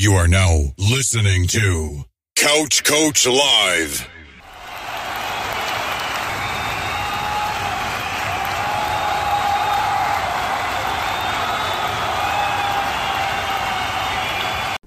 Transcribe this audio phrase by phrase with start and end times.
[0.00, 2.04] You are now listening to
[2.36, 4.08] Couch Coach Live.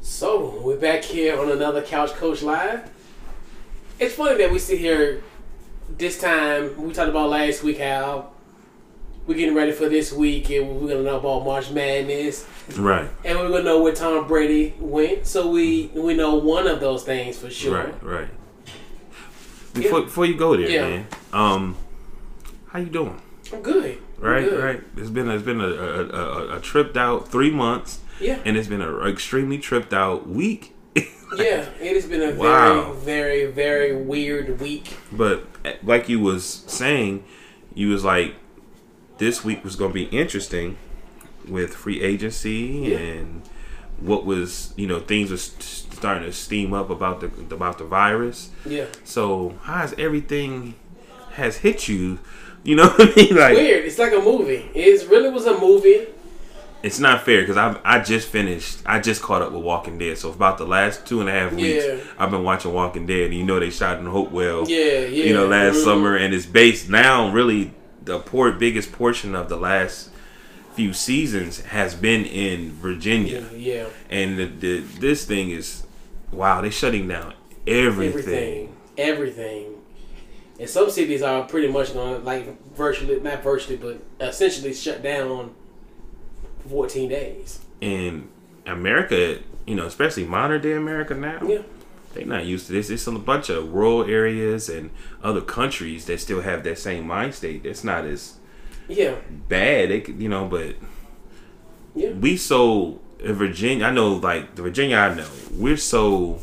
[0.02, 2.90] So we're back here on another Couch Coach Live.
[4.00, 5.22] It's funny that we sit here
[5.90, 6.82] this time.
[6.82, 8.32] We talked about last week how
[9.28, 12.46] we're getting ready for this week, and we're gonna know about March Madness,
[12.78, 15.26] Right, and we're gonna know where Tom Brady went.
[15.28, 17.76] So we we know one of those things for sure.
[17.78, 18.28] right, right.
[19.74, 20.06] Before Yeah.
[20.06, 20.82] before you go there, Yeah.
[20.82, 21.08] man.
[21.34, 21.76] Um,
[22.68, 23.20] how you doing?
[23.54, 23.98] I'm good.
[24.22, 24.64] I'm Right, good.
[24.64, 24.82] right.
[24.98, 28.68] It's been it's been a a, a, a tripped out three months, Yeah, and it's
[28.68, 30.74] been an extremely tripped out week.
[30.96, 31.66] yeah.
[31.82, 32.94] It has been a Wow.
[32.94, 34.94] very, very, very weird week.
[35.12, 37.24] But eh, like you was saying,
[37.74, 38.36] you was like,
[39.22, 40.78] this week was gonna be interesting
[41.48, 42.98] with free agency Yeah.
[42.98, 43.42] and
[44.00, 45.44] what was you know things was
[46.00, 48.50] starting to steam up about the about the virus.
[48.66, 50.74] Yeah, So how's everything
[51.34, 52.18] has hit you?
[52.64, 53.36] You know what I mean?
[53.36, 53.86] Like weird.
[53.86, 54.70] It's like a movie.
[54.74, 56.08] It really was a movie.
[56.84, 58.80] it's not fair because I I just finished.
[58.88, 60.18] I just caught up with Walking Dead.
[60.18, 61.98] So about the last two and a half weeks, Yeah.
[62.18, 63.26] I've been watching Walking Dead.
[63.30, 64.68] And you know they shot in Hopewell.
[64.68, 65.26] Yeah, yeah.
[65.28, 65.84] You know last Mhm.
[65.84, 67.32] summer, and it's based now.
[67.32, 67.72] Really,
[68.04, 70.10] the poor biggest portion of the last
[70.76, 73.88] few seasons has been in Virginia, Yeah.
[74.10, 75.84] and the, the this thing is
[76.32, 76.62] wow.
[76.62, 77.34] they're shutting down
[77.68, 78.10] everything.
[78.14, 79.66] everything, everything.
[80.60, 85.02] And some cities are pretty much going to like virtually, not virtually, but essentially shut
[85.04, 85.54] down
[86.64, 87.60] for 14 days.
[87.82, 88.30] in
[88.68, 91.64] America, you know, especially modern day America now, Yeah,
[92.14, 92.90] they're not used to this.
[92.90, 94.92] It's a bunch of rural areas and
[95.24, 97.66] other countries that still have that same mind state.
[97.66, 98.38] It's not as
[98.88, 99.16] yeah,
[99.48, 100.76] bad, they could, you know, but
[101.96, 102.12] yeah.
[102.12, 103.86] we so in Virginia.
[103.86, 106.42] I know, like the Virginia I know, we're so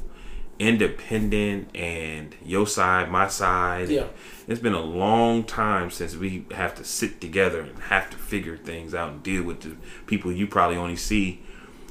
[0.58, 3.88] independent and your side, my side.
[3.88, 4.06] Yeah.
[4.47, 8.56] It's been a long time since we have to sit together and have to figure
[8.56, 9.76] things out and deal with the
[10.06, 11.43] people you probably only see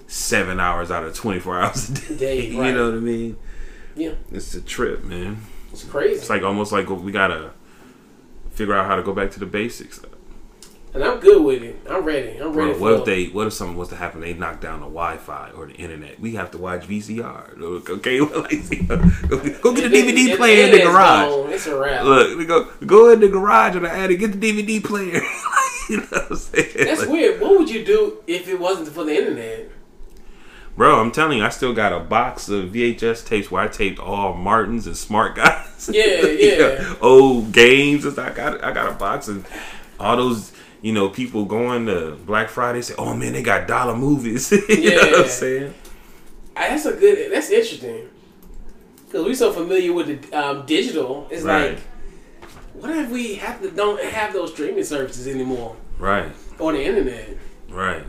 [0.07, 2.15] seven hours out of 24 hours a day.
[2.15, 3.37] Day, you know what I mean?
[3.97, 5.41] Yeah, It's a trip, man.
[5.71, 6.19] it's crazy.
[6.19, 7.51] It's like almost like we gotta
[8.51, 9.99] figure out how to go back to the basics.
[10.93, 11.75] and I'm good with it.
[11.89, 12.37] I'm ready.
[12.39, 13.25] I'm ready Bro, for what if they?
[13.25, 14.21] What if something was to happen?
[14.21, 16.19] They knock down the Wi-Fi or the internet.
[16.19, 17.59] We have to watch VCR.
[17.61, 21.29] Okay, go, get the DVD player in the garage.
[21.29, 22.03] gone, it's a wrap.
[22.03, 25.21] Look, we go go in the garage or the attic, get the DVD player.
[25.89, 26.67] you know what I'm saying?
[26.77, 27.41] That's Like, weird.
[27.41, 29.69] What would you do if it wasn't for the internet?
[30.77, 33.99] Bro, I'm telling you, I still got a box of VHS tapes where I taped
[33.99, 35.89] all Martins and Smart Guys.
[35.91, 36.93] Yeah, yeah.
[37.01, 38.05] Old games.
[38.05, 39.43] I got I got a box and
[39.99, 40.53] all those.
[40.83, 44.91] You know, people going to Black Friday say, "Oh man, they got dollar movies." you
[44.91, 45.17] know what Yeah.
[45.23, 45.73] I'm saying?
[46.55, 47.31] Ah, That's a good.
[47.31, 48.07] That's interesting.
[49.05, 51.27] Because we're so familiar with the um, digital.
[51.31, 51.71] It's Right.
[51.71, 51.79] like,
[52.73, 57.29] what if we have to don't have those streaming services anymore Right, On the internet?
[57.69, 58.03] right.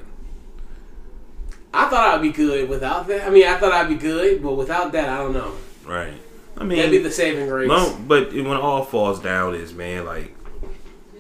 [1.73, 3.27] I thought I'd be good without that.
[3.27, 5.53] I mean, I thought I'd be good, but without that, I don't know.
[5.85, 6.15] Right.
[6.57, 7.69] I mean, That'd be the saving grace.
[7.69, 10.35] no, but when it all falls down, is man, like,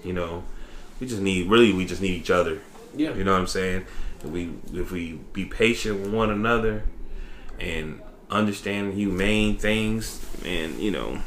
[0.03, 0.43] you know,
[1.01, 2.61] we just need really, we just need each other.
[2.97, 3.85] yeah, You know what I'm saying?
[4.25, 6.83] If we if we be patient with one another
[7.61, 11.21] and understand humane things, and you know,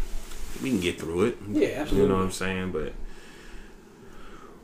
[0.62, 1.38] we can get through it.
[1.50, 2.02] yeah, absolutely.
[2.02, 2.72] You know what I'm saying?
[2.74, 2.94] But,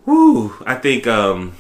[0.06, 1.56] whoo, I think um,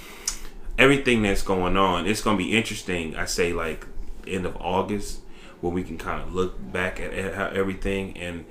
[0.77, 3.15] everything that's going on, it's going to be interesting.
[3.15, 3.85] I say like
[4.25, 5.19] end of August,
[5.61, 8.45] where we can kind of look back at, at how everything and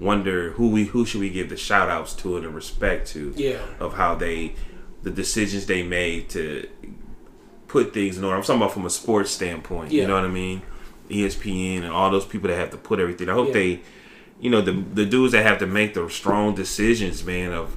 [0.00, 3.32] wonder who we who should we give the shout outs to and the respect to
[3.36, 3.58] Yeah.
[3.80, 4.54] of how they
[5.02, 6.68] the decisions they made to
[7.68, 8.36] put things in order.
[8.36, 9.92] I'm talking about from a sports standpoint.
[9.92, 10.02] Yeah.
[10.02, 10.62] You know what I mean?
[11.10, 13.28] ESPN and all those people that have to put everything.
[13.28, 13.52] I hope Yeah.
[13.54, 13.80] they,
[14.40, 17.52] you know, the the dudes that have to make the strong decisions, man.
[17.52, 17.76] Of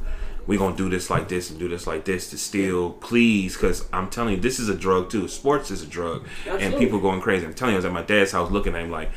[0.51, 3.55] we gonna do this like this and do this like this to still please.
[3.55, 5.27] Because I'm telling you, this is a drug too.
[5.29, 7.45] Sports is a drug, and people going crazy.
[7.45, 9.11] I'm telling you, I was at my dad's house looking at him like,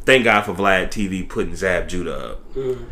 [0.00, 2.84] thank God for Vlad TV putting Zab Judah up Mm-hmm.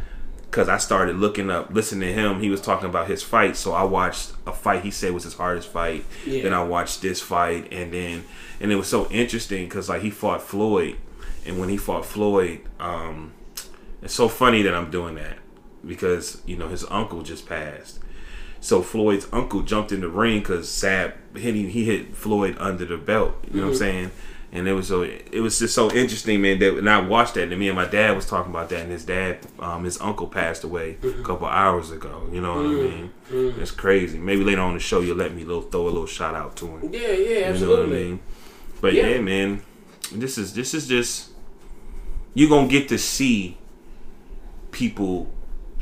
[0.43, 2.41] because I started looking up, listening to him.
[2.41, 5.35] He was talking about his fight, so I watched a fight he said was his
[5.35, 6.05] hardest fight.
[6.25, 6.45] Yeah.
[6.45, 8.25] Then I watched this fight, and then
[8.61, 10.97] and it was so interesting because like he fought Floyd,
[11.45, 13.33] and when he fought Floyd, um,
[14.01, 15.39] it's so funny that I'm doing that
[15.87, 17.99] because you know his uncle just passed.
[18.61, 22.87] So Floyd's uncle jumped in the ring because Zab hit him, he hit Floyd under
[22.87, 23.35] the belt.
[23.47, 23.79] You know what I'm mm-hmm.
[23.79, 24.11] saying?
[24.53, 26.61] And it was so it was just so interesting, man.
[26.61, 28.91] That and I watched that, and me and my dad was talking about that, and
[28.91, 31.23] his dad, um, his uncle passed away a mm-hmm.
[31.25, 32.23] couple hours ago.
[32.33, 33.35] You know what I mm-hmm.
[33.35, 33.55] mean?
[33.61, 34.19] It's crazy.
[34.19, 36.67] Maybe later on the show, you'll let me little, throw a little shout out to
[36.69, 36.93] him.
[36.93, 38.21] Yeah, yeah, You know what I mean?
[38.81, 39.21] But yeah, Yeah.
[39.21, 39.63] man,
[40.13, 41.33] this is this is just
[42.33, 43.59] you're gonna get to see
[44.71, 45.34] people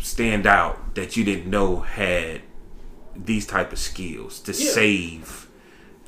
[0.02, 2.40] stand out that you didn't know had
[3.14, 4.70] these type of skills to Yeah.
[4.70, 5.48] save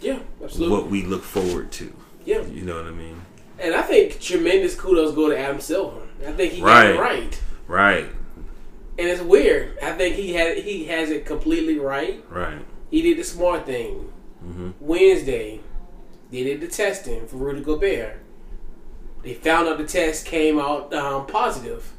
[0.00, 0.76] Yeah, absolutely.
[0.76, 1.92] what we look forward to.
[2.24, 3.22] yeah, You know what I mean?
[3.58, 6.00] and I think tremendous kudos go to Adam Silver.
[6.26, 6.90] I think he got Right.
[6.94, 8.06] it right, Right,
[8.98, 9.78] and it's weird.
[9.82, 12.22] I think he had he has it completely right.
[12.30, 12.58] right.
[12.90, 14.12] He did the smart thing.
[14.44, 14.70] Mm-hmm.
[14.80, 15.60] Wednesday,
[16.30, 18.16] they did the testing for Rudy Gobert.
[19.22, 21.92] They found out the test came out um, positive.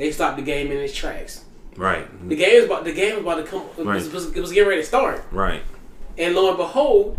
[0.00, 1.44] They stopped the game in its tracks.
[1.76, 2.06] Right.
[2.28, 3.62] The game was about the game was about to come.
[3.76, 3.94] It Right.
[3.96, 5.62] was, was, it was getting ready to start, Right.
[6.16, 7.18] and lo and behold,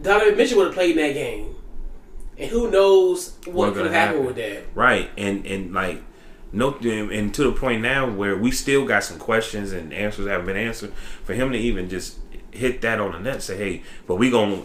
[0.00, 1.56] Donovan Mitchell would have played in that game,
[2.38, 4.26] and who knows what, What could have happened happen.
[4.26, 4.62] with that.
[4.76, 5.10] Right.
[5.18, 6.02] And and like
[6.52, 10.46] no and to the point now where we still got some questions and answers haven't
[10.46, 10.92] been answered.
[11.24, 12.18] For him to even just
[12.52, 14.62] hit that on the net and say, Hey, but we gonna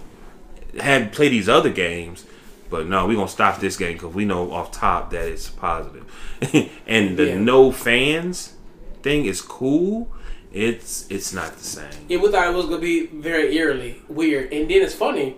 [0.79, 2.25] have play these other games
[2.69, 6.05] but no, we're gonna stop this game because we know off top that it's positive.
[6.87, 7.37] and the Yeah.
[7.39, 8.53] no fans
[9.03, 10.09] thing is cool.
[10.51, 11.89] It's it's not the same.
[12.07, 15.37] Yeah, we thought it was gonna be very eerily weird, and then it's funny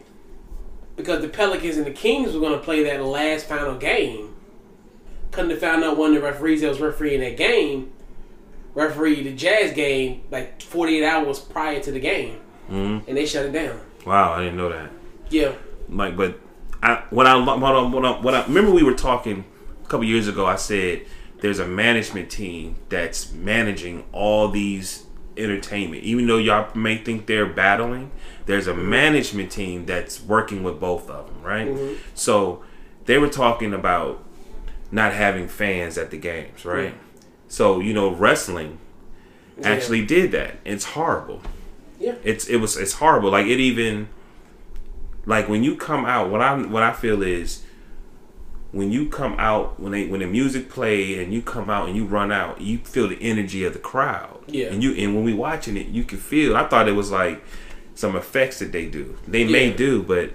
[0.95, 4.35] because the Pelicans and the Kings were gonna play that last final game.
[5.31, 7.91] Couldn't have found out one of the referees that was refereeing that game
[8.75, 12.37] refereed the Jazz game like 48 hours prior to the game,
[12.71, 13.01] Mhm.
[13.07, 13.79] and they shut it down.
[14.05, 14.89] Wow, I didn't know that.
[15.29, 15.51] Yeah,
[15.89, 16.39] like but
[16.81, 19.45] I what I what I, what I, what I remember we were talking
[19.83, 21.05] a couple years ago I said
[21.41, 25.05] there's a management team that's managing all these
[25.37, 26.03] entertainment.
[26.03, 28.11] Even though y'all may think they're battling
[28.45, 28.89] there's a mm-hmm.
[28.89, 31.67] management team that's working with both of them right?
[31.67, 31.95] Mm-hmm.
[32.15, 32.63] So
[33.05, 34.23] they were talking about
[34.91, 36.93] not having fans at the games right?
[37.47, 38.79] So you know wrestling
[39.63, 40.57] actually did that.
[40.65, 41.41] It's horrible.
[41.99, 43.31] Yeah, it's it was it's horrible.
[43.31, 44.09] Like it even
[45.29, 47.63] like when you come out, what I what I feel is
[48.71, 51.95] when you come out when they when the music play and you come out and
[51.95, 54.39] you run out, you feel the energy of the crowd.
[54.47, 54.67] Yeah.
[54.67, 56.57] And you and when we watching it, you can feel.
[56.57, 57.43] I thought it was like
[57.93, 59.19] some effects that they do.
[59.27, 60.31] They may do, but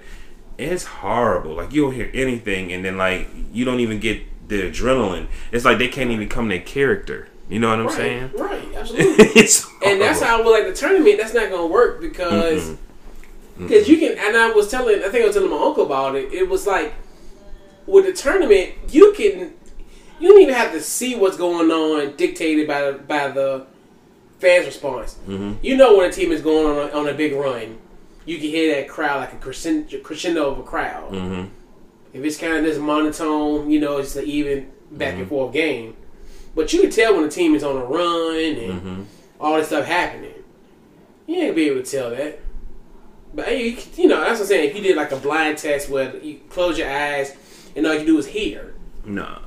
[0.57, 1.55] it's horrible.
[1.55, 5.27] Like you don't hear anything, and then like you don't even get the adrenaline.
[5.51, 7.27] It's like they can't even come their character.
[7.49, 8.31] You know what I'm right, saying?
[8.37, 9.41] right, absolutely.
[9.85, 11.17] and that's how I was like the tournament.
[11.17, 12.77] That's not gonna work because
[13.55, 13.67] Mm-hmm.
[13.67, 14.17] because you can.
[14.17, 16.33] And I was telling, I think I was telling my uncle about it.
[16.33, 16.93] It was like
[17.87, 19.53] with the tournament, you can
[20.19, 23.65] you don't even have to see what's going on dictated by the by the
[24.39, 25.15] fans' response.
[25.27, 25.53] Mm-hmm.
[25.63, 27.77] You know when a team is going on a, on a big run,
[28.25, 31.11] you can hear that crowd like a crescendo, crescendo of a crowd.
[31.11, 31.49] Mhm.
[32.13, 35.29] If it's kind of this monotone, you know, it's an even back and mm-hmm.
[35.29, 35.97] forth game.
[36.55, 39.07] But you can tell when a team is on a run and
[39.39, 40.31] all this stuff happening.
[41.27, 42.39] You ain't gonna be able to tell that.
[43.35, 44.69] But hey, you, you know, that's what I'm saying.
[44.69, 47.35] If you did like a blind test where you close your eyes
[47.75, 48.73] and all you do is hear,
[49.03, 49.39] no,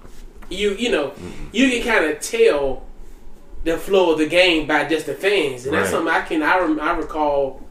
[0.51, 1.13] you you know,
[1.53, 2.85] you can kind of tell
[3.65, 6.59] the flow of the game by just the fans, and that's something I can I,
[6.59, 7.63] rem, I recall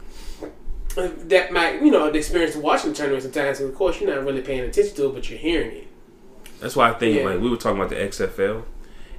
[0.96, 3.60] that my you know the experience of watching the tournament sometimes.
[3.60, 5.88] Of course, you're not really paying attention to it, but you're hearing it.
[6.60, 7.26] That's why I think Yeah.
[7.26, 8.64] like we were talking about the XFL,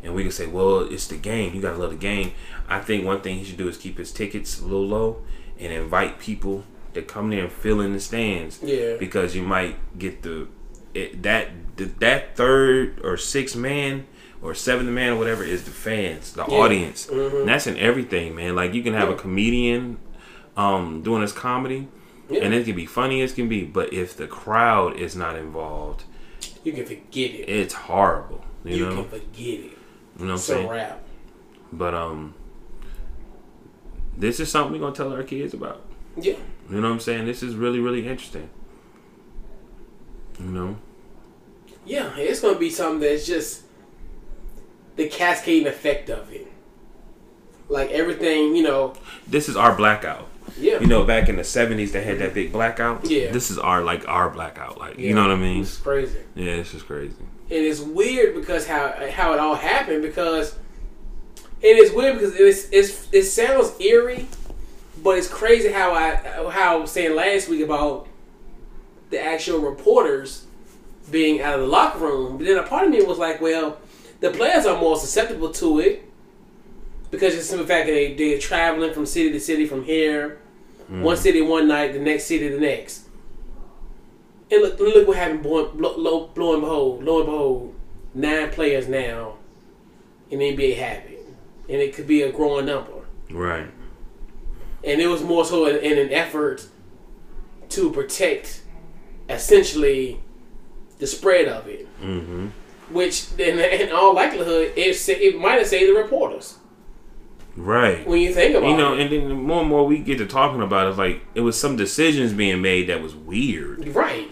[0.03, 1.55] and we could say, well, it's the game.
[1.55, 2.33] You gotta love the game.
[2.69, 5.23] I think one thing he should do is keep his tickets a little low
[5.61, 6.65] and invite people
[7.01, 8.61] to come there and fill in the stands.
[8.63, 8.97] Yeah.
[8.99, 10.49] Because you might get the
[10.95, 14.07] it, that the, that third or sixth man
[14.43, 17.07] or seventh man or whatever is the fans, the audience.
[17.07, 17.41] Mhm.
[17.41, 18.55] And that's in everything, man.
[18.57, 19.15] Like you can have Yeah.
[19.15, 19.99] a comedian
[20.57, 21.89] um doing his comedy.
[22.31, 22.41] Yeah.
[22.43, 26.05] And it can be funny as can be, but if the crowd is not involved,
[26.65, 27.49] You can forget it.
[27.49, 28.45] it's horrible.
[28.65, 29.47] You, You, know, can forget it.
[29.47, 29.71] you
[30.19, 30.69] know what I'm saying.
[30.69, 31.03] wrap.
[31.73, 32.35] But um,
[34.17, 35.83] this is something we're gonna tell our kids about.
[36.21, 36.35] Yeah.
[36.71, 37.27] You know what I'm saying?
[37.27, 38.51] This is really really interesting.
[40.39, 40.77] You know,
[41.85, 43.63] Yeah, it's gonna be something that's just
[44.97, 46.47] the cascading effect of it.
[47.69, 48.95] Like everything, you know.
[49.27, 50.29] this is our blackout.
[50.59, 50.81] Yeah.
[50.81, 53.05] You know, back in the '70s, they had that big blackout.
[53.05, 53.31] Yeah.
[53.33, 54.79] This is our like our blackout.
[54.79, 55.09] Like Yeah.
[55.09, 55.63] you know what I mean?
[55.63, 56.19] It's crazy.
[56.35, 57.15] Yeah, it's just crazy.
[57.51, 60.57] and it's weird because how how it all happened because
[61.61, 64.27] it is weird because it's, it's it sounds eerie,
[65.03, 66.17] but it's crazy how I
[66.51, 68.09] how I was saying last week about
[69.11, 70.47] the actual reporters
[71.11, 72.39] being out of the locker room.
[72.39, 73.79] But then a part of me was like, well,
[74.21, 76.05] the players are more susceptible to it
[77.11, 80.39] because it's the simple fact that they they're traveling from city to city from here,
[80.91, 81.03] mm.
[81.03, 83.05] one city one night, the next city the next.
[84.51, 85.43] And look, look what happened.
[85.43, 87.75] Blow, blow, lo, blow and behold, lo and behold,
[88.15, 89.35] nine players now
[90.31, 91.27] in NBA have it,
[91.69, 92.93] and it could be a growing number.
[93.31, 93.69] Right.
[94.85, 96.67] And it was more so in, in an effort
[97.71, 98.63] to protect
[99.29, 100.21] essentially
[100.99, 101.87] the spread of it.
[102.01, 102.49] Mm-hmm.
[102.91, 106.57] Which, in, in all likelihood, it sa- it might have saved the reporters
[107.55, 108.07] Right.
[108.07, 109.01] when you think about You know, it.
[109.01, 111.41] and then the more and more we get to talking about it, it's like it
[111.43, 114.29] was some decisions being made that was weird, right.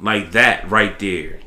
[0.00, 1.40] like that right there.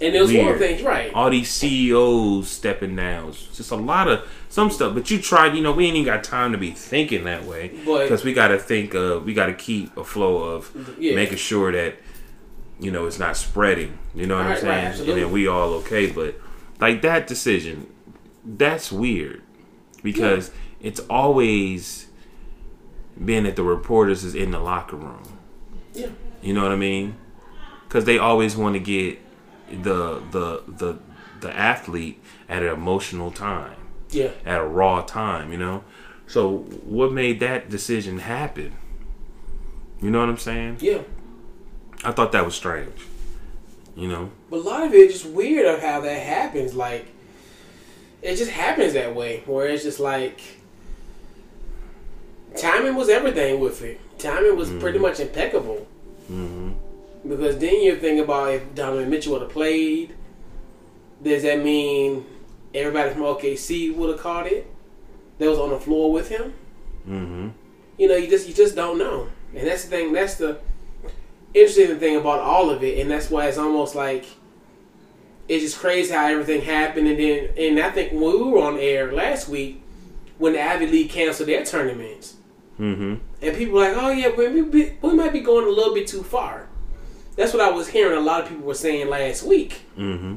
[0.00, 0.58] And there was Weird.
[0.58, 1.12] thing, right?
[1.14, 4.94] All these CEOs stepping down, It's just a lot of some stuff.
[4.94, 7.68] But you tried, you know, we ain't even got time to be thinking that way
[7.84, 11.14] because we got to think of, we got to keep a flow of Yeah.
[11.14, 11.96] making sure that
[12.78, 13.98] you know it's not spreading.
[14.14, 14.78] You know what Right, I'm right, saying?
[14.78, 15.20] and absolutely.
[15.22, 16.10] then we all okay.
[16.10, 16.38] But
[16.80, 17.86] like that decision,
[18.44, 19.40] that's weird
[20.02, 20.50] because
[20.80, 22.06] it's always
[23.24, 25.22] been that the reporters is in the locker room.
[25.94, 26.08] Yeah.
[26.42, 27.16] You know what I mean?
[27.88, 29.18] Because they always want to get
[29.70, 30.98] the the the
[31.40, 33.76] the athlete at an emotional time,
[34.10, 34.30] Yeah.
[34.44, 35.52] at a raw time.
[35.52, 35.84] You know.
[36.26, 38.72] So what made that decision happen?
[40.00, 40.78] You know what I'm saying?
[40.80, 41.02] Yeah.
[42.04, 43.06] I thought that was strange.
[43.96, 44.30] You know.
[44.50, 46.74] But a lot of it is just weird of how that happens.
[46.74, 47.06] Like,
[48.22, 50.40] it just happens that way, where it's just like
[52.56, 54.00] timing was everything with it.
[54.18, 55.86] Timing was pretty much impeccable.
[56.26, 56.72] hmm
[57.28, 60.14] Because then you think about if Donovan Mitchell would have played,
[61.22, 62.24] does that mean
[62.74, 64.70] everybody from OKC would have caught it?
[65.38, 66.54] That was on the floor with him.
[67.04, 67.48] hmm
[67.98, 70.12] You know, you just you just don't know, and that's the thing.
[70.12, 70.58] That's the
[71.52, 74.24] interesting thing about all of it, and that's why it's almost like
[75.48, 77.06] it's just crazy how everything happened.
[77.08, 79.82] And then, and I think when we were on air last week,
[80.38, 82.36] when the Ivy League canceled their tournaments,
[82.76, 85.94] hmm and people were like, "Oh yeah, we, we, we might be going a little
[85.94, 86.68] bit too far."
[87.36, 88.16] That's what I was hearing.
[88.16, 89.74] A lot of people were saying last week.
[89.94, 90.36] hmm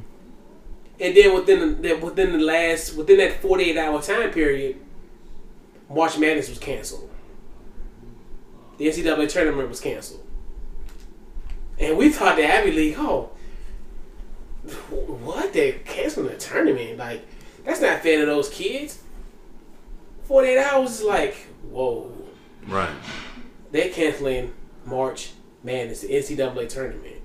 [1.00, 4.78] And then within the within the last within that forty eight hour time period,
[5.90, 7.10] March Madness was canceled.
[8.78, 10.26] The NCAA tournament was canceled,
[11.78, 13.30] and we thought the Ivy League, oh,
[15.24, 16.98] what they canceling the tournament?
[16.98, 17.26] Like
[17.66, 19.00] that's not fair to those kids.
[20.24, 21.36] Forty eight hours is like
[21.72, 22.12] whoa.
[22.68, 22.90] Right.
[23.72, 24.54] They're canceling
[24.86, 25.32] March
[25.64, 27.16] Madness, the NCAA tournament.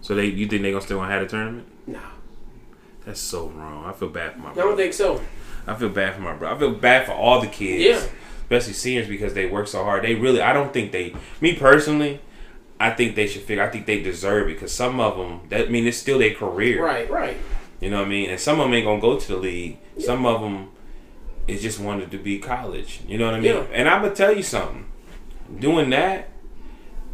[0.00, 1.66] So they, you think they gonna still gonna have a tournament?
[1.86, 2.00] No,
[3.04, 3.84] That's so wrong.
[3.84, 4.50] I feel bad for my.
[4.50, 4.68] I brother.
[4.70, 5.20] don't think so.
[5.66, 6.54] I feel bad for my brother.
[6.54, 7.84] I feel bad for all the kids.
[7.84, 8.08] Yeah.
[8.42, 10.04] Especially seniors because they work so hard.
[10.04, 12.20] They really, I don't think they, me personally,
[12.78, 15.66] I think they should figure, I think they deserve it because some of them, that
[15.66, 16.84] I mean, it's still their career.
[16.84, 17.36] Right, right.
[17.80, 18.30] You know what I mean?
[18.30, 19.78] And some of them ain't going to go to the league.
[19.98, 20.68] Some of them
[21.48, 23.00] is just wanted to be college.
[23.08, 23.52] You know what I mean?
[23.52, 23.66] Yeah.
[23.72, 24.86] And I'm going to tell you something.
[25.58, 26.28] Doing that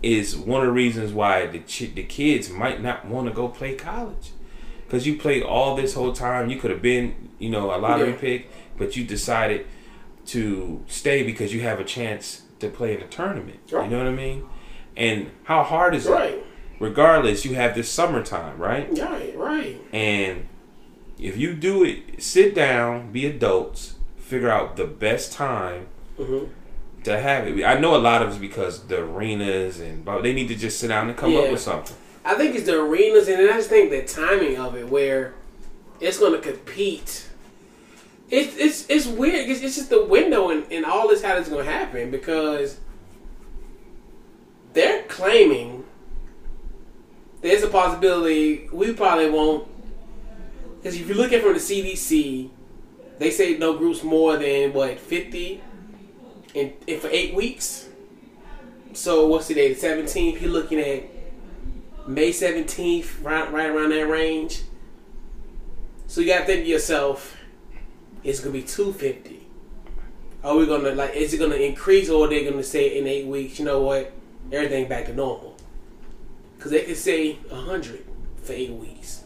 [0.03, 3.49] is one of the reasons why the, ch- the kids might not want to go
[3.49, 4.31] play college.
[4.85, 6.51] Because you played all this whole time.
[6.51, 8.17] You could have been, you know, a lottery Yeah.
[8.17, 9.67] pick, but you decided
[10.27, 13.61] to stay because you have a chance to play in a tournament.
[13.71, 13.85] Right.
[13.85, 14.45] You know what I mean?
[14.97, 16.35] And how hard is Right.
[16.35, 16.47] it?
[16.79, 18.89] Regardless, you have this summertime, right?
[18.99, 19.81] Right, right.
[19.93, 20.47] And
[21.19, 25.87] if you do it, sit down, be adults, figure out the best time
[26.19, 26.45] hmm
[27.05, 27.65] to have it.
[27.65, 30.79] I know a lot of it's because the arenas and but they need to just
[30.79, 31.41] sit down and come Yeah.
[31.41, 31.97] up with something.
[32.25, 35.35] I think it's the arenas, and I just think the timing of it, where
[36.01, 37.29] it's going to compete.
[38.31, 39.49] It's it's it's weird.
[39.51, 42.79] It's, it's just the window and, and all this how it's going to happen because
[44.73, 45.85] they're claiming
[47.41, 49.67] there's a possibility we probably won't.
[50.77, 52.49] Because if you look at from the CDC,
[53.19, 55.61] they say no groups more than what fifty,
[56.55, 57.89] in for eight weeks.
[58.93, 59.73] So what's today?
[59.73, 60.41] The seventeenth.
[60.41, 61.05] You're looking at
[62.07, 64.63] May seventeenth, right, right around that range.
[66.07, 67.37] So you gotta think to yourself,
[68.23, 69.47] it's gonna be two fifty.
[70.45, 71.15] Are we gonna like?
[71.15, 73.59] Is it gonna increase, or are they gonna say in eight weeks?
[73.59, 74.13] You know what?
[74.51, 75.57] Everything back to normal.
[76.57, 78.05] Because they could say hundred
[78.43, 79.25] for eight weeks.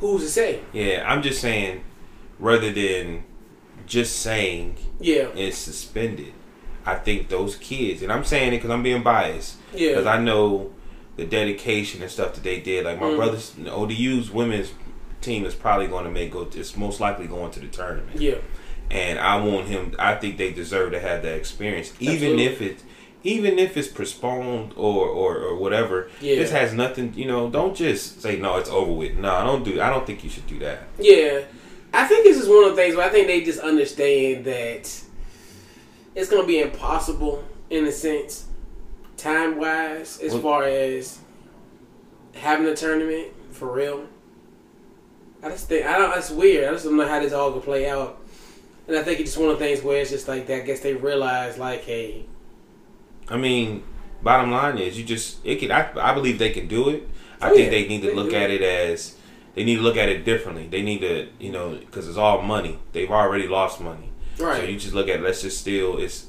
[0.00, 0.60] Who's to say?
[0.72, 1.82] Yeah, I'm just saying,
[2.38, 3.24] rather than
[3.88, 6.32] just saying Yeah, it's suspended,
[6.86, 10.18] I think those kids, and I'm saying it because I'm being biased, yeah, because I
[10.20, 10.70] know
[11.16, 12.84] the dedication and stuff that they did.
[12.84, 13.16] Like my Mm.
[13.16, 14.72] brother's ODU's women's
[15.20, 16.48] team is probably going to make go.
[16.54, 18.20] It's most likely going to the tournament.
[18.20, 18.36] yeah,
[18.90, 19.94] and I want him.
[19.98, 22.44] I think they deserve to have that experience, even Absolutely.
[22.44, 22.82] if it,
[23.24, 26.08] even if it's postponed or or, or whatever.
[26.20, 26.36] Yeah.
[26.36, 27.12] This has nothing.
[27.16, 28.56] You know, don't just say no.
[28.58, 29.16] It's over with.
[29.16, 29.80] No, I don't do.
[29.80, 30.84] I don't think you should do that.
[30.98, 31.40] yeah.
[31.92, 35.02] I think this is one of the things where I think they just understand that
[36.14, 38.46] it's gonna be impossible in a sense,
[39.16, 41.18] time wise, as far as
[42.34, 44.06] having a tournament for real.
[45.42, 46.16] I just think I don't.
[46.18, 46.68] It's weird.
[46.68, 48.18] I just don't know how this all gonna play out.
[48.86, 50.62] And I think it's just one of the things where it's just like that.
[50.62, 52.24] I guess they realize like, hey,
[53.28, 53.82] I mean,
[54.22, 55.70] bottom line is, you just it can.
[55.70, 57.08] I, I believe they can do it.
[57.40, 57.70] I Oh, think yeah.
[57.70, 59.14] they need to They look at it as
[59.58, 60.68] they need to look at it differently.
[60.68, 62.78] They need to, you know, because it's all money.
[62.92, 64.10] They've already lost money.
[64.36, 66.26] So you just look at let's just still it's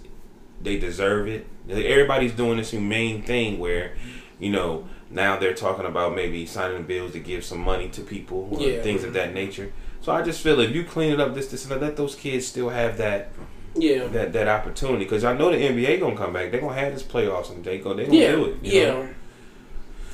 [0.64, 1.46] they deserve it.
[1.70, 3.96] Everybody's doing this humane thing where,
[4.40, 8.50] you know, now they're talking about maybe signing bills to give some money to people
[8.52, 8.82] or Yeah.
[8.82, 9.72] things of that nature.
[10.02, 12.16] So I just feel if you clean it up this this and that, let those
[12.16, 13.32] kids still have that
[13.76, 14.08] Yeah.
[14.08, 16.52] that that opportunity because I know the NBA gonna come back.
[16.52, 18.32] They gonna have this playoffs and they go they gonna Yeah.
[18.32, 18.56] do it.
[18.64, 18.86] you Yeah.
[18.90, 19.08] know?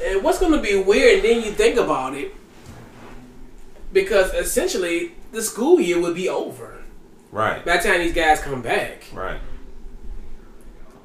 [0.04, 2.36] And what's going to be weird, and then you think about it,
[3.96, 6.84] because essentially the school year would be over
[7.32, 7.66] Right.
[7.66, 9.06] by the time these guys come back.
[9.12, 9.40] Right.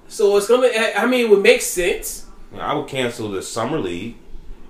[0.08, 0.68] So it's gonna.
[0.96, 2.26] I mean, it would make sense.
[2.58, 4.16] I would cancel the summer league,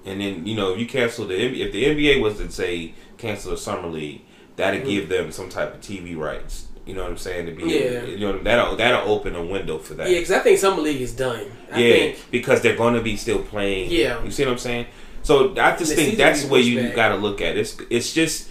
[0.05, 3.53] and then you know if you cancel the if the NBA was to say cancel
[3.53, 4.21] the summer league,
[4.57, 4.91] that'd mm-hmm.
[4.91, 6.67] give them some type of TV rights.
[6.85, 7.47] You know what I'm saying?
[7.47, 8.03] To be Yeah.
[8.05, 10.09] you know that'll that'll open a window for that.
[10.11, 11.47] Yeah, because I think summer league is done.
[11.73, 12.31] I Yeah, think.
[12.31, 13.91] because they're going to be still playing.
[13.91, 14.23] Yeah.
[14.23, 14.87] you see what I'm saying?
[15.23, 16.95] So I just The think that's where you back.
[16.95, 17.61] got to look at it.
[17.61, 18.49] It's it's just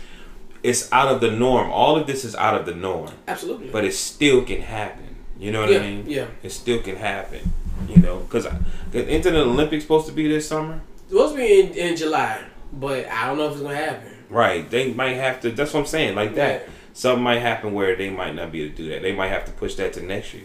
[0.61, 1.71] it's out of the norm.
[1.71, 3.69] All of this is out of the norm, Absolutely.
[3.69, 5.15] but it still can happen.
[5.39, 6.03] You know what yeah, I mean?
[6.07, 6.27] yeah.
[6.43, 7.53] It still can happen.
[7.87, 8.45] You know, because
[8.93, 10.81] isn't the Olympics supposed to be this summer?
[11.03, 14.11] It's supposed to be in, in July, but I don't know if it's gonna happen.
[14.29, 14.69] Right.
[14.69, 15.51] They might have to.
[15.51, 16.15] That's what I'm saying.
[16.15, 16.61] Like that.
[16.63, 16.69] Yeah.
[16.93, 19.01] Something might happen where they might not be able to do that.
[19.01, 20.43] They might have to push that to next year.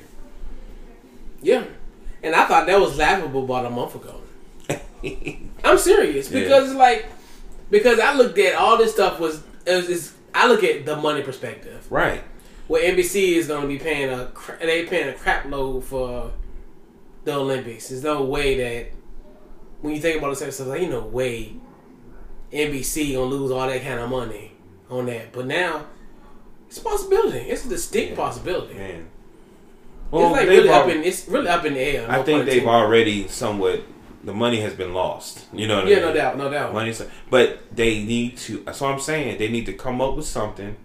[1.42, 1.64] Yeah,
[2.22, 4.20] and I thought that was laughable about a month ago.
[5.64, 7.06] I'm serious because it's like
[7.70, 10.96] because I looked at all this stuff was it was it's, I look at the
[10.96, 12.22] money perspective right.
[12.66, 14.30] where NBC is going to be paying a
[14.60, 16.32] they paying a crap load for
[17.24, 17.88] the Olympics.
[17.88, 18.92] There's no way that
[19.80, 21.54] when you think about this stuff, like ain't no way
[22.52, 24.52] NBC gonna lose all that kind of money
[24.88, 25.32] on that.
[25.32, 25.86] But now
[26.68, 27.38] it's a possibility.
[27.38, 28.74] It's a distinct possibility.
[28.74, 29.08] Man.
[30.12, 32.10] it's like really up in it's really up in the air.
[32.10, 33.82] I think they've already somewhat.
[34.24, 35.44] The money has been lost.
[35.52, 36.04] You know what I Yeah, mean?
[36.06, 36.72] no doubt, no doubt.
[36.72, 38.62] Money's, but they need to.
[38.64, 39.38] That's what I'm saying.
[39.38, 40.76] They need to come up with something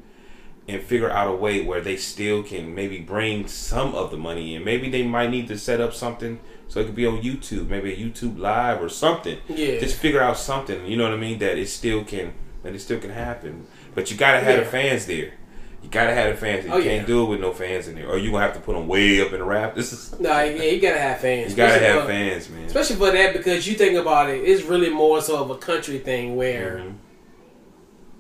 [0.67, 4.55] and figure out a way where they still can maybe bring some of the money
[4.55, 4.63] in.
[4.63, 7.91] Maybe they might need to set up something so it could be on YouTube, maybe
[7.93, 9.39] a YouTube live or something.
[9.47, 9.79] Yeah.
[9.79, 10.85] Just figure out something.
[10.85, 11.39] You know what I mean?
[11.39, 12.33] That it still can.
[12.63, 13.65] That it still can happen.
[13.95, 15.33] But you gotta have the fans there.
[15.83, 16.65] You gotta have the fans.
[16.65, 17.05] You Oh, can't yeah.
[17.05, 19.21] do it with no fans in there, or you gonna have to put them way
[19.21, 19.75] up in the raft.
[19.75, 21.51] This is No, yeah, you gotta have fans.
[21.51, 22.65] You gotta Especially have for- fans, man.
[22.65, 25.97] Especially for that because you think about it, it's really more so of a country
[25.99, 26.93] thing where Mhm.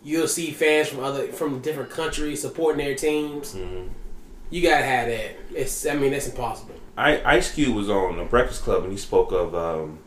[0.03, 3.53] you'll see fans from other from different countries supporting their teams.
[3.55, 3.89] Mhm.
[4.49, 5.35] You gotta have that.
[5.53, 6.75] It's I mean that's impossible.
[6.97, 9.99] I, Ice Cube was on the Breakfast Club and he spoke of um,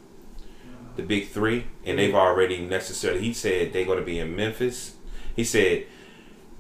[0.97, 3.21] the big three, and they've already necessarily.
[3.21, 4.93] He said they're to be in Memphis.
[5.35, 5.85] He said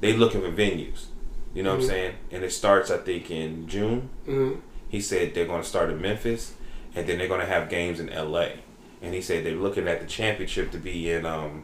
[0.03, 1.07] they looking for venues.
[1.55, 1.89] You know what I'm Mhm.
[1.89, 2.15] saying?
[2.31, 4.11] And it starts, I think, in June.
[4.27, 4.53] hmm
[4.89, 6.53] He said they're going to start in Memphis,
[6.95, 8.57] and then they're going to have games in L.A.
[9.01, 11.25] And he said they're looking at the championship to be in.
[11.25, 11.63] Um,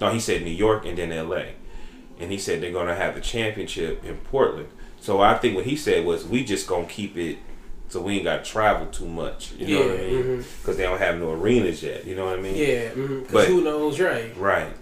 [0.00, 1.54] no, he said New York and then L.A.
[2.20, 4.68] And he said they're going to have the championship in Portland.
[5.00, 7.38] So I think what he said was we just gonna keep it
[7.88, 9.52] so we ain't got to travel too much.
[9.58, 10.44] You know what I Yeah, mean?
[10.60, 12.04] Because they don't have no arenas yet.
[12.06, 12.56] You know what I mean?
[12.56, 14.36] Yeah, because But- who knows, right?
[14.36, 14.72] Right.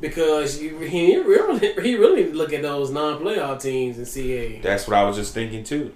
[0.00, 4.86] Because you, he really he really look at those non-playoff teams and see, hey, That's
[4.86, 5.94] what I was just thinking too.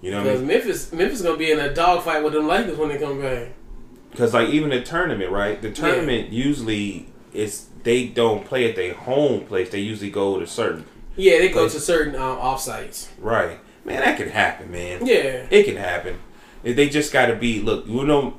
[0.00, 0.48] You know what I because mean?
[0.48, 3.48] Memphis Memphis gonna be in a dogfight with them Lakers when they come back.
[4.10, 5.60] Because like even the tournament, right?
[5.60, 9.70] The tournament usually is they don't play at their home place.
[9.70, 10.84] They usually go to certain
[11.16, 13.10] Yeah, they go to certain um, off sites.
[13.18, 13.58] right.
[13.84, 15.04] Man, that can happen, man.
[15.04, 16.20] Yeah, It can happen.
[16.62, 17.84] They just got to be look.
[17.88, 18.34] You know,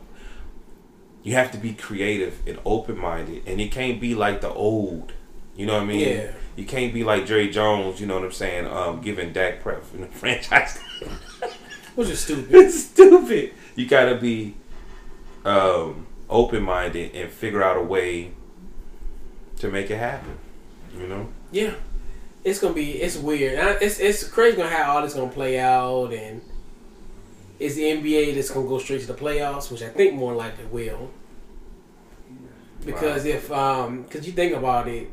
[1.24, 5.14] you have to be creative and open minded, and it can't be like the old.
[5.56, 6.08] You know what I mean?
[6.08, 6.32] Yeah.
[6.56, 8.00] You can't be like Jerry Jones.
[8.02, 8.68] You know what I'm saying?
[8.68, 10.80] Um, giving Dak prep in the franchise.
[11.96, 12.48] which is stupid.
[12.52, 13.54] it's stupid.
[13.76, 14.56] You got to be
[15.46, 18.32] um, open minded and figure out a way
[19.58, 20.38] to make it happen.
[20.98, 21.30] You know?
[21.52, 21.74] Yeah,
[22.44, 23.82] it's gonna be it's weird.
[23.82, 26.42] It's it's crazy gonna how all this gonna play out, and
[27.64, 30.66] is the NBA that's gonna go straight to the playoffs, which I think more likely
[30.66, 31.12] will.
[32.86, 35.10] Because if um, because you think about it,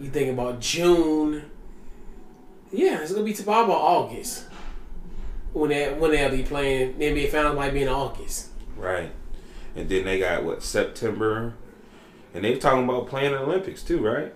[0.00, 1.48] you think about June.
[2.72, 4.46] Yeah, it's gonna be probably about August
[5.52, 6.98] when they when they'll be playing.
[6.98, 8.48] The NBA finals might be in August.
[8.76, 9.12] Right.
[9.76, 11.54] And then they got what September,
[12.34, 14.34] and they were talking about playing the Olympics too, right?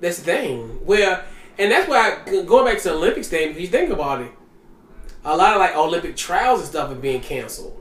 [0.00, 0.86] That's the thing.
[0.86, 1.24] Well,
[1.58, 3.50] and that's why I, going back to the Olympics thing.
[3.50, 4.30] If you think about it,
[5.24, 7.78] a lot of like Olympic trials and stuff are being canceled.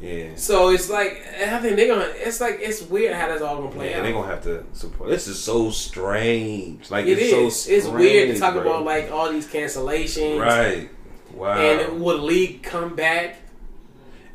[0.00, 0.30] Yeah.
[0.36, 2.10] So it's like I think they're gonna.
[2.14, 3.90] It's like it's weird how that's all gonna play out.
[3.90, 4.02] Yeah, out.
[4.04, 5.10] they're gonna have to support.
[5.10, 6.90] This is so strange.
[6.90, 7.62] Like It it's is.
[7.64, 8.62] so it's weird to talk bro.
[8.62, 10.40] about like all these cancellations.
[10.40, 10.88] right.
[11.34, 11.58] Wow.
[11.58, 13.36] And will the league come back?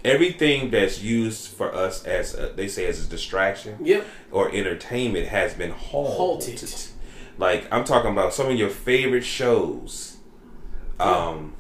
[0.04, 4.06] Everything that's used for us as a, they say as a distraction Yep.
[4.32, 6.60] or entertainment has been halted.
[6.60, 6.74] Halted.
[7.40, 10.18] Like I'm talking about some of your favorite shows.
[11.00, 11.54] Um,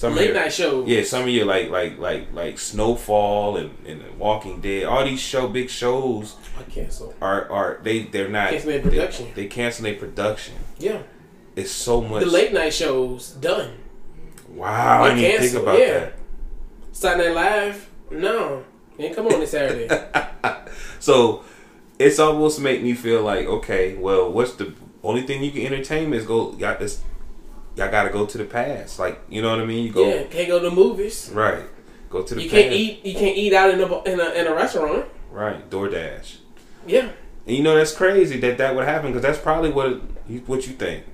[0.00, 0.88] some Late your, night shows.
[0.88, 4.84] Yeah, some of your like like like like Snowfall and, and Walking Dead.
[4.84, 7.14] All these show big shows I cancel.
[7.20, 9.26] are are they they're not Cancel their production.
[9.34, 10.54] They, they cancel their production.
[10.78, 11.02] Yeah.
[11.54, 12.24] It's so much.
[12.24, 13.76] The late night shows done.
[14.48, 15.98] wow, I didn't think about yeah.
[15.98, 16.12] that.
[16.92, 17.90] Saturday Night Live?
[18.10, 18.64] No.
[18.98, 19.86] Ain't come on this Saturday.
[20.98, 21.44] So
[21.98, 26.12] it's almost make me feel like okay, well, what's the only thing you can entertain
[26.14, 27.02] is go got this.
[27.76, 29.84] Y'all got to go to the past, like you know what I mean.
[29.86, 30.24] You go yeah.
[30.24, 31.30] Can't go to the movies.
[31.32, 31.64] right,
[32.10, 32.62] go to the You past.
[32.62, 33.04] can't eat.
[33.04, 35.06] You can't eat out in a in a, in a restaurant.
[35.30, 35.68] right.
[35.70, 36.36] DoorDash,
[36.86, 37.08] Yeah.
[37.46, 39.86] and you know that's crazy that that would happen because that's probably what
[40.28, 41.04] it, what you think.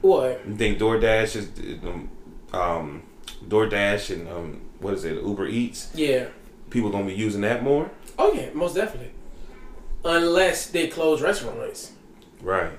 [0.00, 0.40] What?
[0.48, 1.48] You think DoorDash is
[1.84, 2.08] um,
[2.52, 3.02] um
[3.46, 5.90] DoorDash and um what is it Uber Eats?
[5.94, 6.28] Yeah.
[6.70, 9.10] People gonna be using that more, Oh yeah, most definitely.
[10.04, 11.92] Unless they close restaurants.
[12.40, 12.72] right?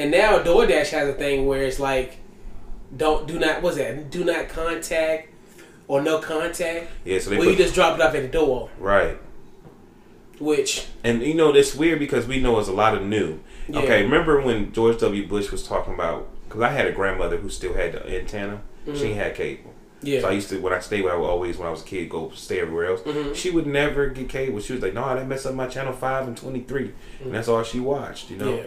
[0.00, 2.16] And now DoorDash has a thing where it's like,
[2.96, 4.10] don't do not what's that?
[4.10, 5.28] Do not contact
[5.88, 6.88] or no contact.
[7.04, 8.70] Yeah, so they Well, put, you just drop it off at the door.
[8.78, 9.18] right.
[10.38, 13.40] Which And you know, it's weird because we know it's a lot of new.
[13.68, 13.80] Yeah.
[13.80, 15.26] Okay, remember when George W.
[15.28, 16.28] Bush was talking about?
[16.48, 18.62] Because I had a grandmother who still had the antenna.
[18.94, 19.74] She had cable.
[20.02, 21.82] yeah, So I used to, when I stayed, where I would always, when I was
[21.82, 23.02] a kid, go stay everywhere else.
[23.02, 23.36] Mhm.
[23.36, 24.58] She would never get cable.
[24.60, 26.92] She was like, "No, that messed up my channel five and 23.
[27.22, 28.30] and that's all she watched.
[28.30, 28.54] You know.
[28.56, 28.62] yeah,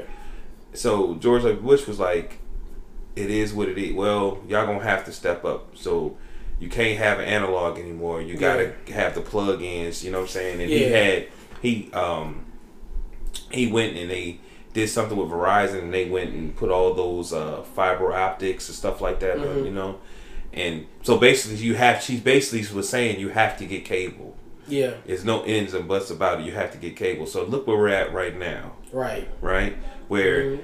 [0.73, 1.59] So George W.
[1.61, 2.39] Bush was like,
[3.15, 3.93] "It is what it is.
[3.93, 5.75] Well, y'all gonna have to step up.
[5.77, 6.17] So
[6.59, 8.21] you can't have an analog anymore.
[8.21, 10.03] You gotta have the plug-ins.
[10.03, 10.61] You know what I'm saying?
[10.61, 11.27] And he had
[11.61, 12.45] he um
[13.51, 14.39] he went and they
[14.73, 18.75] did something with Verizon and they went and put all those uh, fiber optics and
[18.75, 19.37] stuff like that.
[19.37, 19.65] Mhm.
[19.65, 19.99] you know.
[20.51, 22.01] And so basically, you have.
[22.01, 24.35] She basically was saying you have to get cable.
[24.67, 26.45] yeah, There's no ends and buts about it.
[26.45, 27.25] You have to get cable.
[27.25, 29.27] So look where we're at right now right.
[29.41, 29.75] right?
[30.07, 30.59] Where Mhm.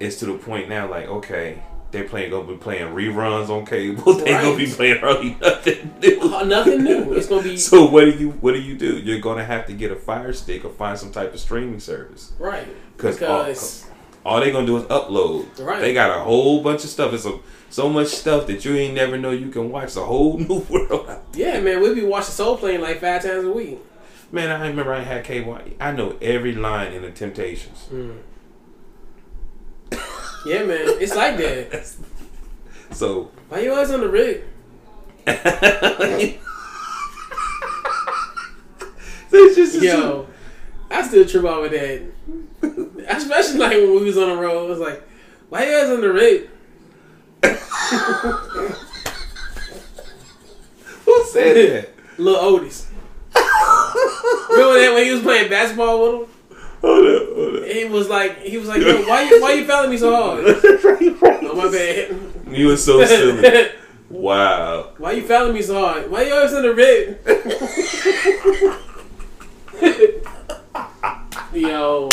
[0.00, 4.12] it's to the point now, like, okay, they're playing gonna be playing reruns on cable.
[4.18, 6.20] they gonna be playing early nothing new.
[6.20, 7.12] Uh, nothing new.
[7.14, 8.98] It's gonna be So what do you what do you do?
[8.98, 12.32] You're gonna have to get a Fire Stick or find some type of streaming service
[12.38, 12.66] right
[12.98, 13.84] 'Cause because
[14.26, 15.46] all they gonna do is upload.
[15.58, 15.80] Right.
[15.80, 17.14] They got a whole bunch of stuff.
[17.14, 17.38] It's a,
[17.70, 19.96] so much stuff that you ain't never know you can watch.
[19.96, 21.08] A whole new world.
[21.34, 23.78] yeah, man, we be watching Soul Plane like five times a week.
[24.30, 25.56] Man, I remember I had cable.
[25.80, 27.86] I know every line in the Temptations.
[30.46, 31.94] Yeah, man, it's like that.
[32.90, 34.44] So Why you always on the rig?
[35.26, 36.38] it's
[39.56, 40.26] just Yo,
[40.90, 42.00] I still trip out with that.
[43.08, 44.64] Especially like when we was on the road.
[44.64, 45.02] It was like,
[45.50, 46.48] why you guys on the rig?
[51.04, 51.90] Who said that?
[52.18, 52.86] Lil Otis.
[53.34, 56.34] Remember that when he was playing basketball with him?
[56.80, 57.64] Hold up, hold up.
[57.64, 60.44] He was like, he was like, Yo, why you why you fouling me so hard?
[61.50, 62.14] Oh my bad.
[62.50, 63.70] You was so silly.
[64.10, 64.92] Wow.
[64.96, 66.10] why you fouling me so hard?
[66.10, 67.18] Why you always in the rig?
[71.52, 72.08] Yo,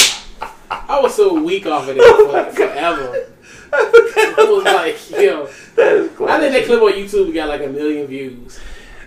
[0.69, 3.25] I was so weak off of that oh for, forever.
[3.71, 7.67] I was like, yo, That is I think that clip on YouTube got like a
[7.67, 8.60] million views.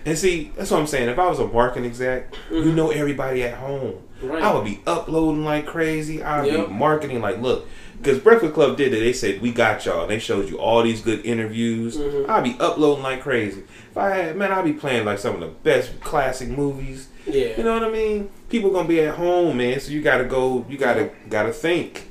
[0.05, 1.09] And see, that's what I'm saying.
[1.09, 3.95] If I was a marketing exec, you know everybody at home.
[4.21, 4.41] Right.
[4.43, 6.21] I would be uploading like crazy.
[6.23, 6.67] I would Yep.
[6.67, 7.67] be marketing like, look,
[8.01, 8.99] because Breakfast Club did it.
[8.99, 10.07] They said we got y'all.
[10.07, 11.97] They showed you all these good interviews.
[11.97, 12.27] Mhm.
[12.29, 13.63] I'd be uploading like crazy.
[13.91, 17.07] If I had, man, I'd be playing like some of the best classic movies.
[17.25, 17.57] Yeah.
[17.57, 18.29] You know what I mean?
[18.49, 19.79] People gonna be at home, man.
[19.79, 20.65] So you gotta go.
[20.69, 22.03] You gotta gotta think.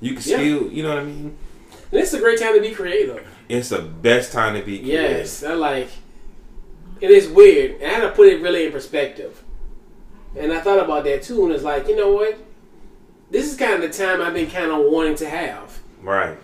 [0.00, 0.36] You can Yeah.
[0.38, 1.36] still, you know what I mean?
[1.92, 3.20] This is a great time to be creative.
[3.48, 4.78] It's the best time to be.
[4.80, 5.18] creative.
[5.18, 5.88] Yes, I like.
[7.02, 9.42] It is weird, and I had to put it really in perspective.
[10.36, 12.38] And I thought about that too, and it's like, you know what?
[13.28, 16.38] This is kind of the time I've been kind of wanting to have Right.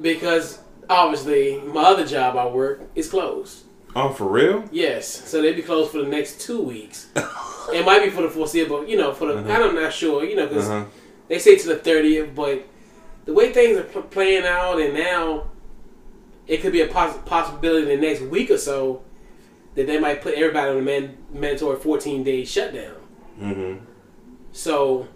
[0.00, 3.64] because obviously my other job I work is closed.
[3.94, 4.64] Oh, for real?
[4.72, 7.08] Yes, so they'll be closed for the next two weeks.
[7.72, 10.46] it might be for the foreseeable, you know, for the I'm not sure, you know,
[10.46, 10.84] because Uh-huh.
[11.28, 12.64] they say to the thirtieth, but
[13.26, 15.48] the way things are pl- playing out, and now
[16.46, 19.02] it could be a poss- possibility in the next week or so
[19.76, 22.94] that they might put everybody on a man- mandatory fourteen day shutdown.
[23.40, 23.84] Mm-hmm.
[24.52, 25.06] So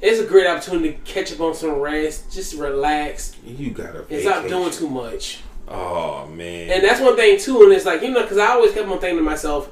[0.00, 4.20] it's a great opportunity to catch up on some rest, just relax, You gotta and
[4.20, 5.40] stop doing too much.
[5.68, 6.70] Oh man.
[6.70, 7.62] And that's one thing too.
[7.62, 9.70] And it's like you know, because I always kept on thinking to myself,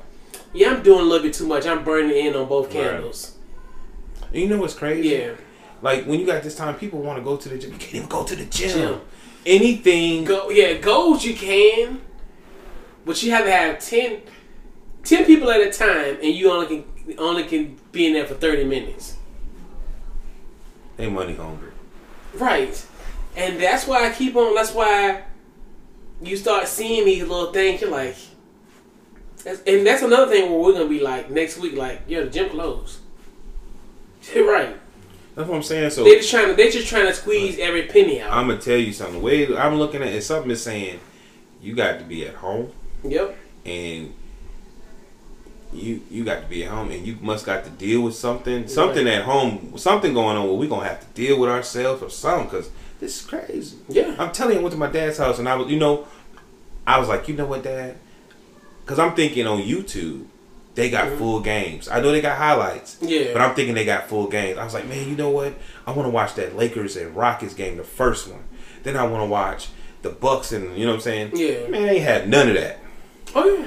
[0.55, 1.67] yeah, I'm doing a little bit too much.
[1.67, 2.85] I'm burning in on both Right.
[2.85, 3.37] candles.
[4.33, 5.09] And you know what's crazy?
[5.09, 5.33] Yeah.
[5.83, 7.73] Like when you got this time, people want to go to the gym.
[7.73, 8.71] You can't even go to the gym.
[8.71, 9.01] Gym.
[9.45, 10.25] Anything.
[10.25, 12.01] Go, yeah, goals you can,
[13.05, 14.23] But you have to have 10,
[15.05, 16.85] 10 people at a time, and you only can
[17.19, 19.17] only can be in there for thirty minutes.
[20.97, 21.73] They money hungry.
[22.35, 22.87] Right.
[23.37, 24.55] And that's why I keep on.
[24.55, 25.23] That's why
[26.21, 27.81] you start seeing these little things.
[27.81, 28.17] You're like,
[29.43, 31.75] that's, and that's another thing where we're gonna be like next week.
[31.75, 33.01] Like, yeah, the gym closed.
[34.37, 34.77] right.
[35.35, 35.91] That's what I'm saying.
[35.91, 36.55] So They just trying to.
[36.55, 38.33] They just trying to squeeze every penny out.
[38.33, 39.17] I'm gonna tell you something.
[39.17, 41.01] The way I'm looking at it, something is saying
[41.61, 42.71] you got to be at home
[43.05, 43.37] yep.
[43.65, 44.15] and
[45.73, 48.69] you you got to be at home and you must got to deal with something
[48.69, 52.11] something at home something going on where we gonna have to deal with ourselves or
[52.11, 52.71] something because
[53.03, 53.79] this is crazy.
[53.89, 54.15] Yeah.
[54.17, 56.07] I'm telling you, I went to my dad's house and I was, you know,
[56.87, 57.97] I was like, you know what, dad?
[58.85, 60.27] Because I'm thinking on YouTube,
[60.77, 61.89] they got full games.
[61.89, 62.95] I know they got highlights.
[62.95, 63.09] Mm-hmm.
[63.09, 63.33] Yeah.
[63.33, 64.57] But I'm thinking they got full games.
[64.57, 65.53] I was like, man, you know what?
[65.85, 68.45] I want to watch that Lakers and Rockets game, the first one.
[68.85, 69.71] Then I want to watch
[70.03, 71.33] the Bucks and, you know what I'm saying?
[71.35, 71.67] Yeah.
[71.67, 72.79] Man, they had none of that.
[73.35, 73.67] Oh yeah.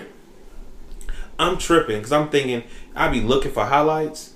[1.38, 2.64] I'm tripping because I'm thinking
[2.96, 4.34] I be looking for highlights.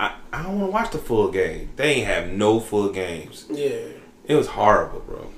[0.00, 1.70] I, I don't want to watch the full game.
[1.76, 3.46] They ain't have no full games.
[3.50, 3.80] Yeah.
[4.24, 5.30] It was horrible, bro.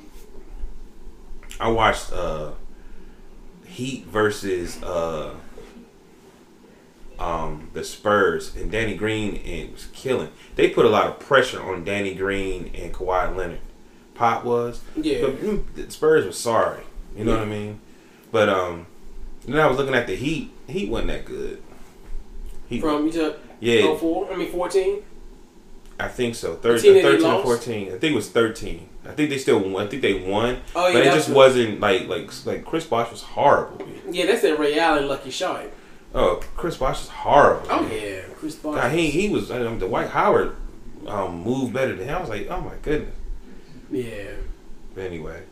[1.59, 2.53] I watched uh
[3.67, 5.35] Heat versus uh
[7.19, 10.31] um the Spurs and Danny Green and it was killing.
[10.57, 13.61] They put a lot of pressure on Danny Green and Kawhi Leonard.
[14.15, 14.83] Pop was.
[14.97, 15.23] Yeah.
[15.23, 16.83] But mm, the Spurs were sorry.
[17.17, 17.39] You know Yeah.
[17.39, 17.81] what I mean?
[18.33, 18.87] But um
[19.47, 20.53] then I was looking at the Heat.
[20.69, 21.63] Heat wasn't that good.
[22.69, 24.33] Heat, From you took yeah, oh four.
[24.33, 25.03] I mean fourteen.
[25.99, 26.55] I think so.
[26.57, 27.45] Thir- team 13 or lost?
[27.45, 27.89] 14.
[27.89, 28.89] I think it was 13.
[29.05, 29.87] I think they still won.
[29.87, 30.61] I think they won.
[30.75, 33.85] Oh, yeah, but it just wasn't like like like Chris Bosh was horrible.
[33.85, 34.01] man.
[34.11, 35.67] Yeah, that's that Ray Allen lucky shot.
[36.15, 37.67] Oh, Chris Bosh was horrible.
[37.71, 37.93] Oh man.
[37.93, 38.77] yeah, Chris Bosh.
[38.77, 40.57] God, he he was um, Dwight Howard
[41.07, 42.17] um, moved better than him.
[42.17, 43.15] I was like, oh my goodness.
[43.91, 44.33] Yeah.
[44.95, 45.43] But anyway,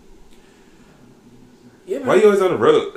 [1.88, 2.94] Yeah, why you always on the road?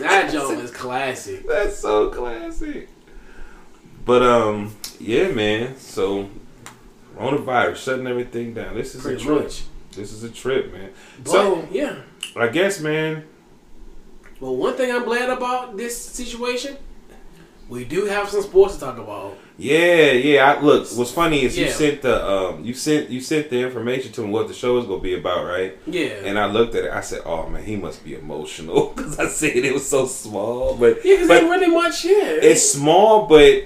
[0.00, 1.46] that joint is classic.
[1.46, 2.88] That's so classic.
[4.04, 5.76] But um, yeah, man.
[5.76, 6.28] So
[7.16, 8.74] coronavirus shutting everything down.
[8.74, 9.42] This is Pretty a trip.
[9.44, 9.62] much.
[9.92, 10.90] This is a trip, man.
[11.22, 12.00] But, so yeah.
[12.34, 13.22] I guess, man.
[14.40, 16.76] Well, one thing I'm glad about this situation,
[17.70, 19.38] we do have some sports to talk about.
[19.56, 20.52] Yeah, yeah.
[20.52, 21.72] I, look, what's funny is you Yeah.
[21.72, 24.86] sent the um, you sent you sent the information to him what the show is
[24.86, 25.78] gonna be about, right?
[25.86, 26.24] Yeah.
[26.24, 26.90] And I looked at it.
[26.90, 30.76] I said, "Oh man, he must be emotional because I said it was so small."
[30.76, 32.04] But yeah, because ain't really much.
[32.04, 32.38] Yeah.
[32.42, 33.64] it's small, but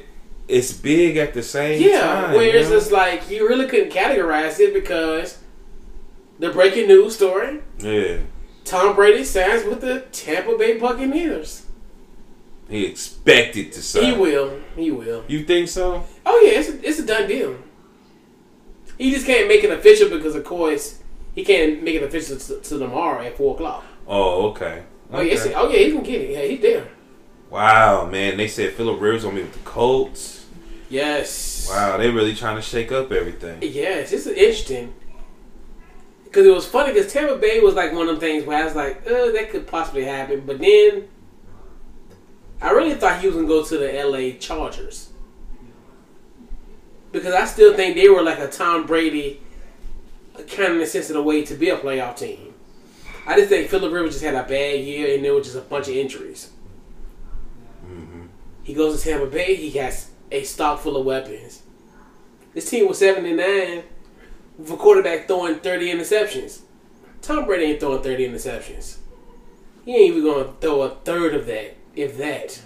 [0.48, 2.00] it's big at the same yeah.
[2.00, 2.34] time.
[2.34, 2.76] You know?
[2.76, 5.38] it's like you really couldn't categorize it because
[6.38, 8.18] the breaking news story: yeah,
[8.64, 11.63] Tom Brady signs with the Tampa Bay Buccaneers.
[12.68, 14.04] He expected to sign.
[14.04, 14.60] He will.
[14.76, 15.24] He will.
[15.28, 16.04] You think so?
[16.24, 17.56] Oh yeah, it's a, it's a done deal.
[18.98, 21.00] He just can't make it official because, of course,
[21.34, 23.84] he can't make it official to, to tomorrow at four o'clock.
[24.06, 24.84] Oh, okay.
[25.12, 25.54] Oh yeah, Okay.
[25.54, 26.30] oh yeah, he can get it.
[26.30, 26.88] Yeah, he's there.
[27.50, 28.36] Wow, man.
[28.36, 30.46] They said Philip Rivers gonna be with the Colts.
[30.88, 31.68] Yes.
[31.70, 33.58] Wow, they really trying to shake up everything.
[33.62, 34.94] Yes, it's interesting.
[36.24, 38.64] Because it was funny because Tampa Bay was like one of them things where I
[38.64, 40.42] was like, uh, that could possibly happen.
[40.46, 41.08] But then
[42.60, 45.10] I really thought he was going to go to the LA Chargers.
[47.12, 49.40] Because I still think they were like a Tom Brady
[50.48, 52.54] kind of in sense of the way to be a playoff team.
[53.26, 55.62] I just think Philip Rivers just had a bad year and there was just a
[55.62, 56.50] bunch of injuries.
[57.86, 58.26] Mm-hmm.
[58.64, 61.62] He goes to Tampa Bay, he has a stock full of weapons.
[62.52, 63.84] This team was 79
[64.58, 66.60] with a quarterback throwing 30 interceptions.
[67.22, 68.98] Tom Brady ain't throwing 30 interceptions.
[69.84, 72.60] He ain't even going to throw a third of that, if that.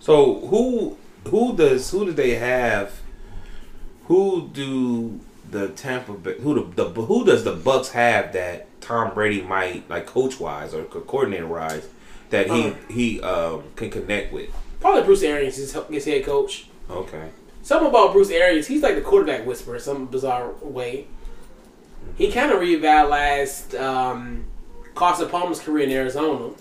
[0.00, 0.96] So who
[1.28, 3.00] who does who do they have?
[4.06, 9.14] Who do the Tampa Bay who the, the who does the Bucks have that Tom
[9.14, 11.88] Brady might like coach wise or coordinator wise
[12.30, 12.74] that he Uh.
[12.88, 14.50] he um can connect with?
[14.80, 16.66] Probably Bruce Arians is his head coach.
[16.90, 17.30] Okay.
[17.62, 21.06] Something about Bruce Arians, he's like the quarterback whisperer in some bizarre way.
[22.16, 24.46] He kind of revitalized um,
[24.96, 26.52] Carson Palmer's career in Arizona.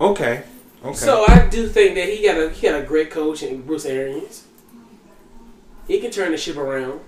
[0.00, 0.42] Okay.
[0.84, 0.94] Okay.
[0.94, 3.86] So I do think that he got a he got a great coach in Bruce
[3.86, 4.44] Arians.
[5.88, 7.00] He can turn the ship around.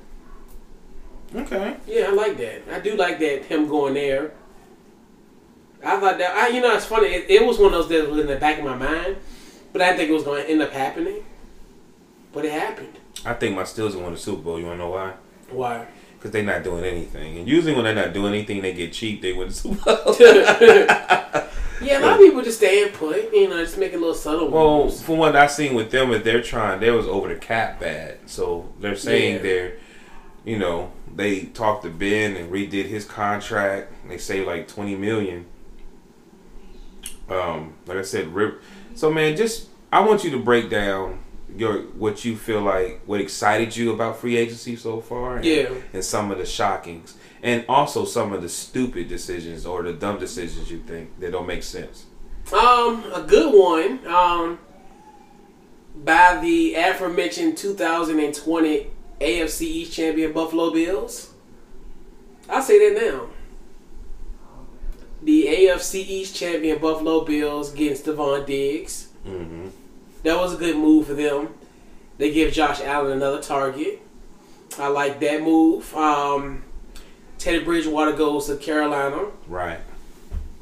[1.34, 1.76] okay.
[1.86, 2.62] Yeah, I like that.
[2.70, 4.32] I do like that him going there.
[5.84, 7.08] I thought that I, you know, it's funny.
[7.08, 9.18] It, it was one of those that was in the back of my mind,
[9.72, 11.24] but I didn't think it was going to end up happening.
[12.32, 12.98] But it happened.
[13.24, 14.58] I think my Steelers win the Super Bowl.
[14.58, 15.12] You wanna know why?
[15.50, 15.86] Why?
[16.16, 17.38] Because they're not doing anything.
[17.38, 19.20] And usually when they're not doing anything, they get cheap.
[19.22, 20.16] They win the Super Bowl.
[21.82, 24.84] yeah, a lot of people just stay put, you know, just making little subtle Well,
[24.84, 25.02] moves.
[25.02, 28.18] from what I seen with them, if they're trying, they was over the cap bad.
[28.26, 29.42] So they're saying Yeah.
[29.42, 29.72] they're,
[30.44, 33.92] you know, they talked to Ben and redid his contract.
[34.08, 35.46] They saved like twenty million.
[37.28, 38.62] Um, like I said, Rip.
[38.94, 41.18] So man, just I want you to break down
[41.56, 45.36] your what you feel like what excited you about free agency so far.
[45.36, 45.70] And, Yeah.
[45.92, 50.18] And some of the shockings, and also some of the stupid decisions or the dumb
[50.18, 52.06] decisions you think that don't make sense.
[52.52, 54.06] Um, a good one.
[54.06, 54.58] Um,
[56.04, 58.90] by the aforementioned 2020
[59.20, 61.32] AFC East champion Buffalo Bills.
[62.48, 63.28] I'll say that now.
[65.22, 69.08] The AFC East champion Buffalo Bills against Stefon Diggs.
[69.26, 69.68] Mm-hmm.
[70.26, 71.50] That was a good move for them.
[72.18, 74.02] They give Josh Allen another target.
[74.76, 75.94] I like that move.
[75.94, 76.64] Um,
[77.38, 79.26] Teddy Bridgewater goes to Carolina.
[79.46, 79.78] Right.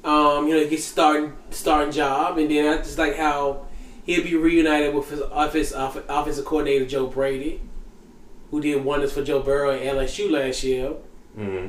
[0.05, 3.67] Um, you know, he gets starting starting job, and then I just like how
[4.05, 7.63] he'll be reunited with his office off, offensive coordinator Joe Brady,
[8.51, 10.93] who did wonders for Joe Burrow and LSU last year,
[11.39, 11.69] Mm-hmm.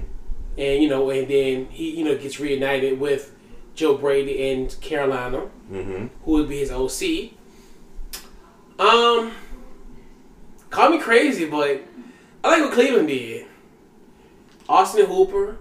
[0.57, 3.33] and you know, and then he you know gets reunited with
[3.73, 6.07] Joe Brady and Carolina, Mm-hmm.
[6.25, 7.31] who would be his OC.
[8.79, 9.31] Um,
[10.69, 11.81] call me crazy, but
[12.43, 13.45] I like what Cleveland did.
[14.67, 15.57] Austin Hooper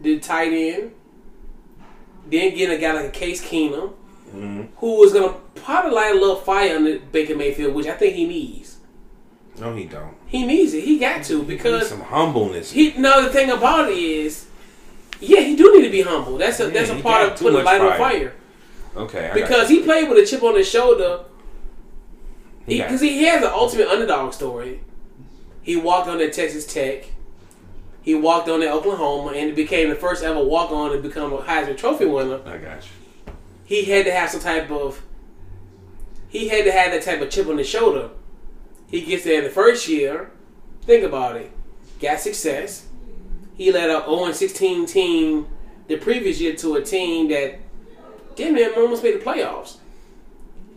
[0.00, 0.92] did tight end.
[2.26, 3.92] Then getting a guy like a Case Keenum,
[4.34, 4.62] Mm-hmm.
[4.78, 8.26] who was gonna probably light a little fire under Baker Mayfield, which I think he
[8.26, 8.78] needs.
[9.60, 10.16] No, he don't.
[10.26, 10.82] He needs it.
[10.82, 12.72] He got to because some humbleness.
[12.72, 12.94] he.
[12.94, 14.46] No, the thing about it is,
[15.20, 16.36] yeah, he do need to be humble.
[16.36, 18.34] That's a Yeah, that's a part of putting light on fire.
[18.96, 19.26] okay.
[19.26, 21.26] I got because he played with a chip on his shoulder.
[22.66, 24.80] He Because he, has the ultimate underdog story.
[25.62, 27.06] He walked on at Texas Tech.
[28.02, 31.38] He walked on at Oklahoma and became the first ever walk on to become a
[31.38, 32.40] Heisman Trophy winner.
[32.44, 33.32] I got you.
[33.64, 35.02] He had to have some type of.
[36.28, 38.10] He had to have that type of chip on his shoulder.
[38.88, 40.30] He gets there the first year.
[40.82, 41.50] Think about it.
[42.00, 42.86] Got success.
[43.56, 45.46] He led a 0 16 team
[45.86, 47.58] the previous year to a team that
[48.36, 49.76] damn near almost made the playoffs.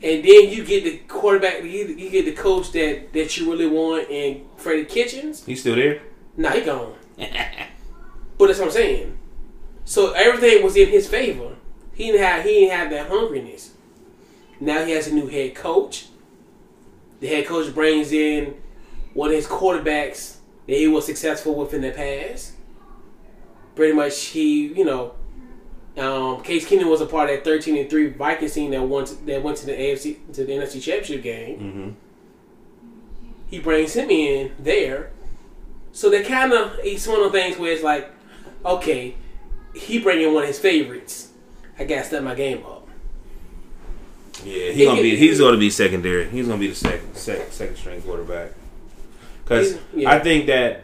[0.04, 3.68] And then you get the quarterback, you, you get the coach that, that you really
[3.68, 5.44] want in Freddie Kitchens.
[5.44, 6.02] He's still there.
[6.36, 6.94] Nah, he gone.
[7.18, 9.18] but that's what I'm saying.
[9.86, 11.56] So everything was in his favor.
[11.94, 13.70] He didn't have he didn't have that hungriness.
[14.60, 16.08] Now he has a new head coach.
[17.20, 18.56] The head coach brings in
[19.16, 22.54] one of his quarterbacks that he was successful with in the past.
[23.76, 25.16] Pretty much, he you know,
[25.98, 29.08] um, Case Keenum was a part of that thirteen and three Vikings team that went
[29.08, 31.60] to, that went to the AFC to the NFC Championship game.
[31.60, 31.90] Mm-hmm.
[33.50, 35.12] He brings him in there,
[35.92, 38.12] so they kind of it's one of the things where it's like,
[38.66, 39.16] okay,
[39.74, 41.32] he bringing one of his favorites.
[41.80, 42.88] I gotta step my game up.
[44.44, 45.16] Yeah, he gonna be.
[45.16, 46.30] He's gonna be secondary.
[46.30, 48.52] He's gonna be the second second, second string quarterback.
[49.44, 50.12] Because yeah.
[50.12, 50.84] I think that.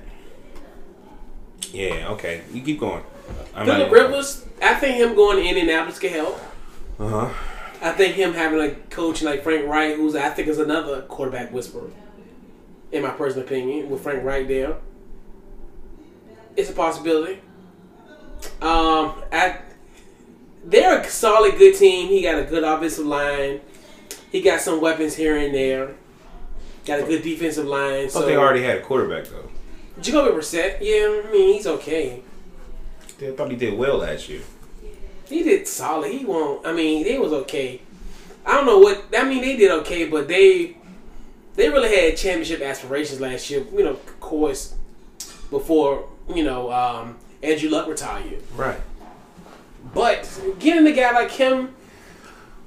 [1.72, 2.10] Yeah.
[2.12, 2.42] Okay.
[2.52, 3.04] You keep going.
[3.56, 6.40] I'm Philip Rivers, I think him going to Indianapolis can help.
[7.00, 7.34] Uh huh.
[7.82, 11.52] I think him having a coach like Frank Reich, who's I think is another quarterback
[11.52, 11.90] whisperer,
[12.92, 14.78] in my personal opinion, with Frank Reich there,
[16.56, 17.42] it's a possibility.
[18.62, 19.60] Um, I,
[20.64, 22.08] they're a solid, good team.
[22.08, 23.60] He got a good offensive line.
[24.32, 25.96] He got some weapons here and there.
[26.86, 28.06] Got a good defensive line.
[28.06, 29.50] But So they already had a quarterback though.
[30.02, 32.24] Jacoby Brissett, yeah, I mean he's okay.
[33.18, 34.42] They thought he did well last year.
[35.28, 36.12] He did solid.
[36.12, 36.66] He won't.
[36.66, 37.82] I mean, they was okay.
[38.46, 39.06] I don't know what.
[39.18, 40.78] I mean, they did okay, but they
[41.56, 43.66] they really had championship aspirations last year.
[43.74, 44.76] You know, of course,
[45.50, 48.42] before you know um, Andrew Luck retired.
[48.56, 48.80] Right.
[49.94, 51.76] But getting a guy like him,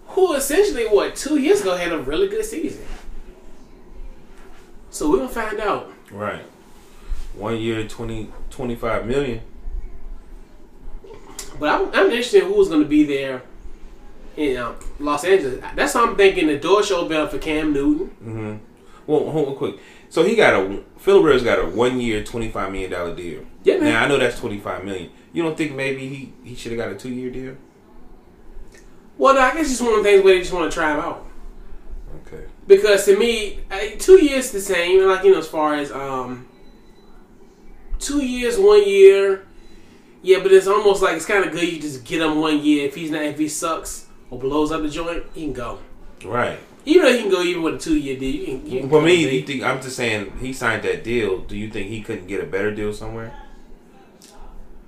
[0.08, 2.84] who essentially what two years ago had a really good season.
[4.90, 5.92] So we're gonna find out.
[6.10, 6.44] Right.
[7.34, 9.42] One year, 20, 25 million.
[11.58, 13.42] But I'm, I'm interested in who's going to be there
[14.36, 15.62] in um, Los Angeles.
[15.74, 18.08] That's how I'm thinking the door show better for Cam Newton.
[18.22, 18.56] Mm-hmm.
[19.06, 19.76] Well, hold on quick.
[20.08, 23.44] So he got a Phil Rivers got a one year, twenty five million dollar deal.
[23.64, 23.92] Yeah, man.
[23.92, 25.10] Now I know that's twenty five million.
[25.32, 27.56] You don't think maybe he he should have got a two year deal?
[29.18, 30.92] Well, no, I guess it's one of the things where they just want to try
[30.92, 31.26] him out.
[32.26, 32.44] Okay.
[32.66, 33.60] Because to me,
[33.98, 35.06] two years the same.
[35.06, 36.48] Like you know, as far as um,
[37.98, 39.46] two years, one year.
[40.26, 42.88] Yeah, but it's almost like it's kind of good you just get him one year.
[42.88, 45.78] If he's not, if he sucks or blows up the joint, he can go.
[46.24, 46.58] Right.
[46.84, 48.34] Even though he can go even with a two year deal.
[48.34, 51.38] You can, you can For me, you think I'm just saying he signed that deal?
[51.38, 53.36] Do you think he couldn't get a better deal somewhere?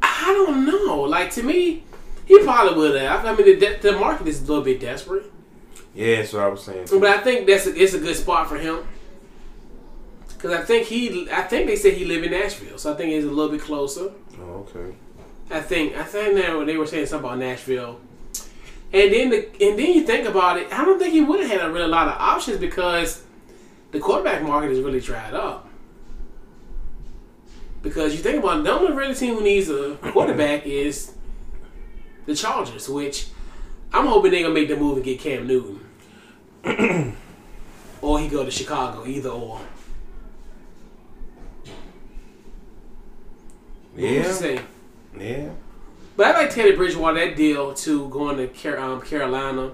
[0.03, 1.03] I don't know.
[1.03, 1.85] Like to me,
[2.27, 3.25] he probably would have.
[3.25, 5.31] I mean, the, de- the market is a little bit desperate,
[5.95, 6.89] Yeah, that's what I was saying.
[6.91, 8.85] but I think that's a, it's a good spot for him.
[10.41, 13.13] Cause I think he, I think they said he live in Nashville, so I think
[13.13, 14.13] he's a little bit closer.
[14.41, 14.95] Oh, okay.
[15.51, 18.01] I think, I think now they were saying something about Nashville.
[18.93, 21.51] And then the and then you think about it, I don't think he would have
[21.51, 23.23] had a really lot of options because
[23.91, 25.69] the quarterback market is really dried up.
[27.83, 31.15] Because you think about it, the only really team who needs a quarterback is
[32.27, 33.29] the Chargers, which
[33.93, 35.81] I'm hoping they're gonna make the move and get Cam Newton.
[38.03, 39.61] or he go to Chicago, either or.
[43.97, 44.61] Yeah, say?
[45.21, 45.51] Yeah.
[46.17, 49.71] But I like Teddy Bridgewater that deal to going to Car- um, Carolina.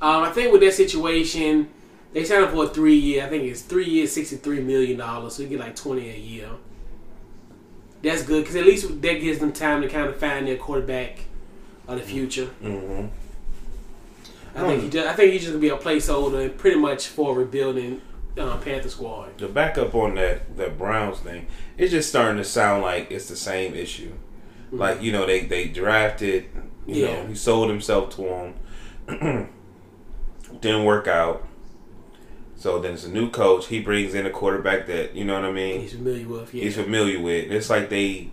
[0.00, 1.68] Um, I think with that situation,
[2.12, 3.26] they signed him for a three year.
[3.26, 5.34] I think it's three years, sixty three million dollars.
[5.34, 6.48] So you get like twenty a year.
[8.02, 11.24] That's good because at least that gives them time to kind of find their quarterback
[11.86, 12.48] of the future.
[12.62, 13.06] Mm-hmm.
[14.54, 17.34] I think he just, I think he's just gonna be a placeholder pretty much for
[17.34, 18.00] rebuilding
[18.38, 19.38] uh, Panther squad.
[19.38, 23.36] The backup on that that Browns thing, it's just starting to sound like it's the
[23.36, 24.12] same issue.
[24.70, 26.46] Like you know, they they drafted,
[26.86, 27.22] you Yeah.
[27.22, 28.52] know, he sold himself to
[29.06, 29.48] them,
[30.60, 31.46] didn't work out.
[32.56, 33.68] So then it's a new coach.
[33.68, 35.80] He brings in a quarterback that you know what I mean.
[35.80, 36.52] He's familiar with.
[36.54, 36.64] Yeah.
[36.64, 37.50] He's familiar with.
[37.50, 38.30] It's like they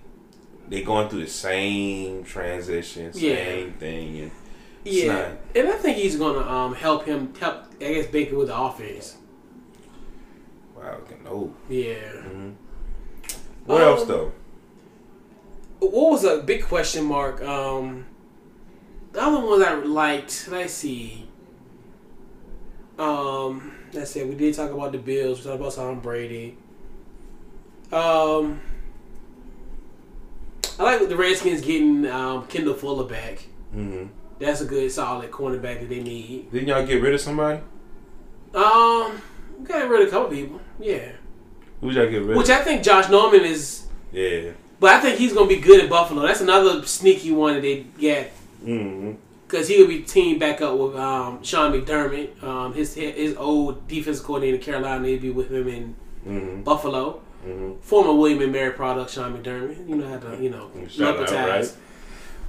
[0.68, 3.36] they going through the same transition, Yeah.
[3.36, 4.20] same thing.
[4.20, 4.32] And
[4.84, 7.66] Yeah, not- and I think he's gonna um, help him help.
[7.80, 9.18] I guess Baker with the offense.
[10.76, 11.54] Wow, no.
[11.70, 11.98] Yeah.
[13.66, 14.32] What Um, else though?
[15.80, 17.42] What was a big question mark?
[17.42, 18.06] Um,
[19.12, 20.48] the other ones I liked.
[20.50, 21.28] Let's see.
[22.98, 24.24] Um, let's see.
[24.24, 25.40] We did talk about the Bills.
[25.40, 26.58] We talked about Tom Brady.
[27.92, 28.62] Um,
[30.80, 33.40] I like the Redskins getting um, Kendall Fuller back.
[33.72, 34.06] hmm
[34.40, 36.52] That's a good, solid cornerback that they need.
[36.52, 37.60] Didn't y'all get rid of somebody?
[38.54, 39.22] Um,
[39.60, 40.62] we got rid of a couple people.
[40.80, 41.12] Yeah.
[41.82, 42.50] Who y'all get rid Which?
[42.50, 44.52] I think Josh Norman is, yeah.
[44.80, 46.22] but I think he's gonna be good in Buffalo.
[46.26, 50.96] That's another sneaky one that they get because he will be teamed back up with
[50.96, 55.08] um, Sean McDermott, um, his his old defense coordinator in Carolina.
[55.08, 57.22] He'll be with him in hmm Buffalo.
[57.44, 59.88] hmm Former William and Mary product, Sean McDermott.
[59.88, 61.32] You know how to you know nepotize.
[61.48, 61.74] right?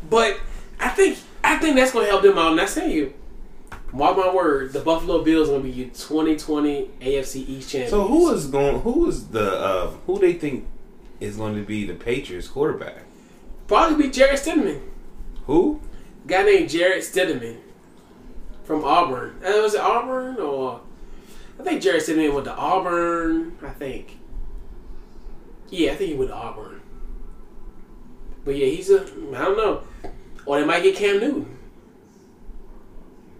[0.09, 0.41] But
[0.81, 2.53] I think I think that's gonna help them out.
[2.53, 3.13] And I say you.
[3.97, 7.91] Mark my word, the Buffalo Bills are gonna be your 2020 AFC East champions.
[7.91, 8.83] So who is going?
[8.83, 9.59] Who is the?
[9.59, 10.67] Uh, who they think
[11.19, 13.05] is going to be the Patriots quarterback?
[13.67, 14.83] probably be Jarrett Stidham.
[15.47, 15.81] Who?
[16.27, 17.57] guy named Jarrett Stidham
[18.65, 19.37] from Auburn.
[19.43, 20.83] Uh, was it Auburn or
[21.59, 23.57] I think Jarrett Stidham went to Auburn.
[23.63, 24.19] I think.
[25.71, 26.83] Yeah, I think he went to Auburn.
[28.45, 29.83] But yeah, he's a I don't know.
[30.45, 31.56] Or they might get Cam Newton.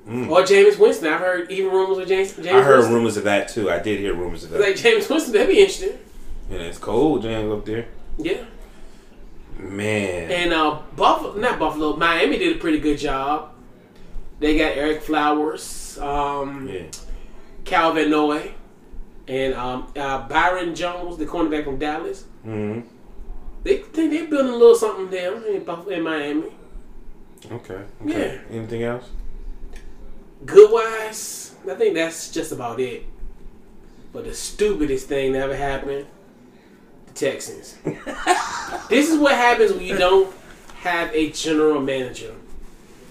[0.07, 0.31] Mm.
[0.31, 1.13] Or Jameis Winston.
[1.13, 2.33] I've heard even rumors of James.
[2.37, 2.95] James I heard Winston.
[2.95, 3.71] rumors of that too.
[3.71, 4.61] I did hear rumors of that.
[4.61, 5.99] Like Jameis Winston, that'd be interesting.
[6.51, 7.87] and it's cold, James, up there.
[8.19, 8.45] Yeah.
[9.59, 13.53] Man, And uh, Buffalo, not Buffalo, Miami did a pretty good job.
[14.39, 15.99] They got Ereck Flowers.
[15.99, 16.83] Um, yeah.
[17.65, 18.53] Kyle Van Noy,
[19.27, 22.25] and um, uh, Byron Jones, the cornerback from Dallas.
[22.45, 22.81] hmm
[23.65, 26.53] They think they're building a little something down in, Buff- in Miami.
[27.51, 27.81] Okay.
[28.05, 28.41] okay.
[28.51, 28.57] Yeah.
[28.57, 29.09] Anything else?
[30.47, 33.05] Good wise, I think that's just about it.
[34.13, 36.07] But the stupidest thing that ever happened,
[37.07, 37.77] the Texans.
[38.89, 40.33] this is what happens when you don't
[40.77, 42.33] have a general manager.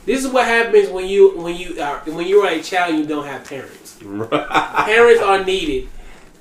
[0.05, 2.99] This is what happens when you when you are when you are a child and
[2.99, 3.97] you don't have parents.
[3.99, 5.89] Parents are needed.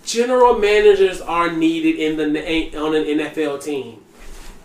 [0.05, 4.03] General managers are needed in the on an NFL team.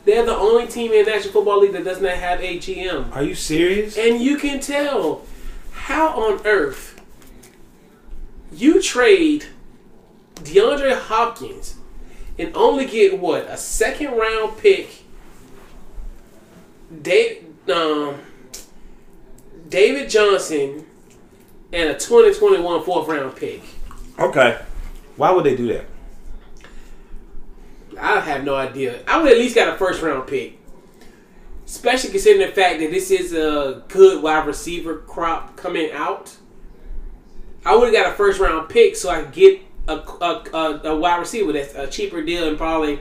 [0.06, 3.16] They're the only team in the National Football League that does not have a GM.
[3.16, 3.98] Are you serious?
[3.98, 5.24] And you can tell
[5.80, 7.02] how on earth
[8.52, 9.46] you trade
[10.36, 11.76] DeAndre Hopkins
[12.38, 15.04] and only get what a second round pick.
[17.02, 18.16] Dave, um,
[19.68, 20.86] David Johnson
[21.72, 23.62] and a 2021 fourth round pick.
[24.18, 24.62] Okay.
[25.16, 25.86] Why would they do that?
[28.00, 29.02] I have no idea.
[29.08, 30.59] I would at least got a first round pick.
[31.70, 36.36] Especially considering the fact that this is a good wide receiver crop coming out.
[37.64, 40.82] I would have got a first round pick so I could get a, a, a,
[40.86, 43.00] a wide receiver that's a cheaper deal and probably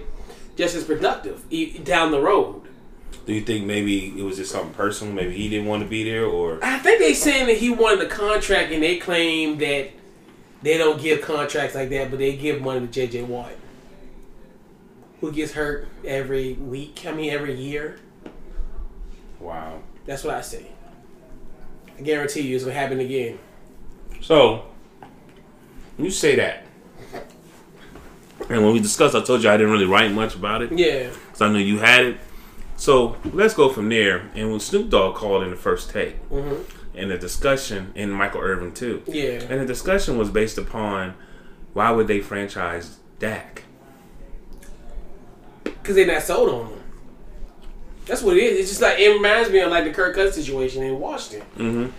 [0.54, 1.48] just as productive
[1.82, 2.60] down the road.
[3.24, 5.14] Do you think maybe it was just something personal?
[5.14, 8.04] Maybe he didn't want to be there, or I think they saying that he wanted
[8.04, 9.92] a contract and they claim that
[10.60, 13.52] they don't give contracts like that, but they give money to JJ Watt.
[15.22, 18.00] Who gets hurt every week, I mean every year.
[19.40, 19.78] Wow.
[20.06, 20.66] That's what I say.
[21.98, 23.38] I guarantee you it's gonna happen again.
[24.20, 24.64] So
[25.98, 26.64] you say that,
[28.48, 31.08] and when we discussed, I told you I didn't really write much about it Yeah.
[31.10, 32.16] because I knew you had it.
[32.76, 34.30] So let's go from there.
[34.34, 36.60] And when Snoop Dogg called in the first take, Mhm.
[36.94, 39.42] and the discussion, and Michael Irvin too, Yeah.
[39.50, 41.14] and the discussion was based upon
[41.74, 43.64] why would they franchise Dak?
[45.64, 46.80] Because they're not sold on him.
[48.08, 48.58] That's what it is.
[48.58, 51.46] It's just like it reminds me of like the Kirk Cousins situation in Washington.
[51.56, 51.90] Mm-hmm.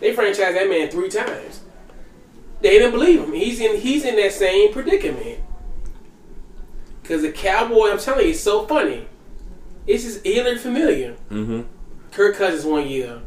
[0.00, 1.60] They franchised that man three times.
[2.60, 3.32] They didn't believe him.
[3.32, 5.38] He's in he's in that same predicament.
[7.04, 9.06] Cause the cowboy, I'm telling you, it's so funny.
[9.86, 11.16] It's just eerily familiar.
[11.30, 11.62] Mm-hmm.
[12.10, 13.20] Kirk Cousins one year,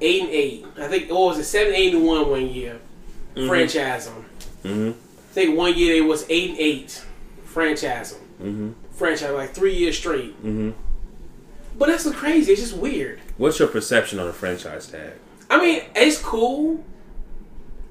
[0.00, 0.66] eight and eight.
[0.78, 2.78] I think what was it, seven, eight and one one year.
[3.46, 4.24] Franchise him.
[4.64, 4.88] Mm-hmm.
[4.90, 7.04] I think one year they was eight and eight.
[7.44, 8.20] Franchise him.
[8.42, 8.72] Mm-hmm.
[8.92, 10.42] Franchise like three years straight.
[11.80, 11.90] Mm-hmm.
[11.90, 12.52] But that's so crazy.
[12.52, 13.20] It's just weird.
[13.38, 15.12] What's your perception on the franchise tag?
[15.48, 16.84] I mean, it's cool.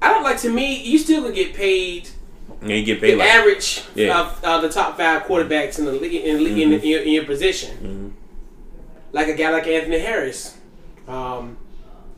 [0.01, 0.81] I don't like to me.
[0.83, 2.09] You still gonna get paid
[2.61, 4.21] And you get the paid like average Yeah.
[4.21, 7.09] of uh, the top five quarterbacks in the league in, the league in, your, in
[7.09, 7.77] your position.
[7.81, 8.11] Mhm.
[9.11, 10.55] Like a guy like Anthony Harris,
[11.07, 11.57] um,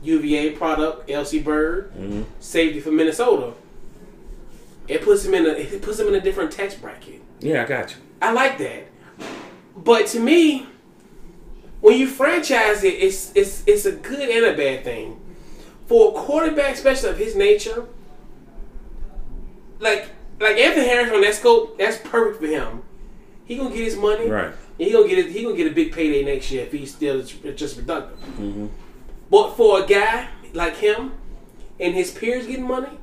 [0.02, 2.24] UVA product, LC Bird, Mhm.
[2.38, 3.54] safety for Minnesota.
[4.86, 7.20] It puts him in a it puts him in a different tax bracket.
[7.40, 7.96] Yeah, I got you.
[8.20, 8.84] I like that.
[9.76, 10.66] But to me,
[11.82, 15.20] when you franchise it, it's it's it's a good and a bad thing.
[15.86, 17.86] For a quarterback, especially of his nature,
[19.80, 20.08] like
[20.40, 22.82] like Anthony Harris on that scope, that's perfect for him.
[23.44, 24.28] He gonna get his money.
[24.28, 24.46] Right.
[24.78, 26.94] And he gonna get it, he gonna get a big payday next year if he's
[26.94, 28.18] still just productive.
[28.18, 28.68] Mm-hmm.
[29.28, 31.12] But for a guy like him
[31.80, 32.96] and his peers getting money,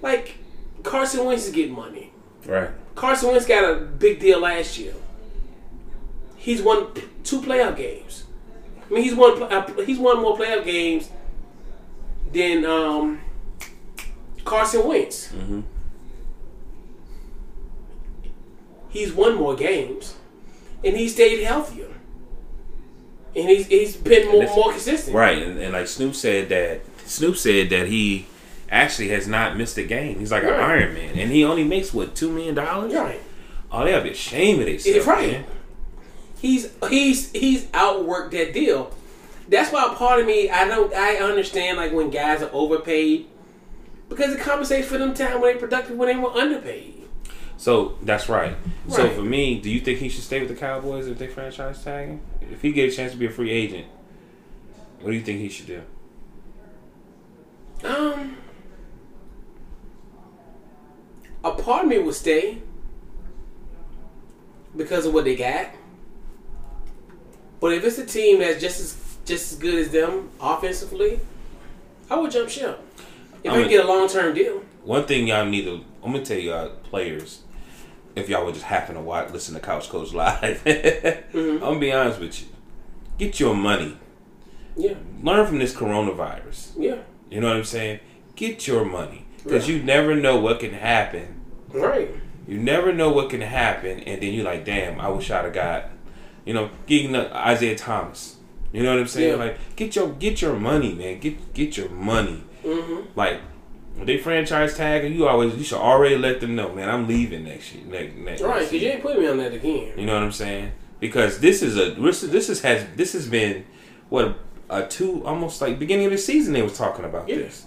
[0.00, 0.38] like
[0.82, 2.10] Carson Wentz is getting money.
[2.46, 2.70] Right.
[2.94, 4.94] Carson Wentz got a big deal last year.
[6.42, 6.88] He's won
[7.22, 8.24] two playoff games.
[8.90, 11.08] I mean, he's won uh, he's won more playoff games
[12.32, 13.20] than um,
[14.44, 15.28] Carson Wentz.
[15.28, 15.60] Mm-hmm.
[18.88, 20.16] He's won more games,
[20.82, 21.86] and he stayed healthier,
[23.36, 25.14] and he's he's been more more consistent.
[25.14, 25.40] Right.
[25.40, 28.26] And, and like Snoop said that Snoop said that he
[28.68, 30.18] actually has not missed a game.
[30.18, 32.92] He's like an Iron Man, and he only makes what two million dollars.
[32.92, 33.20] Right.
[33.70, 35.06] Oh, they ought to be ashamed of themselves.
[35.06, 35.32] Right.
[35.32, 35.44] man.
[36.42, 38.92] He's he's he's outworked that deal.
[39.48, 43.28] That's why a part of me I don't I understand like when guys are overpaid
[44.08, 47.04] because it compensates for them time when they productive when they were underpaid.
[47.58, 48.56] So that's right.
[48.88, 51.84] So for me, do you think he should stay with the Cowboys if they franchise
[51.84, 52.20] tag him?
[52.50, 53.86] If he get a chance to be a free agent,
[55.00, 55.82] what do you think he should do?
[57.84, 58.36] Um,
[61.44, 62.62] a part of me would stay
[64.76, 65.70] because of what they got.
[67.62, 71.20] But if it's a team that's just as just as good as them offensively,
[72.10, 72.78] I would jump ship.
[73.44, 74.62] If I, I mean- can get a long term deal.
[74.84, 77.42] One thing y'all need to, I'm gonna tell y'all players,
[78.16, 80.62] if y'all would just happen to watch, listen to Couch Coach live.
[80.64, 81.38] Mm-hmm.
[81.38, 82.48] I'm gonna be honest with you.
[83.16, 83.96] Get your money.
[84.76, 86.72] Yeah, Learn from this coronavirus.
[86.78, 86.96] yeah,
[87.30, 88.00] You know what I'm saying?
[88.34, 89.76] Get your money because Yeah.
[89.76, 91.40] you never know what can happen.
[91.72, 92.10] right.
[92.48, 95.52] You never know what can happen, and then you're like, "Damn, I wish I'd have
[95.54, 95.90] got."
[96.44, 98.36] You know, getting the Isaiah Thomas.
[98.72, 99.38] You know what I'm saying?
[99.38, 99.44] Yeah.
[99.44, 101.20] Like, get your get your money, man.
[101.20, 102.42] Get get your money.
[102.64, 103.40] hmm Like,
[103.96, 106.88] they franchise tag, and you always you should already let them know, man.
[106.88, 107.84] I'm leaving next year.
[107.84, 109.92] Next, next, Right, because you ain't putting me on that again.
[109.98, 110.72] You know what I'm saying?
[111.00, 113.64] Because this is a this is this is, has this has been
[114.08, 114.38] what
[114.70, 117.36] a two almost like beginning of the season they was talking about Yeah.
[117.36, 117.66] this.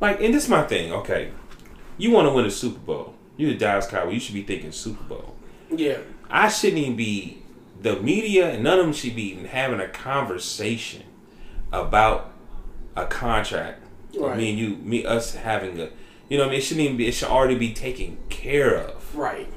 [0.00, 0.92] Like, and this is my thing.
[0.92, 1.30] Okay,
[1.98, 3.14] you want to win a Super Bowl?
[3.36, 4.14] You the Dallas Cowboys.
[4.14, 5.34] You should be thinking Super Bowl.
[5.70, 5.98] Yeah,
[6.30, 7.41] I shouldn't even be
[7.82, 11.02] the media, and none of them should be even having a conversation
[11.72, 12.32] about
[12.96, 13.80] a contract.
[14.16, 14.36] Right.
[14.36, 15.88] Me and you, me us having a,
[16.28, 17.06] you know, what I mean, it shouldn't even be.
[17.08, 19.16] It should already be taken care of.
[19.16, 19.48] right.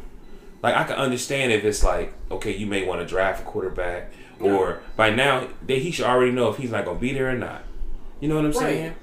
[0.63, 4.11] Like I can understand if it's like, okay, you may want to draft a quarterback,
[4.39, 7.35] or by now they, he should already know if he's not gonna be there or
[7.37, 7.61] not.
[8.19, 8.59] You know what I'm Right.
[8.61, 8.95] saying?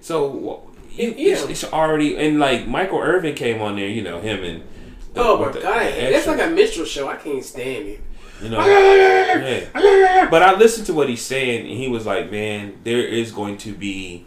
[0.00, 1.34] So you, Yeah.
[1.34, 4.62] it's, it's already and like Michael Irvin came on there, you know him and.
[5.12, 7.06] the- Oh my the- god, the that's like a minstrel show.
[7.08, 8.00] I can't stand it.
[8.44, 8.64] You know.
[8.64, 10.28] Yeah.
[10.30, 13.58] But I listened to what he's saying, and he was like, "Man, there is going
[13.58, 14.26] to be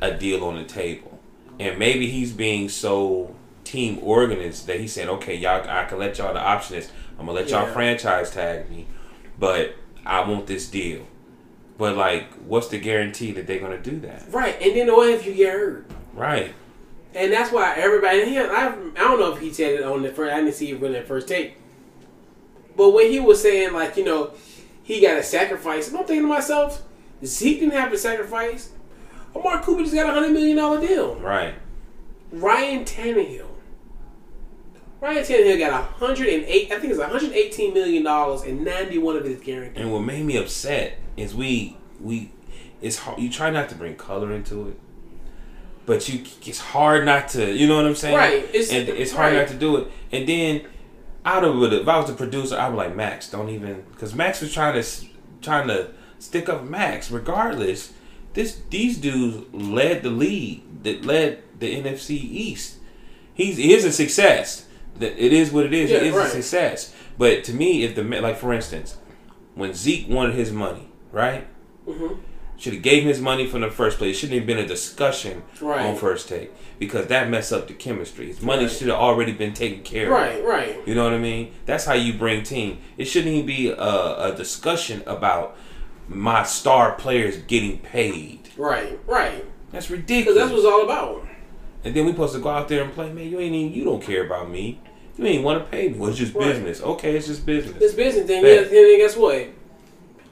[0.00, 1.18] a deal on the table,
[1.58, 3.34] and maybe he's being so
[3.68, 6.32] team organized that he's saying, okay, y'all, I can let y'all.
[6.32, 8.86] The option is, I'm gonna let y'all franchise tag me,
[9.38, 9.74] but
[10.06, 11.06] I want this deal.
[11.76, 14.24] But like, what's the guarantee that they're gonna do that?
[14.30, 15.90] Right, and then what if you get hurt?
[16.14, 16.54] Right.
[17.14, 18.24] And that's why everybody.
[18.24, 20.32] He, I, I don't know if he said it on the first.
[20.32, 21.58] I didn't see it really at first take.
[22.78, 24.30] But when he was saying like you know,
[24.82, 25.88] he got a sacrifice.
[25.88, 26.82] I'm thinking to myself,
[27.24, 28.70] Zeke didn't have to sacrifice.
[29.36, 31.16] Amari Cooper just got a hundred million dollar deal.
[31.16, 31.54] Right.
[32.30, 33.48] Ryan Tannehill,
[35.00, 36.72] Ryan Tannehill got a 108.
[36.72, 39.82] I think it's 118 million dollars, and 91 of it is guaranteed.
[39.82, 42.30] And what made me upset is we we
[42.80, 43.18] it's hard.
[43.18, 44.78] You try not to bring color into it,
[45.84, 47.52] but you it's hard not to.
[47.52, 48.16] You know what I'm saying?
[48.16, 48.44] Right.
[48.54, 49.40] It's- and it's hard right.
[49.40, 49.88] not to do it.
[50.12, 50.62] And then
[51.28, 53.30] out of it, if I was the producer, I would like Max.
[53.30, 54.88] Don't even because Max was trying to
[55.42, 57.10] trying to stick up Max.
[57.10, 57.92] Regardless,
[58.32, 62.76] this these dudes led the league that led the NFC East.
[63.34, 64.66] He's he is a success.
[64.96, 65.90] That it is what it is.
[65.90, 66.26] Yeah, it is right.
[66.26, 66.94] a success.
[67.18, 68.96] But to me, if the like for instance,
[69.54, 71.46] when Zeke wanted his money, right?
[71.86, 72.20] Mm-hmm.
[72.58, 74.18] Should have gave him his money from the first place.
[74.18, 75.86] Shouldn't have been a discussion Right.
[75.86, 76.50] on first take
[76.80, 78.26] because that messed up the chemistry.
[78.26, 78.70] His money Right.
[78.72, 80.10] should have already been taken care of.
[80.12, 80.76] Right, right.
[80.84, 81.52] You know what I mean?
[81.66, 82.78] That's how you bring team.
[82.96, 85.56] It shouldn't even be a, a discussion about
[86.08, 88.48] my star players getting paid.
[88.56, 89.44] Right, right.
[89.70, 90.38] That's Because ridiculous.
[90.38, 91.26] that's what it's all about.
[91.84, 93.12] and then we supposed to go out there and play.
[93.12, 93.72] Man, you ain't even.
[93.72, 94.80] You don't care about me.
[95.16, 95.98] You ain't want to pay me.
[95.98, 96.46] Well, it's just Right.
[96.46, 96.82] business.
[96.82, 97.76] Okay, it's just business.
[97.78, 98.52] This business thing, Bet.
[98.52, 99.46] yeah, and then guess what?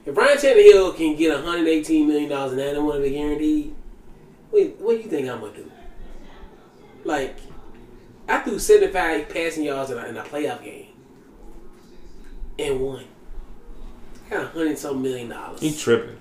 [0.07, 3.75] If Ryan Tannehill can get 118 million dollars and 91 of it guaranteed,
[4.53, 5.69] wait, what do you think I'm gonna do?
[7.03, 7.35] Like,
[8.29, 10.87] I threw 75 passing yards in a, in a playoff game
[12.57, 13.03] and won.
[14.27, 15.59] I got a hundred some million dollars.
[15.59, 16.15] He tripping.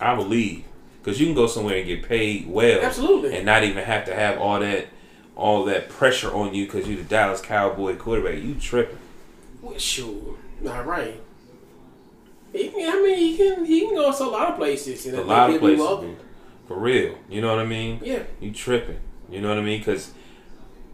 [0.00, 0.64] I believe
[1.02, 3.36] because you can go somewhere and get paid well, Absolutely.
[3.36, 4.86] and not even have to have all that,
[5.36, 8.42] all that pressure on you because you're the Dallas Cowboy quarterback.
[8.42, 8.98] You tripping?
[9.60, 11.20] Well, sure, all right.
[12.56, 15.06] He can, I mean, he can he can go to a lot of places.
[15.06, 16.16] And A lot of he'll places, welcome.
[16.66, 17.16] for real.
[17.28, 18.00] You know what I mean?
[18.02, 18.98] Yeah, You tripping?
[19.30, 19.80] You know what I mean?
[19.80, 20.12] Because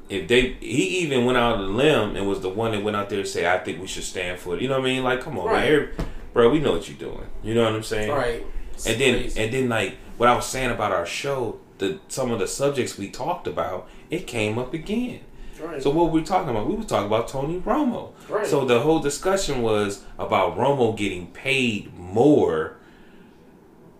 [0.08, 2.96] if they, he even went out on a limb and was the one that went
[2.96, 4.92] out there and say, "I think we should stand for it." You know what I
[4.92, 5.02] mean?
[5.04, 5.60] Like, come on, Right.
[5.64, 5.88] man, Every-
[6.32, 6.50] bro.
[6.50, 7.26] We know what you're doing.
[7.42, 8.10] You know what I'm saying?
[8.10, 8.44] right.
[8.74, 9.40] It's and then crazy.
[9.40, 12.98] and then like what I was saying about our show, the some of the subjects
[12.98, 15.20] we talked about, it came up again.
[15.62, 15.82] Right.
[15.82, 16.66] So what were we talking about?
[16.66, 18.12] We were talking about Tony Romo.
[18.28, 18.46] Right.
[18.46, 22.76] So the whole discussion was about Romo getting paid more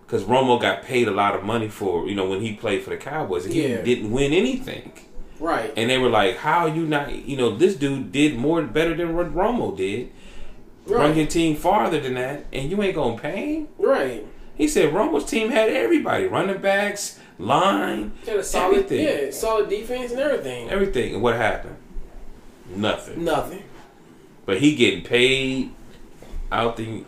[0.05, 2.89] because Romo got paid a lot of money for you know when he played for
[2.89, 3.81] the Cowboys and he Yeah.
[3.81, 4.91] didn't win anything.
[5.39, 5.73] right.
[5.75, 7.13] And they were like, "How are you not?
[7.13, 10.09] You know, this dude did more better than what Romo did,
[10.87, 14.25] run your team farther than that, and you ain't gonna pay him." Right.
[14.55, 19.69] He said Romo's team had everybody, running backs, line, Got a solid, everything, yeah, solid
[19.69, 20.69] defense and everything.
[20.69, 21.13] everything.
[21.15, 21.75] And what happened?
[22.75, 23.23] Nothing.
[23.23, 23.63] Nothing.
[24.45, 25.71] But he getting paid
[26.51, 27.03] out the.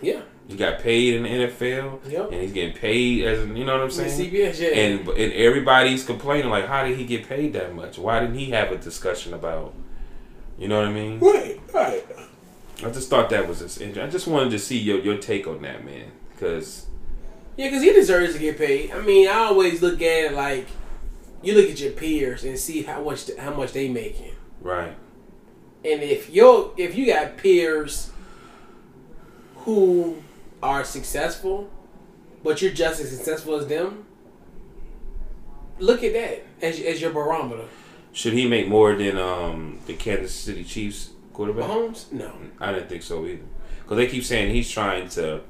[0.00, 0.20] Yeah.
[0.46, 2.32] He got paid in the NFL, Yep.
[2.32, 4.18] and he's getting paid as you know what I'm saying.
[4.32, 4.68] CBS, yeah.
[4.68, 7.98] And and everybody's complaining like, how did he get paid that much?
[7.98, 9.74] Why didn't he have a discussion about?
[10.58, 11.20] You know what I mean?
[11.20, 12.04] right, right.
[12.84, 14.02] I just thought that was just interesting.
[14.04, 16.86] I just wanted to see your your take on that, man, because
[17.58, 18.92] Yeah, because he deserves to get paid.
[18.92, 20.68] I mean, I always look at it like
[21.42, 24.32] you look at your peers and see how much how much they making.
[24.60, 24.94] right,
[25.84, 28.12] And if you if you got peers
[29.64, 30.22] who
[30.62, 31.68] are successful,
[32.44, 34.04] but you're just as successful as them,
[35.80, 37.64] look at that as, as your barometer.
[38.12, 41.68] should he make more than um the Kansas City Chiefs quarterback?
[41.68, 42.32] Mahomes, no.
[42.60, 43.42] I didn't think so either.
[43.82, 45.40] Because they keep saying he's trying to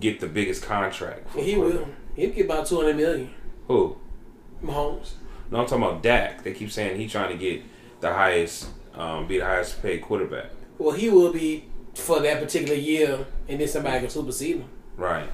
[0.00, 1.30] get the biggest contract.
[1.30, 1.88] for He will.
[2.16, 3.30] He'll get about two hundred million.
[3.68, 3.96] Who?
[4.62, 5.12] Mahomes.
[5.50, 6.42] No, I'm talking about Dak.
[6.42, 7.62] They keep saying he's trying to get
[8.00, 10.50] the highest, um, be the highest paid quarterback.
[10.78, 11.64] Well, he will be
[11.94, 14.68] for that particular year, and then somebody can supersede him.
[14.96, 15.28] Right.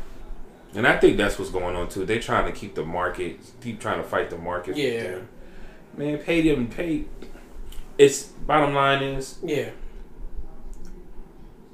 [0.74, 2.04] And I think that's what's going on too.
[2.04, 4.76] They're trying to keep the market, keep trying to fight the market.
[4.76, 5.20] Yeah.
[5.96, 7.04] Man, pay them, pay.
[7.96, 9.70] It's bottom line is Yeah.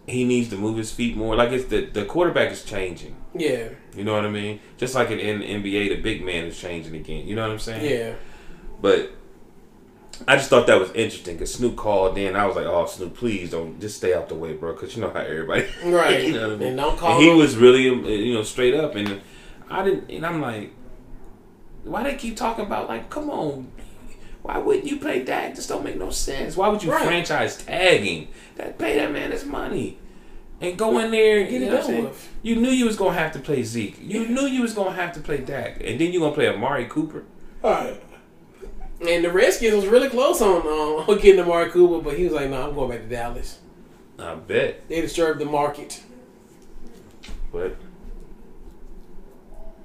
[0.06, 1.34] He needs to move his feet more.
[1.36, 3.16] Like it's the the quarterback is changing.
[3.34, 3.68] Yeah.
[3.96, 4.60] You know what I mean?
[4.76, 7.26] Just like in, in NBA, the big man is changing again.
[7.26, 7.90] You know what I'm saying?
[7.90, 8.14] Yeah.
[8.80, 9.12] But
[10.28, 12.36] I just thought that was interesting because Snoop called in.
[12.36, 15.02] I was like, "Oh, Snoop, please don't just stay out the way, bro," because you
[15.02, 16.24] know how everybody, Right.
[16.24, 16.68] you know what I mean?
[16.68, 19.20] And don't call And he was really, um, you know, straight up, and
[19.68, 20.08] I didn't.
[20.10, 20.70] And I'm like,
[21.82, 23.72] why they keep talking about like, come on,
[24.44, 25.54] why wouldn't you play Dak?
[25.54, 26.54] This don't make no sense.
[26.54, 27.02] Why would you Right.
[27.06, 28.28] franchise tagging?
[28.56, 29.96] That pay that man his money.
[30.60, 32.28] And go in there and Get you it know what I'm done saying?
[32.42, 33.96] You knew you was gonna have to play Zeke.
[34.02, 36.84] You knew you was gonna have to play Dak, and then you gonna play Amari
[36.84, 37.24] Cooper.
[37.64, 38.02] Alright.
[39.08, 42.34] And the Redskins was really close on uh, on getting Amari Cooper, but he was
[42.34, 43.58] like, "No, I'm going back to Dallas."
[44.18, 46.00] I bet, They disturbed the market.
[47.50, 47.76] but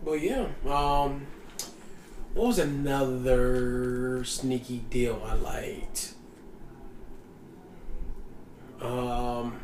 [0.06, 1.26] But yeah, um,
[2.40, 6.14] what was another sneaky deal I liked?
[8.82, 9.60] Um,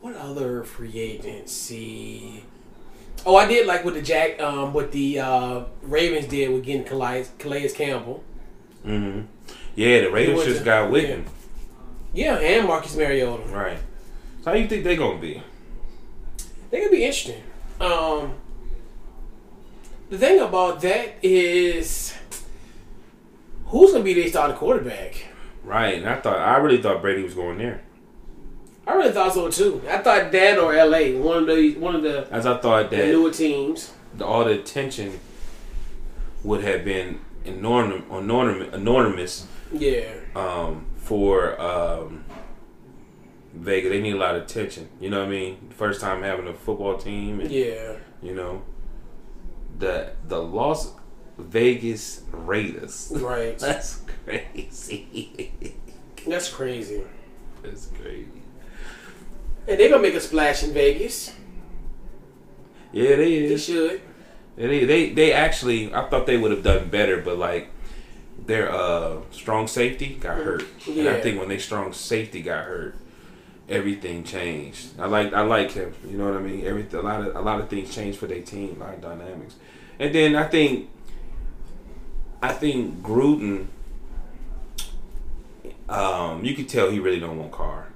[0.00, 2.44] what other free agency?
[3.26, 6.84] Oh, I did like what the Jack, um, what the uh, Ravens did with getting
[6.84, 8.22] Calais, Calais Campbell.
[8.86, 9.22] Mm-hmm.
[9.74, 11.08] Yeah, the Ravens just got with yeah.
[11.08, 11.26] him.
[12.12, 13.42] Yeah, and Marcus Mariota.
[13.48, 13.78] Right.
[14.42, 15.42] So how you think they're gonna be?
[16.70, 17.42] They're gonna be interesting.
[17.80, 18.36] Um,
[20.10, 22.14] the thing about that is,
[23.66, 25.26] who's gonna be their starting quarterback?
[25.62, 25.98] Right.
[25.98, 27.82] And I thought I really thought Brady was going there.
[28.86, 29.82] I really thought so too.
[29.88, 32.96] I thought that or LA, one of the one of the, As I thought the
[32.96, 33.92] that newer teams.
[34.14, 35.18] the, all the attention
[36.42, 42.24] would have been enormous, enormous, enormous Yeah, um, for um,
[43.54, 43.90] Vegas.
[43.90, 44.90] They need a lot of attention.
[45.00, 45.70] You know what I mean?
[45.70, 47.94] First time having a football team, and yeah.
[48.22, 48.62] you know
[49.78, 50.92] the the Las
[51.38, 53.12] Vegas Raiders.
[53.14, 53.58] Right.
[53.58, 55.52] That's crazy.
[56.26, 57.02] That's crazy.
[57.62, 58.28] That's crazy.
[59.66, 61.32] And they're gonna make a splash in Vegas.
[62.92, 63.64] Yeah, they They is.
[63.64, 64.00] should.
[64.56, 67.70] They they they actually I thought they would have done better, but like
[68.46, 72.94] their uh strong safety got hurt, and I think when they strong safety got hurt,
[73.68, 74.98] everything changed.
[74.98, 75.94] I like I like him.
[76.08, 76.66] You know what I mean?
[76.66, 79.00] Every a lot of a lot of things changed for their team, a lot of
[79.00, 79.56] dynamics,
[79.98, 80.90] and then I think
[82.42, 83.66] I think Gruden.
[85.88, 87.88] Um, you could tell he really don't want Carr.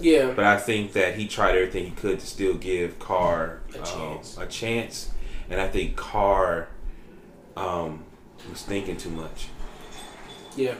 [0.00, 0.32] Yeah.
[0.34, 3.84] But I think that he tried everything he could to still give Carr A um,
[3.84, 4.38] chance.
[4.38, 5.10] a chance,
[5.48, 6.68] and I think Carr
[7.56, 8.04] um,
[8.50, 9.48] was thinking too much.
[10.56, 10.74] Yeah.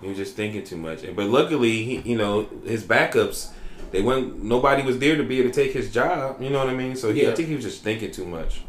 [0.00, 1.04] He was just thinking too much.
[1.04, 3.50] And but luckily, he, you know, his backups,
[3.92, 4.42] they went.
[4.42, 6.40] Nobody was there to be able to take his job.
[6.40, 6.96] You know what I mean?
[6.96, 8.62] So he, I think he was just thinking too much.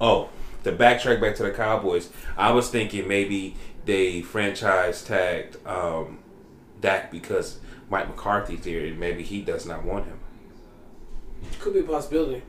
[0.00, 0.30] Oh,
[0.64, 6.20] to backtrack back to the Cowboys, I was thinking maybe they franchise tagged um,
[6.80, 7.58] Dak because
[7.90, 10.20] Mike McCarthy's there, and maybe he does not want him.
[11.58, 12.42] Could be a possibility.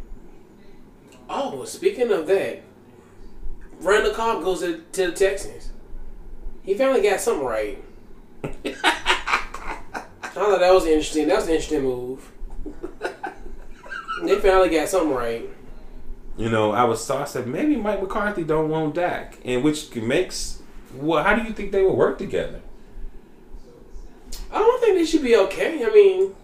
[1.29, 2.61] Oh, speaking of that,
[3.79, 5.71] Randall Cobb goes to, to the Texans.
[6.63, 7.83] He finally got something right.
[10.29, 11.27] I thought that was interesting.
[11.27, 12.31] That was an interesting move.
[14.23, 15.49] they finally got something right.
[16.37, 19.93] You know, I was so I said maybe Mike McCarthy don't want Dak, and which
[19.95, 20.61] makes
[20.95, 22.61] well, how do you think they would work together?
[24.51, 25.85] I don't think they should be okay.
[25.85, 26.35] I mean,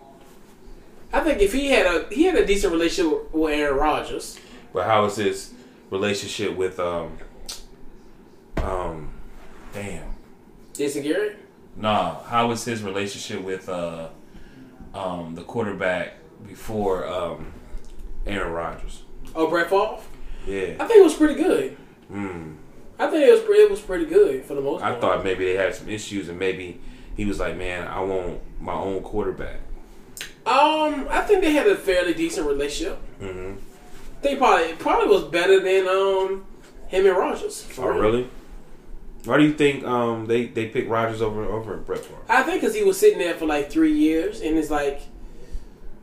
[1.13, 4.39] I think if he had a he had a decent relationship with Aaron Rodgers.
[4.73, 5.53] But how is his
[5.89, 7.17] relationship with um
[8.57, 9.13] um
[9.73, 10.15] damn
[10.73, 11.44] Jason Garrett.
[11.75, 14.09] Nah how was his relationship with uh
[14.93, 16.13] um the quarterback
[16.47, 17.51] before um
[18.25, 19.03] Aaron Rodgers?
[19.35, 19.97] Oh, Brett Favre.
[20.47, 20.75] Yeah.
[20.79, 21.75] I think it was pretty good.
[22.07, 22.53] Hmm.
[22.97, 24.95] I think it was pre- it was pretty good for the most part.
[24.95, 26.79] I thought maybe they had some issues and maybe
[27.17, 29.59] he was like, man, I want my own quarterback.
[30.45, 32.99] Um, I think they had a fairly decent relationship.
[33.19, 33.59] Mm-hmm.
[34.21, 36.45] They probably probably was better than um
[36.87, 37.67] him and Rodgers.
[37.77, 38.29] Oh, really?
[39.25, 42.17] Why do you think um they they picked Rodgers over over Brett Favre?
[42.29, 45.01] I think because he was sitting there for like three years, and it's like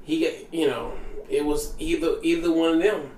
[0.03, 0.93] he you know
[1.29, 3.11] it was either either one of them,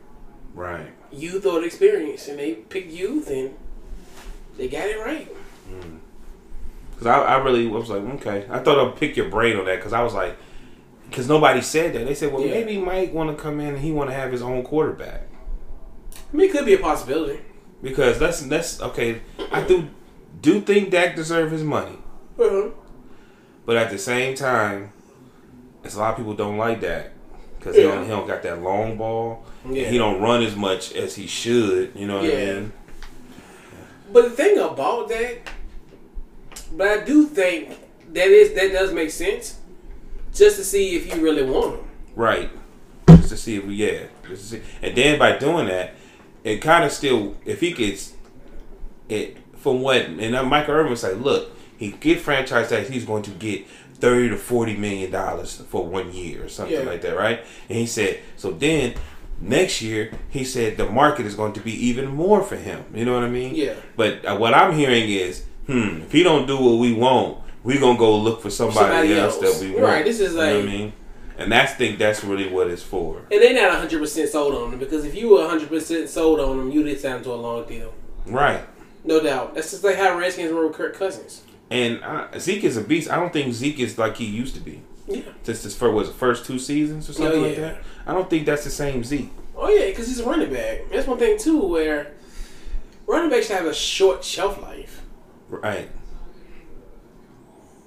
[0.55, 0.89] Right.
[1.11, 3.55] youth or experience, and they picked youth, and
[4.57, 5.29] they got it right.
[6.91, 8.47] Because I, I really was like, okay.
[8.51, 10.37] I thought I'd pick your brain on that because I was like,
[11.11, 12.07] because nobody said that.
[12.07, 12.53] They said, well, Yeah.
[12.53, 15.27] maybe Mike want to come in and he want to have his own quarterback.
[16.33, 17.41] I mean, it could be a possibility.
[17.83, 19.21] Because that's that's okay.
[19.53, 19.89] I do
[20.41, 21.97] do think Dak deserve his money,
[22.39, 22.71] Uh-huh.
[23.67, 24.93] but at the same time,
[25.83, 27.11] it's a lot of people don't like Dak
[27.59, 29.45] because he, don't, he don't got that long ball.
[29.69, 29.89] Yeah.
[29.89, 31.93] He don't run as much as he should.
[31.95, 32.73] You know what I mean?
[34.13, 35.39] But the thing about that,
[36.73, 37.71] but I do think
[38.13, 39.59] that is that does make sense,
[40.35, 41.89] just to see if you really want him.
[42.15, 42.51] Right.
[43.09, 44.05] Just to see if we yeah.
[44.29, 44.63] Just to see.
[44.83, 45.95] And then by doing that,
[46.45, 48.13] it kind of still if he gets
[49.09, 53.23] it from what and then Michael Irvin like, look, he get franchise tax, he's going
[53.25, 56.83] to get thirty to forty million dollars for one year or something Yeah.
[56.85, 57.41] like that, right?
[57.69, 58.95] And he said, so then
[59.41, 62.85] next year he said the market is going to be even more for him.
[62.95, 63.55] You know what I mean?
[63.55, 63.75] Yeah.
[63.97, 67.79] But uh, what I'm hearing is, hmm, if he don't do what we want, we
[67.79, 69.59] gonna go look for somebody, Somebody else, else.
[69.59, 69.85] that we want.
[69.87, 70.93] Right, this is you know I like- mean?
[71.37, 73.19] And that's think that's really what it's for.
[73.31, 76.39] And they're not hundred percent sold on him because if you were hundred percent sold
[76.41, 77.93] on him, you'd sign to a long deal,
[78.27, 78.63] Right.
[79.05, 79.55] no doubt.
[79.55, 81.43] That's just like how Redskins were with Kirk Cousins.
[81.71, 83.11] And uh, Zeke is a beast.
[83.11, 84.83] I don't think Zeke is like he used to be.
[85.09, 85.23] Yeah.
[85.43, 87.61] Just his first was the first two seasons or something Oh, like yeah.
[87.63, 87.83] that.
[88.07, 89.31] I don't think that's the same Zeke.
[89.57, 90.89] Oh yeah, because he's a running back.
[90.91, 92.13] That's one thing too, where
[93.07, 95.03] running backs have a short shelf life.
[95.49, 95.89] Right.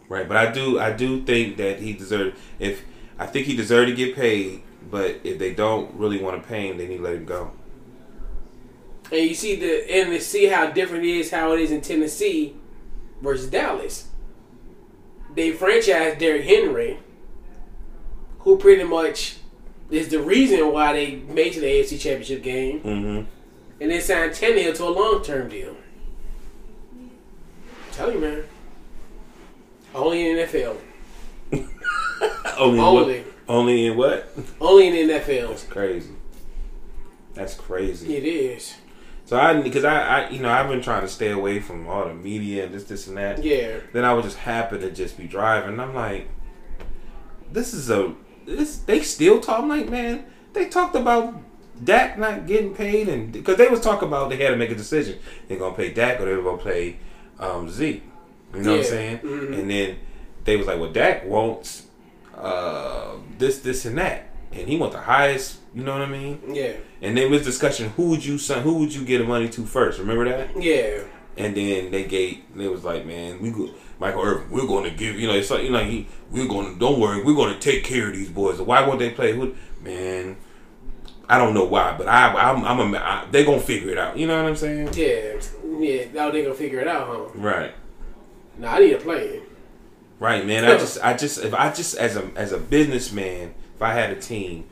[0.09, 2.83] Right, but I do I do think that he deserved if
[3.19, 4.61] I think he deserved to get paid,
[4.91, 7.51] but if they don't really want to pay him, they need to let him go.
[9.11, 11.81] And you see the and to see how different it is, how it is in
[11.81, 12.55] Tennessee,
[13.21, 14.07] versus Dallas.
[15.33, 16.99] They franchised Derrick Henry,
[18.39, 19.37] who pretty much
[19.89, 23.25] is the reason why they made to the AFC Championship game, Mm-hmm.
[23.81, 25.75] and they signed Tannehill to a long term deal.
[27.93, 28.43] Tell you, man.
[29.95, 30.77] Only in the NFL.
[32.57, 33.19] Only, Only.
[33.19, 34.29] What, only in what?
[34.59, 35.69] Only in NFL.
[35.69, 36.11] Crazy.
[37.33, 38.15] That's crazy.
[38.17, 38.75] It is.
[39.25, 42.07] So I, because I, I, you know, I've been trying to stay away from all
[42.07, 43.43] the media and this, this, and that.
[43.43, 43.77] Yeah.
[43.93, 45.71] Then I would just happen to just be driving.
[45.73, 46.29] And I'm like,
[47.51, 48.13] this is a,
[48.45, 48.77] this.
[48.79, 50.25] They still talk like, man.
[50.53, 51.35] They talked about
[51.83, 54.75] Dak not getting paid, and because they was talking about they had to make a
[54.75, 55.19] decision.
[55.47, 56.97] They're gonna pay Dak or they were gonna play
[57.39, 58.03] um, Zeke.
[58.55, 58.89] You know what I'm Yeah.
[58.89, 59.17] saying?
[59.19, 59.59] Mhm.
[59.59, 59.97] And then
[60.45, 61.83] they was like, well, Dak wants
[62.37, 65.59] uh, this, this, and that, and he want the highest.
[65.73, 66.41] You know what I mean?
[66.47, 66.73] Yeah.
[67.01, 69.65] And then was discussion who would you son, who would you get the money to
[69.65, 69.99] first?
[69.99, 70.61] Remember that?
[70.61, 71.03] Yeah.
[71.37, 73.69] And then they gave they was like, man, we go
[73.99, 76.73] Michael Irvin, we're going to give you know it's like you know he we're going
[76.73, 78.59] to don't worry, we're going to take care of these boys.
[78.59, 79.33] Why won't they play?
[79.33, 80.37] Who man?
[81.29, 84.17] I don't know why, but I I'm, I'm a I, they gonna figure it out.
[84.17, 84.89] You know what I'm saying?
[84.93, 85.39] Yeah.
[85.77, 86.05] Yeah.
[86.13, 87.39] Now they gonna figure it out, huh?
[87.39, 87.73] Right.
[88.57, 89.41] Now I need a plan.
[90.19, 90.65] Right, man.
[90.65, 94.09] I just, I just, if I just as a as a businessman, if I had
[94.11, 94.65] a team,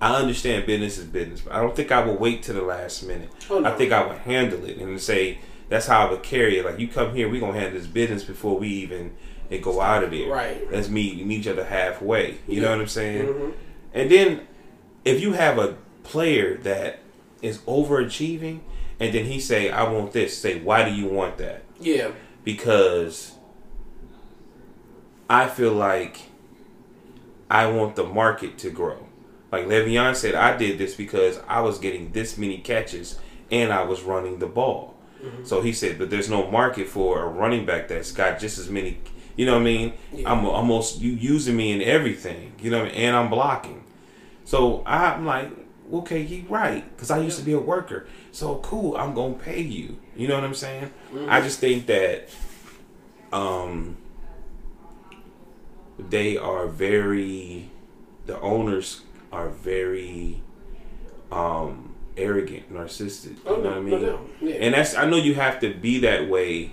[0.00, 3.02] I understand business is business, but I don't think I would wait to the last
[3.02, 3.30] minute.
[3.50, 3.68] Oh, no.
[3.72, 5.38] I think I would handle it and say
[5.68, 6.64] that's how I would carry it.
[6.64, 9.14] Like you come here, we gonna handle this business before we even
[9.50, 10.28] it go out of there.
[10.30, 10.70] Right.
[10.70, 12.36] Let's meet meet each other halfway.
[12.46, 13.26] You know what I'm saying?
[13.26, 13.52] Mhm.
[13.92, 14.40] And then
[15.04, 17.00] if you have a player that
[17.42, 18.60] is overachieving,
[19.00, 22.08] and then he say, "I want this," say, "Why do you want that?" Yeah.
[22.44, 23.32] because
[25.28, 26.20] I feel like
[27.50, 29.06] I want the market to grow.
[29.52, 33.18] Like Le'Veon said, I did this because I was getting this many catches
[33.50, 34.94] and I was running the ball.
[35.42, 38.68] So he said, but there's no market for a running back that's got just as
[38.68, 38.98] many.
[39.36, 39.92] You know what I mean?
[40.12, 40.30] Yeah.
[40.30, 42.52] I'm almost you using me in everything.
[42.60, 42.92] You know, I mean?
[42.92, 43.84] and I'm blocking.
[44.44, 45.50] So I'm like,
[45.92, 48.06] okay, you right, because I used to be a worker.
[48.32, 49.98] So cool, I'm gonna pay you.
[50.14, 50.90] You know what I'm saying?
[51.28, 52.28] I just think that
[53.32, 53.96] um
[55.98, 57.70] they are very
[58.26, 60.42] the owners are very
[61.30, 63.36] um arrogant, narcissistic.
[63.44, 64.28] Oh, you know no, what I no mean?
[64.40, 64.54] Yeah.
[64.56, 66.72] And that's I know you have to be that way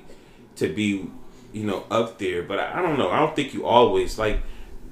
[0.57, 1.09] to be,
[1.53, 3.09] you know, up there, but I, I don't know.
[3.09, 4.41] I don't think you always like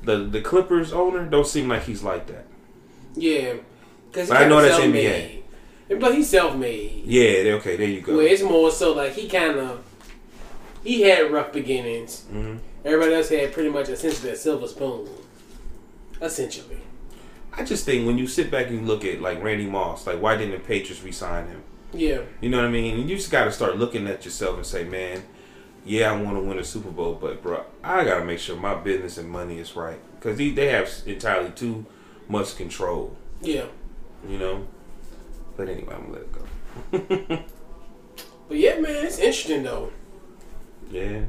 [0.04, 2.46] the the Clippers owner don't seem like he's like that.
[3.16, 3.56] Yeah.
[4.12, 5.44] Because I know that's NBA.
[6.00, 7.04] But he's self-made.
[7.06, 8.16] Yeah, okay, there you go.
[8.18, 9.84] Where it's more so like he kind of
[10.84, 12.26] he had rough beginnings.
[12.32, 12.60] Mhm.
[12.86, 15.08] Everybody else had pretty much essentially a silver spoon.
[16.22, 16.78] Essentially.
[17.54, 20.38] I just think when you sit back and look at like Randy Moss, like why
[20.38, 21.64] didn't the Patriots resign him?
[21.92, 22.22] Yeah.
[22.42, 23.00] You know what I mean?
[23.00, 25.24] And you just got to start looking at yourself and say, man,
[25.84, 28.56] yeah, I want to win a Super Bowl, but bro, I got to make sure
[28.56, 31.86] my business and money is right because they, they have entirely too
[32.28, 33.18] much control.
[33.42, 33.66] Yeah.
[34.28, 34.68] You know.
[35.58, 37.46] But anyway, I'm gonna let it go.
[38.50, 39.92] But yeah, man, it's interesting though.
[40.90, 41.22] Yeah.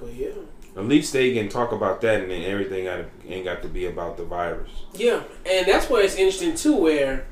[0.00, 0.28] But yeah.
[0.76, 2.86] At least they can talk about that, and then everything
[3.26, 4.70] ain't got to be about the virus.
[4.94, 6.76] Yeah, and that's why it's interesting too.
[6.76, 7.26] Where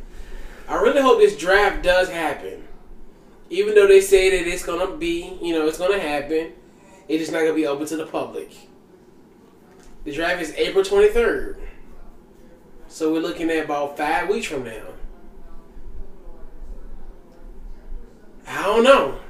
[0.69, 2.67] I really hope this draft does happen,
[3.49, 6.53] even though they say that it's gonna be, you know, it's gonna happen.
[7.07, 8.51] It is just not gonna be open to the public.
[10.05, 11.59] The draft is April twenty third,
[12.89, 14.83] so we're looking at about five weeks from now.
[18.49, 19.21] I don't know.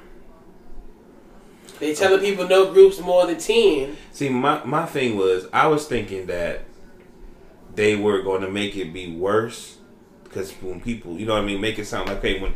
[1.80, 3.96] They telling people no groups more than ten.
[4.12, 6.62] See, my my thing was I was thinking that
[7.74, 9.76] they were going to make it be worse
[10.24, 12.54] because when people, you know what I mean, make it sound like okay when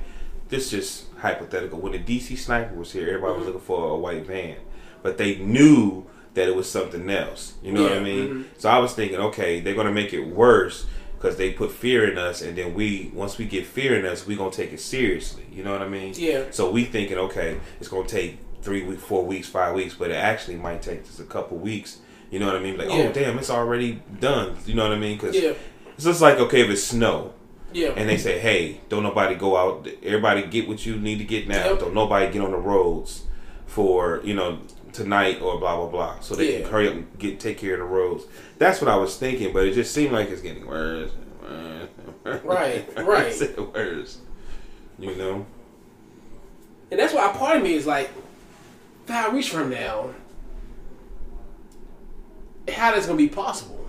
[0.48, 4.26] this just hypothetical when the DC sniper was here, everybody was looking for a white
[4.26, 4.56] van,
[5.02, 6.04] but they knew
[6.34, 7.54] that it was something else.
[7.62, 8.28] You know what I Yeah, mean?
[8.28, 8.44] mhm.
[8.58, 12.10] So I was thinking, okay, they're going to make it worse because they put fear
[12.10, 14.80] in us, and then we once we get fear in us, we gonna take it
[14.80, 15.44] seriously.
[15.52, 16.14] You know what I mean?
[16.16, 16.46] Yeah.
[16.50, 20.14] So we thinking, okay, it's gonna take three weeks, four weeks, five weeks, but it
[20.14, 21.98] actually might take just a couple weeks.
[22.30, 22.78] You know what I mean?
[22.78, 23.08] Like, oh, Yeah.
[23.08, 24.56] oh damn, it's already done.
[24.64, 25.18] You know what I mean?
[25.18, 25.52] Because Yeah.
[25.96, 27.34] it's just like okay, if it's snow
[27.72, 27.92] Yeah.
[27.96, 29.86] and they say, hey, don't nobody go out.
[30.02, 31.70] Everybody get what you need to get now.
[31.70, 31.80] Yep.
[31.80, 33.24] Don't nobody get on the roads
[33.66, 34.58] for you know
[34.92, 36.20] tonight or blah blah blah.
[36.20, 36.60] So they Yeah.
[36.62, 38.24] can hurry up and get take care of the roads.
[38.58, 41.10] That's what I was thinking, but it just seemed like it's getting worse.
[41.46, 41.88] and
[42.24, 42.40] worse.
[42.44, 43.26] Right, right.
[43.26, 44.18] It's worse.
[44.98, 45.46] You know.
[46.90, 48.10] And that's why part of me is like,
[49.06, 50.14] five weeks from now,
[52.68, 53.86] how that's gonna be possible?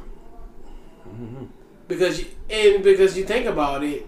[1.88, 4.08] Because you, and because you think about it,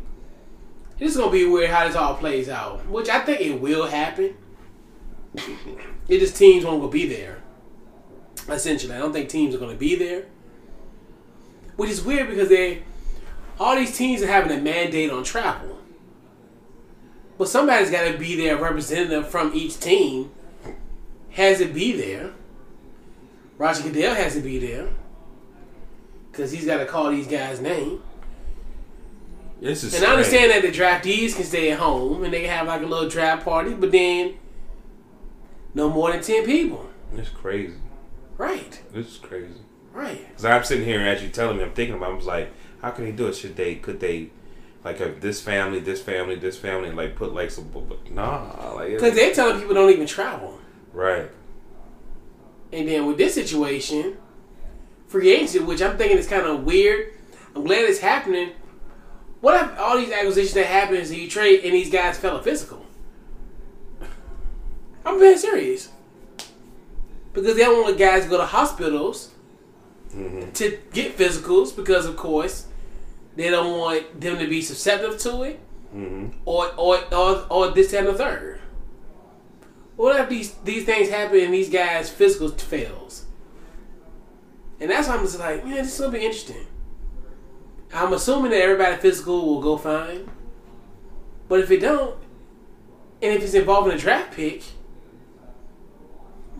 [0.99, 2.87] it's gonna be weird how this all plays out.
[2.87, 4.35] Which I think it will happen.
[6.07, 7.41] It just teams won't go be there.
[8.47, 10.25] Essentially, I don't think teams are to be there.
[11.75, 12.83] Which is weird because they,
[13.59, 15.79] all these teams are having a mandate on travel.
[17.37, 20.31] But somebody's got to be there, representative from each team
[21.35, 22.31] has to be there.
[23.57, 24.89] Roger Goodell has to be there
[26.31, 28.01] because he's got to call these guys' name.
[29.61, 32.49] This is And I understand that the draftees can stay at home and they can
[32.49, 34.35] have like a little draft party, but then
[35.73, 36.89] no more than ten people.
[37.15, 37.75] It's crazy.
[38.37, 39.61] Right, This is crazy.
[39.93, 40.27] right.
[40.27, 42.09] Because I'm sitting here and as you telling me, I'm thinking about.
[42.09, 43.35] it, I was like, how can they do it?
[43.35, 43.75] Should they?
[43.75, 44.31] Could they?
[44.83, 47.71] Like have this family, this family, this family, like put like some.
[48.11, 50.59] Nah, like Because they're telling people don't even travel.
[50.95, 51.29] Right.
[52.71, 54.17] And then with this situation,
[55.07, 57.13] free agency, which I'm thinking is kind of weird.
[57.55, 58.51] I'm glad it's happening.
[59.41, 62.41] What if all these acquisitions that happens and you trade and these guys fell a
[62.41, 62.85] physical?
[65.05, 65.89] I'm being serious.
[67.31, 69.31] Because they don't want guys to go to hospitals
[70.15, 70.51] mm-hmm.
[70.51, 72.67] to get physicals because of course
[73.35, 75.59] they don't want them to be susceptible to it
[75.93, 76.29] mm-hmm.
[76.45, 78.54] or, or or or this and the third.
[79.95, 83.25] What if these these things happen and these guys' physical fails?
[84.79, 86.67] And that's why I'm just like, man, this is gonna be interesting.
[87.93, 90.29] I'm assuming that everybody physical will go fine.
[91.47, 92.17] But if it don't,
[93.21, 94.63] and if it's involving a draft pick,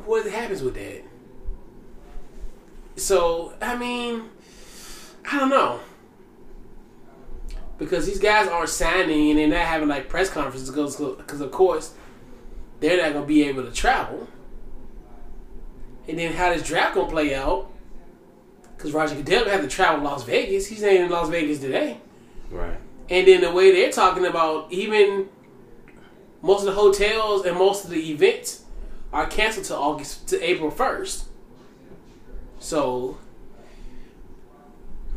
[0.06, 1.04] what happens with that?
[2.96, 4.30] So, I mean,
[5.30, 5.80] I don't know.
[7.78, 11.94] Because these guys aren't signing and they're not having like press conferences because, of course,
[12.80, 14.28] they're not going to be able to travel.
[16.08, 17.72] And then how does draft to play out?
[18.76, 20.68] Because Roger Goodell had to travel to Las Vegas.
[20.68, 21.98] He's not in Las Vegas today.
[22.52, 22.78] Right.
[23.10, 25.30] And then the way they're talking about even
[26.42, 28.64] most of the hotels and most of the events
[29.12, 31.26] are canceled to August to April first.
[32.60, 33.18] So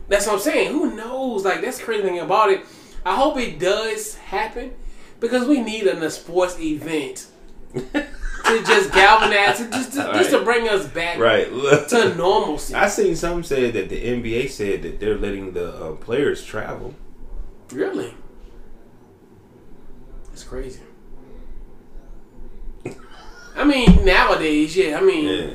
[0.09, 0.73] that's what I'm saying.
[0.73, 1.45] Who knows?
[1.45, 2.65] Like that's the crazy thing about it.
[3.05, 4.73] I hope it does happen
[5.21, 7.28] because we need a sports event
[7.75, 11.47] to just galvanize, to just to, just to bring us back Right.
[11.89, 12.75] to normalcy.
[12.75, 16.95] I seen some say that the NBA said that they're letting the uh, players travel.
[17.73, 18.15] Really?
[20.33, 20.81] It's crazy.
[23.57, 24.99] I mean, nowadays, yeah.
[24.99, 25.51] I mean, Yeah.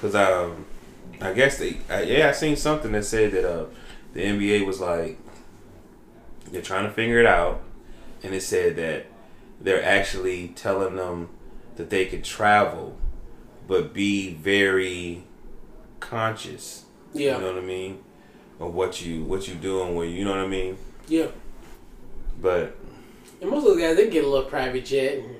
[0.00, 0.64] Cause um,
[1.20, 3.66] I guess they I, yeah I seen something that said that uh
[4.14, 5.18] the NBA was like
[6.50, 7.60] they're trying to figure it out,
[8.22, 9.06] and it said that
[9.60, 11.28] they're actually telling them
[11.76, 12.96] that they could travel,
[13.68, 15.24] but be very
[16.00, 16.84] conscious.
[17.12, 17.98] yeah, You know what I mean?
[18.58, 20.76] Of what you what you doing where you know what I mean?
[21.08, 21.26] yeah.
[22.40, 22.76] But
[23.40, 25.36] And most of those guys, they get a little private jet and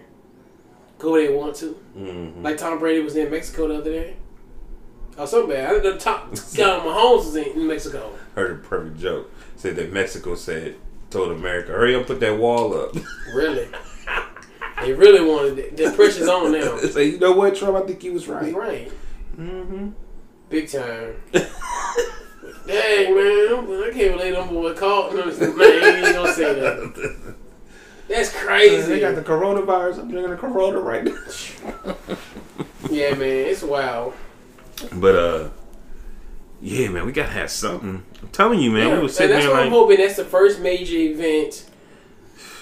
[0.98, 1.78] go where they want to.
[1.96, 2.42] mhm.
[2.42, 4.16] Like Tom Brady was in Mexico the other day.
[5.18, 5.66] Oh, so bad.
[5.66, 8.12] I didn't know Tom Scott Mahomes was in, in Mexico.
[8.34, 9.30] heard a perfect joke.
[9.56, 10.76] Said that Mexico said
[11.10, 12.94] told America, hurry up, put that wall up.
[13.34, 13.68] Really?
[14.82, 15.76] they really wanted it.
[15.76, 16.76] The pressure's on now.
[16.90, 17.76] Say, you know what, Trump?
[17.76, 18.54] I think he was right.
[18.54, 18.92] Right.
[19.36, 19.90] Mm-hmm.
[20.48, 21.14] Big time.
[22.66, 23.82] Dang, man.
[23.84, 25.14] I can't believe them boy caught.
[25.14, 27.34] No, man, you ain't gonna say that.
[28.08, 28.82] That's crazy.
[28.86, 30.00] They got the coronavirus.
[30.00, 31.96] I'm drinking a Corona right now.
[32.90, 33.28] yeah, man.
[33.28, 34.14] It's wild.
[34.92, 35.48] But uh,
[36.60, 38.02] yeah, man, we gotta have something.
[38.20, 39.98] I'm telling you, man, Yeah, we were and sitting that's there what I'm hoping.
[39.98, 41.66] That's the first major event,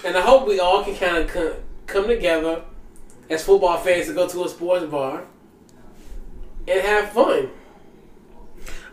[0.05, 1.29] and I hope we all can kind of
[1.89, 2.63] come, together
[3.29, 5.23] as football fans to go to a sports bar
[6.67, 7.49] and have fun.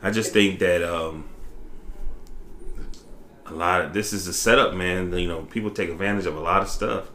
[0.02, 1.24] I just think that um,
[3.46, 5.12] a lot of this is a setup, man.
[5.16, 7.08] You know, people take advantage of a lot of stuff,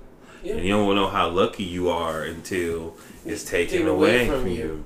[0.44, 0.56] Yeah.
[0.56, 4.40] and you don't know how lucky you are until it's taken Taken away, away from
[4.42, 4.56] from you.
[4.56, 4.86] you.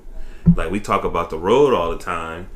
[0.54, 2.48] Like we talk about the road all the time,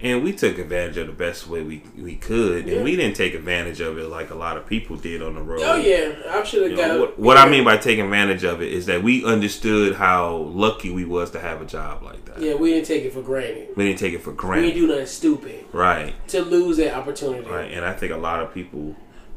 [0.00, 2.74] and we took advantage of the best way we we could, Yeah.
[2.76, 5.42] and we didn't take advantage of it like a lot of people did on the
[5.42, 5.60] road.
[5.62, 8.72] Oh yeah, I should have got what, what I mean by taking advantage of it
[8.72, 12.40] is that we understood how lucky we was to have a job like that.
[12.40, 13.70] Yeah, we didn't take it for granted.
[13.76, 14.66] We didn't take it for granted.
[14.66, 17.48] We didn't do nothing stupid right, to lose that opportunity.
[17.48, 17.72] right.
[17.72, 18.94] And I think a lot of people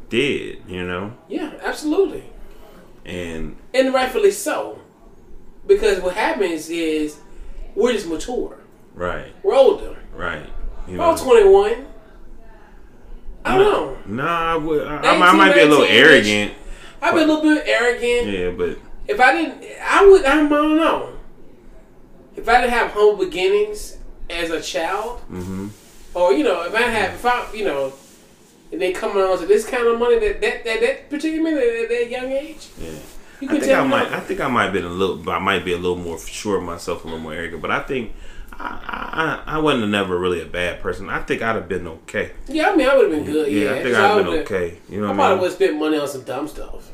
[0.10, 2.24] did, you know, Yeah, absolutely,
[3.06, 4.80] and and rightfully so,
[5.66, 7.18] because what happens is
[7.76, 8.58] we're just mature.
[8.94, 9.98] Right, We're older.
[10.14, 10.46] right.
[10.88, 11.88] You all 21.
[13.46, 13.98] I don't know.
[14.24, 16.54] Nah, I, would- I, I might- I might be a little 19, arrogant.
[17.02, 18.28] I've been a little bit arrogant.
[18.28, 18.78] Yeah, but
[19.08, 20.24] If I didn't, I would.
[20.26, 21.14] I don't know.
[22.36, 23.98] If I didn't have humble beginnings
[24.30, 25.68] as a child, hmm
[26.14, 27.94] or you know, if I have, if I, you know,
[28.72, 31.64] and they come around to this kind of money that that that, that particular minute
[31.84, 32.90] at that young age, yeah,
[33.40, 34.12] You I think I might.
[34.12, 35.28] I think I might have been a little.
[35.30, 37.62] I might be a little more sure of myself, a little more arrogant.
[37.62, 38.12] But I think
[38.64, 41.10] I, I, I wasn't never really a bad person.
[41.10, 42.32] I think I'd have been okay.
[42.48, 43.52] Yeah, I mean, I would have been good.
[43.52, 44.78] Yeah, Yeah, I think I'd have been okay.
[44.90, 45.42] You know I probably mean?
[45.42, 46.92] would have spent money on some dumb stuff.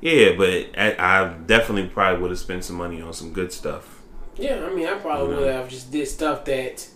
[0.00, 4.02] Yeah, but I, I definitely probably would have spent some money on some good stuff.
[4.36, 6.86] Yeah, I mean, I probably You would have just did stuff that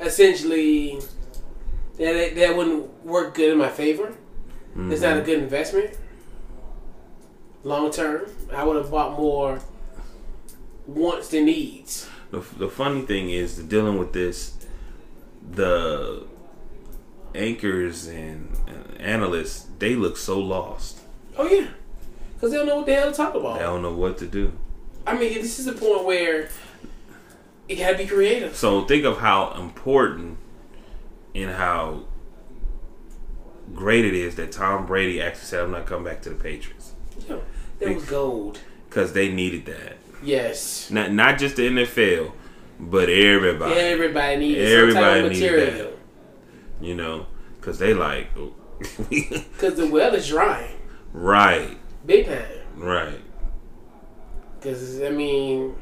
[0.00, 0.98] essentially
[1.98, 4.14] that that wouldn't work good in my favor.
[4.78, 5.24] It's not a Mm-hmm.
[5.24, 5.96] good investment.
[7.64, 9.58] Long term, I would have bought more
[10.86, 12.08] wants than needs.
[12.36, 14.52] The, the funny thing is, dealing with this,
[15.50, 16.26] the
[17.34, 18.54] anchors and
[18.98, 20.98] analysts, they look so lost.
[21.38, 21.68] Oh yeah,
[22.34, 23.54] because they don't know what the hell to talk about.
[23.58, 24.52] They don't know what to do.
[25.06, 26.50] I mean, this is the point where
[27.70, 28.54] it gotta be creative.
[28.54, 30.36] So think of how important
[31.34, 32.04] and how
[33.74, 36.92] great it is that Tom Brady actually said, "I'm not coming back to the Patriots,"
[37.26, 37.36] Yeah,
[37.78, 38.58] that was gold.
[38.90, 39.96] because they needed that.
[40.26, 42.32] Yes, Not not just the NFL,
[42.80, 43.74] but everybody.
[43.74, 45.92] everybody needed Everybody some type of material
[46.80, 47.26] You know,
[47.60, 48.28] because they like
[49.08, 50.76] because the well is drying,
[51.12, 52.44] right, big time.
[52.76, 53.20] right.
[54.58, 55.74] Because I mean,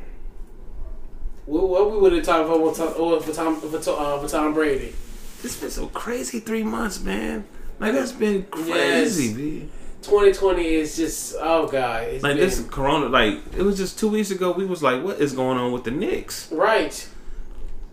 [1.47, 4.29] what, what we would have talked about for Tom, or for Tom for, uh, for
[4.29, 4.95] Tom Brady.
[5.43, 7.45] It's been so crazy three months, man.
[7.81, 9.71] Like that's been crazy, Yes.
[10.07, 10.15] Man.
[10.33, 14.09] 2020 is just oh god, it's Like been, this Corona, like it was just two
[14.09, 14.53] weeks ago.
[14.53, 16.51] We was like, what is going on with the Knicks?
[16.53, 17.09] right.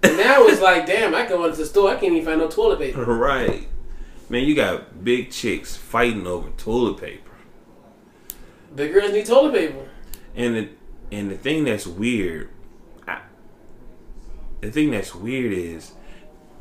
[0.03, 2.47] And now it's like, damn, I go into the store, I can't even find no
[2.49, 3.03] toilet paper.
[3.05, 3.68] Right,
[4.30, 4.43] man.
[4.45, 7.32] You got big chicks fighting over toilet paper,
[8.76, 9.88] Big girls need toilet paper.
[10.36, 10.70] and the
[11.12, 12.49] and the thing that's weird,
[13.07, 13.20] I,
[14.62, 15.91] the thing that's weird is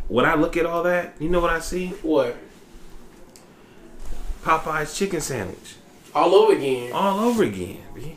[0.08, 1.88] when I look at all that, you know what I see?
[2.02, 2.36] What?
[4.42, 5.74] Popeye's chicken sandwich
[6.14, 6.92] All over again.
[6.92, 7.78] all over again.
[7.94, 8.16] B.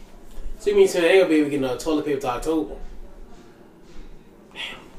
[0.60, 2.28] So you mean so they ain't gonna be able to get no toilet paper to
[2.28, 2.76] October?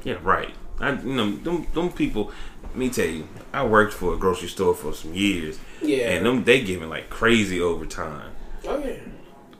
[0.03, 0.53] Yeah, right.
[0.79, 2.31] I, you know, them, them people.
[2.63, 6.09] Let me tell you, I worked for a grocery store for some years, Yeah.
[6.11, 8.31] and them they giving like crazy overtime.
[8.67, 8.97] oh yeah.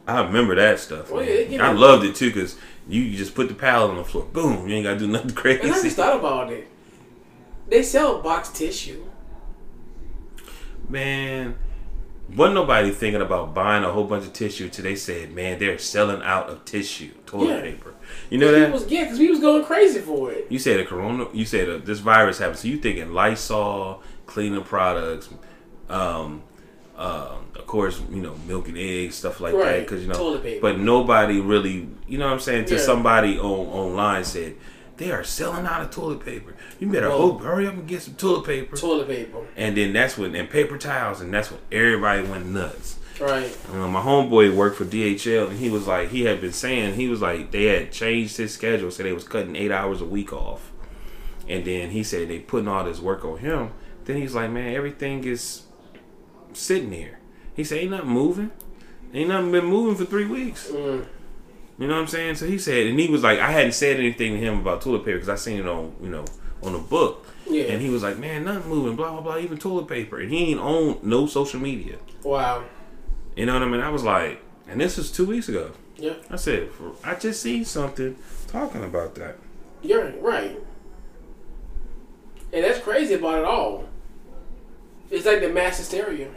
[0.07, 1.11] I remember that stuff.
[1.11, 2.57] Oh, yeah, I loved it too because
[2.88, 5.39] you just put the pallet on the floor, boom, you ain't gotta do nothing And
[5.39, 5.70] I crazy.
[5.82, 6.68] just thought about it.
[7.68, 9.03] They sell box tissue.
[10.89, 11.55] Man,
[12.36, 15.77] wasn't nobody thinking about buying a whole bunch of tissue till they said, man, they're
[15.77, 17.61] selling out of tissue, toilet Yeah.
[17.61, 17.93] paper.
[18.29, 18.71] You know that?
[18.71, 20.47] was, yeah, because we was going crazy for it.
[20.49, 21.27] You said a corona.
[21.33, 22.57] You said uh this virus happened.
[22.59, 25.29] So you thinking Lysol, cleaning products,
[25.89, 26.41] um,
[26.97, 29.79] um, of course, you know, milk and eggs, stuff like that.
[29.81, 30.61] Because you know, Toilet paper.
[30.61, 32.65] but nobody really, you know, what I'm saying.
[32.65, 32.79] To Yeah.
[32.81, 34.55] somebody on online said
[34.97, 36.55] they are selling out of toilet paper.
[36.79, 37.33] You better Whoa.
[37.33, 38.77] hope, hurry up and get some toilet paper.
[38.77, 39.45] Toilet paper.
[39.55, 42.97] and then that's when and paper towels, and that's when everybody went nuts.
[43.19, 43.55] Right.
[43.71, 47.21] My homeboy worked for DHL, and he was like, he had been saying, he was
[47.21, 50.71] like, they had changed his schedule, so they was cutting eight hours a week off,
[51.47, 53.71] and then he said they putting all this work on him.
[54.03, 55.63] Then he's like, man, everything is
[56.53, 57.19] sitting here.
[57.55, 58.51] He said, ain't nothing moving,
[59.13, 60.67] ain't nothing been moving for three weeks.
[60.69, 61.05] Mm.
[61.78, 62.36] You know what I'm saying?
[62.36, 65.03] So he said, and he was like, I hadn't said anything to him about toilet
[65.03, 66.26] paper because I seen it on, you know,
[66.63, 67.28] on the book.
[67.49, 67.65] Yeah.
[67.65, 70.51] And he was like, man, nothing moving, blah blah blah, even toilet paper, and he
[70.51, 71.97] ain't on no social media.
[72.23, 72.63] Wow.
[73.36, 73.82] You know what I mean?
[73.82, 75.71] I was like, and this was two weeks ago.
[75.97, 76.13] Yeah.
[76.30, 76.69] I said,
[77.03, 78.16] I just seen something
[78.47, 79.37] talking about that.
[79.83, 80.21] You're right.
[80.21, 80.58] right.
[82.51, 83.86] And that's crazy about it all.
[85.12, 86.29] It's like the mass hysteria.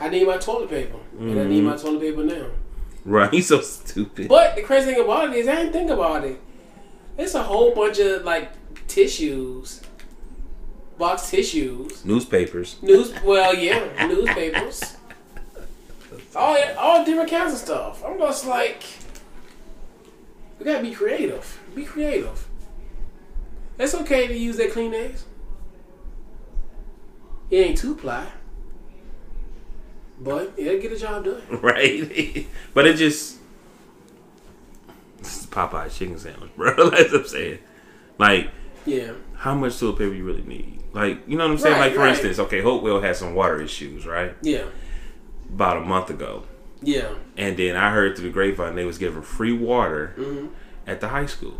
[0.00, 0.98] I need my toilet paper.
[1.18, 1.86] And I need my mm-hmm.
[1.86, 2.46] toilet paper now.
[3.04, 3.30] Right?
[3.34, 4.28] He's so stupid.
[4.28, 6.40] But the crazy thing about it is I didn't think about it.
[7.18, 8.52] It's a whole bunch of like
[8.88, 9.82] tissues.
[10.98, 12.04] Box tissues.
[12.04, 12.76] Newspapers.
[12.82, 14.96] News well, yeah, newspapers.
[16.36, 18.04] All all different kinds of stuff.
[18.04, 18.82] I'm just like
[20.58, 21.60] we gotta be creative.
[21.74, 22.46] Be creative.
[23.78, 25.22] It's okay to use that Kleenex.
[27.50, 28.26] It ain't two ply.
[30.22, 31.42] But it'll get the job done.
[31.62, 32.46] Right?
[32.74, 33.38] but it just.
[35.18, 36.90] This is Popeye's chicken sandwich, bro.
[36.90, 37.58] That's what I'm saying.
[38.18, 38.50] Like,
[38.84, 39.12] Yeah.
[39.34, 40.80] how much toilet paper you really need?
[40.92, 41.74] Like, you know what I'm saying?
[41.74, 42.10] Right, like, for right.
[42.10, 44.34] instance, okay, Hopewell had some water issues, right?
[44.42, 44.64] Yeah.
[45.52, 46.44] About a month ago.
[46.82, 47.14] Yeah.
[47.36, 50.46] And then I heard through the grapevine they was giving free water Mm-hmm.
[50.86, 51.56] at the high school.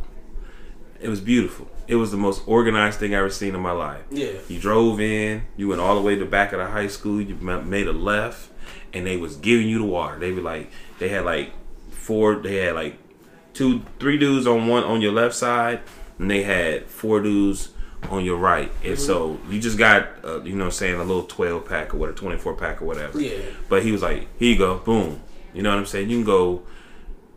[1.00, 1.68] It was beautiful.
[1.88, 4.02] It was the most organized thing I ever seen in my life.
[4.10, 4.32] Yeah.
[4.48, 7.20] You drove in, you went all the way to the back of the high school,
[7.20, 8.50] you made a left,
[8.92, 10.18] and they was giving you the water.
[10.18, 11.52] They were like, they had like
[11.90, 12.98] four, they had like
[13.54, 15.80] two, three dudes on one on your left side,
[16.18, 17.70] and they had four dudes
[18.10, 21.04] on your right, and so you just got uh, you know what I'm saying a
[21.04, 23.20] little 12 pack or whatever, 24 pack or whatever.
[23.20, 23.38] Yeah.
[23.68, 25.20] But he was like, here you go, boom.
[25.54, 26.10] You know what I'm saying?
[26.10, 26.62] You can go.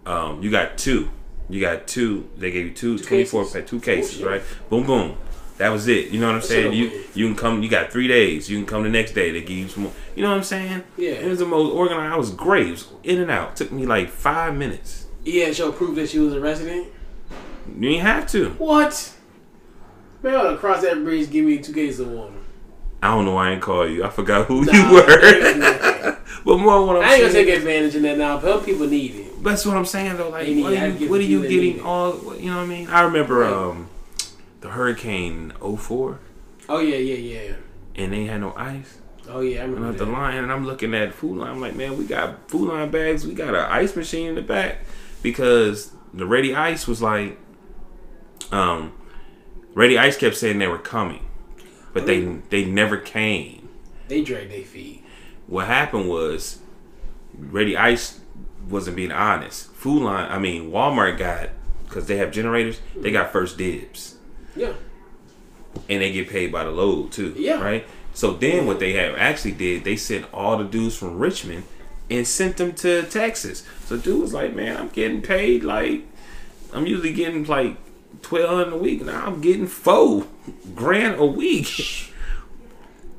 [0.05, 1.09] Um, you got two.
[1.49, 2.29] You got two.
[2.37, 3.53] They gave you two, 24 cases?
[3.53, 4.41] pack, two cases, right?
[4.69, 5.17] Boom, boom.
[5.57, 6.09] That was it.
[6.09, 6.73] You know what I'm saying?
[6.73, 7.63] You you can come.
[7.63, 8.49] You got three days.
[8.49, 9.31] You can come the next day.
[9.31, 9.93] They give you some more.
[10.15, 10.83] You know what I'm saying?
[10.97, 11.11] Yeah.
[11.11, 12.13] It was the most organized.
[12.13, 12.67] I was great.
[12.67, 13.55] It was in and out.
[13.55, 15.05] Took me like five minutes.
[15.23, 16.87] Yeah, show proof that she was a resident.
[17.79, 18.49] You ain't have to.
[18.51, 19.13] What?
[20.21, 21.29] Man, I ought to cross that bridge.
[21.31, 22.33] Give me two cases of water.
[23.01, 24.03] I don't know why I ain't call you.
[24.03, 25.01] I forgot who Nah, you were.
[25.05, 26.19] gonna do that.
[26.43, 28.39] but more what I'm I ain't gonna take advantage of that now.
[28.39, 29.43] But people need it.
[29.43, 30.29] That's what I'm saying though.
[30.29, 32.35] Like, what are you, what are you you getting all?
[32.35, 32.87] You know what I mean?
[32.87, 33.53] I remember Right.
[33.53, 33.89] um,
[34.61, 36.19] the hurricane 04
[36.67, 37.15] Oh yeah, yeah,
[37.47, 37.53] yeah.
[37.95, 38.99] and they had no ice.
[39.29, 41.53] Oh yeah, I And remember at the line, and I'm looking at Food Lion.
[41.53, 43.25] I'm like, man, we got Food Lion bags.
[43.25, 44.79] We got an ice machine in the back
[45.23, 47.37] because the Ready Ice was like,
[48.51, 48.93] um,
[49.73, 51.25] Ready Ice kept saying they were coming,
[51.93, 53.69] but they they never came.
[54.07, 55.03] They drag their feet.
[55.47, 56.59] What happened was,
[57.37, 58.19] Ready Ice
[58.69, 59.71] wasn't being honest.
[59.73, 61.49] Food Lion, I mean, Walmart got
[61.83, 62.79] because they have generators.
[62.95, 64.14] They got first dibs.
[64.55, 64.73] Yeah.
[65.89, 67.33] and they get paid by the load too.
[67.37, 67.61] Yeah.
[67.61, 67.85] Right.
[68.13, 71.63] So then what they have actually did, they sent all the dudes from Richmond
[72.09, 73.65] and sent them to Texas.
[73.85, 76.03] So dude was like, man, I'm getting paid like
[76.73, 77.77] I'm usually getting like
[78.21, 79.03] twelve a week.
[79.05, 80.25] Now I'm getting four
[80.73, 82.13] grand a week.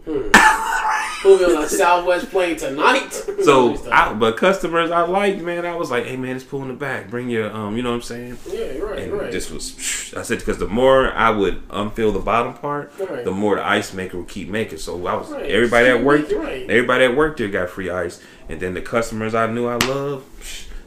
[0.06, 3.12] We'll on a Southwest plane tonight.
[3.42, 5.66] So, I, but customers I liked, man.
[5.66, 7.10] I was like, hey man, it's pulling the back.
[7.10, 8.38] Bring your um, you know what I'm saying?
[8.48, 9.32] yeah, you're right, And right.
[9.32, 13.24] this was, I said, because the more I would unfill the bottom part, Right.
[13.24, 14.78] the more the ice maker would keep making.
[14.78, 15.50] So I was, Right.
[15.50, 16.62] everybody that worked, right.
[16.70, 18.20] everybody that worked there got free ice.
[18.48, 20.24] And then the customers I knew I loved,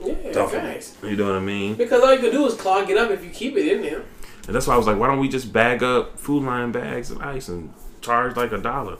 [0.06, 0.96] yeah, facts.
[1.04, 1.76] You know what I mean?
[1.76, 4.04] Because all you can do is clog it up if you keep it in there.
[4.48, 7.12] And that's why I was like, why don't we just bag up Food Lion bags
[7.12, 8.98] of ice and charge like a dollar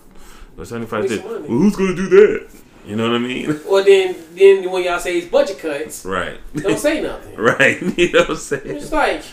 [0.60, 1.24] or 75 Make cents?
[1.24, 2.50] some Well, who's going to do that?
[2.86, 3.60] You know what I mean?
[3.68, 6.40] Or then, then when y'all say it's budget cuts, right.
[6.56, 7.36] don't say nothing.
[7.38, 7.82] right.
[7.98, 8.62] You know what I'm saying?
[8.66, 9.24] It's like,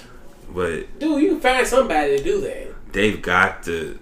[0.53, 2.93] But dude, you can find somebody to do that.
[2.93, 3.98] they've got to.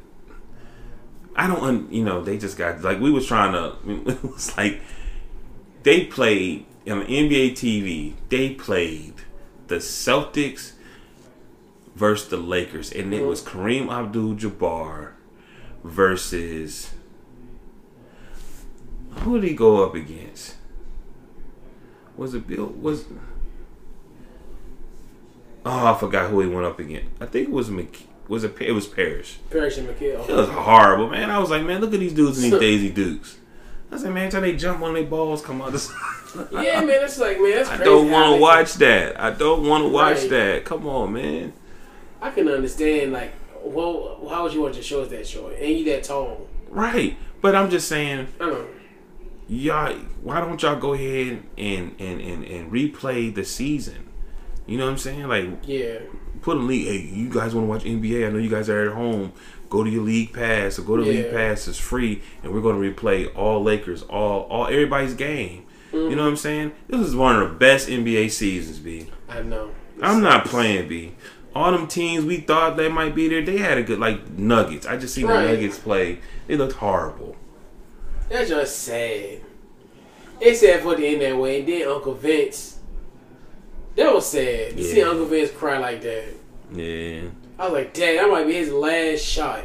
[1.37, 3.77] I don't, un, you know, they just got like we was trying to.
[4.11, 4.81] It was like
[5.83, 8.15] they played on NBA TV.
[8.29, 9.15] They played
[9.67, 10.73] the Celtics
[11.95, 13.29] versus the Lakers, and it mm-hmm.
[13.29, 15.13] was Kareem Abdul-Jabbar
[15.83, 16.94] versus
[19.21, 20.57] who did he go up against?
[22.17, 22.67] Was it Bill?
[22.67, 23.05] Was
[25.65, 27.09] oh, I forgot who he went up against.
[27.21, 28.07] I think it was Mc.
[28.29, 28.55] Was it?
[28.61, 29.39] It was Parrish.
[29.51, 30.29] Parrish and McHale.
[30.29, 31.31] It was horrible, man.
[31.31, 33.39] I was like, man, look at these dudes and these Daisy Dukes.
[33.91, 35.95] I said, man, till they jump on their balls, come out the side.
[36.51, 39.21] Yeah, man, it's like, man, that's I don't want to watch that.
[39.21, 40.31] I don't want to watch Right.
[40.31, 40.65] that.
[40.65, 41.53] Come on, man.
[42.21, 43.33] I can understand, like,
[43.63, 45.55] well, how would you want your shorts that short?
[45.59, 46.49] And you that tall?
[46.71, 47.17] Right.
[47.41, 48.67] But I'm just saying, I don't know.
[49.49, 54.09] Y'all, why don't y'all go ahead and and and, and replay the season?
[54.67, 55.29] You know what I'm saying?
[55.29, 55.99] Like, Yeah.
[56.41, 56.87] put a league.
[56.87, 58.27] Hey, you guys want to watch NBA?
[58.27, 59.33] I know you guys are at home.
[59.69, 61.67] Go to your league pass or go to league pass.
[61.69, 65.67] It's free, and we're going to replay all Lakers, all all everybody's game.
[65.93, 66.11] Mm-hmm.
[66.11, 66.73] You know what I'm saying?
[66.89, 69.09] This is one of the best NBA seasons, B.
[69.29, 69.71] I know.
[70.03, 71.15] I'm not playing, B.
[71.55, 74.87] All them teams we thought they might be there, they had a good like Nuggets.
[74.87, 75.45] I just seen Right.
[75.47, 76.19] the Nuggets play.
[76.47, 77.37] They looked horrible.
[78.29, 79.41] That's just sad.
[80.41, 81.61] It's sad for the end that way.
[81.61, 82.79] And then Uncle Vince.
[83.97, 84.79] That was sad.
[84.79, 86.35] You see Uncle Vince cry like that.
[86.73, 87.23] Yeah.
[87.59, 89.65] I was like, dang, that might be his last shot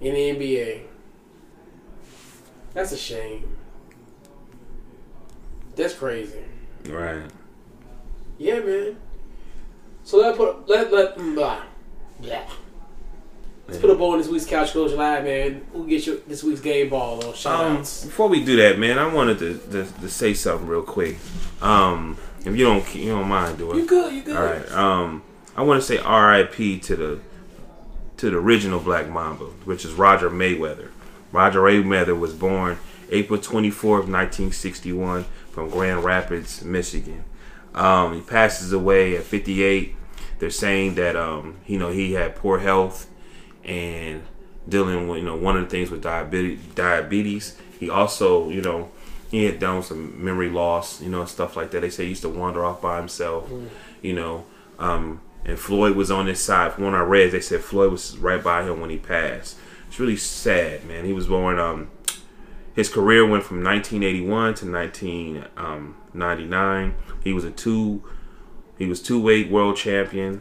[0.00, 0.82] in the NBA.
[2.74, 3.56] That's a shame.
[5.74, 6.44] That's crazy.
[6.86, 7.22] Right.
[8.38, 8.96] Yeah, man.
[10.04, 11.62] So let put let let mm, blah
[12.20, 12.42] blah.
[13.68, 15.66] Let's put a bow on this week's Couch Coach Live, man.
[15.72, 18.04] We'll get you this week's game ball or shout Um, outs.
[18.04, 21.16] before we do that, man, I wanted to, to, to say something real quick.
[21.60, 23.80] Um, if you don't you don't mind, doing, it.
[23.80, 24.14] You good?
[24.14, 24.36] You good?
[24.36, 24.70] All right.
[24.72, 25.22] Um,
[25.56, 26.78] I want to say R.I.P.
[26.80, 27.20] to the
[28.18, 30.90] to the original Black Mamba, which is Roger Mayweather.
[31.32, 32.78] Roger Mayweather was born
[33.10, 37.24] April twenty fourth, nineteen sixty one, from Grand Rapids, Michigan.
[37.74, 39.96] Um, he passes away at fifty eight.
[40.38, 43.08] They're saying that um, you know he had poor health
[43.66, 44.22] and
[44.68, 46.60] dealing with you know one of the things with diabetes.
[46.74, 47.58] Diabetes.
[47.78, 48.90] He also you know
[49.30, 51.80] he had done some memory loss, you know, stuff like that.
[51.80, 53.50] They say he used to wander off by himself,
[54.00, 54.44] you know.
[54.78, 56.72] Um, and Floyd was on his side.
[56.72, 59.56] From when I read, they said Floyd was right by him when he passed.
[59.88, 61.04] It's really sad, man.
[61.04, 61.58] He was born.
[61.58, 61.90] Um,
[62.74, 66.94] his career went from 1981 to 1999.
[67.24, 68.04] He was a two.
[68.78, 70.40] He was two weight world champion.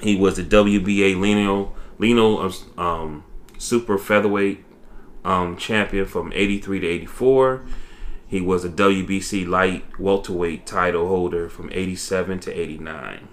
[0.00, 3.24] He was the WBA lineal Lino, um, um,
[3.58, 4.64] super featherweight
[5.22, 7.62] um, champion from 83 to 84.
[8.26, 13.28] He was a WBC light welterweight title holder from 87 to 89.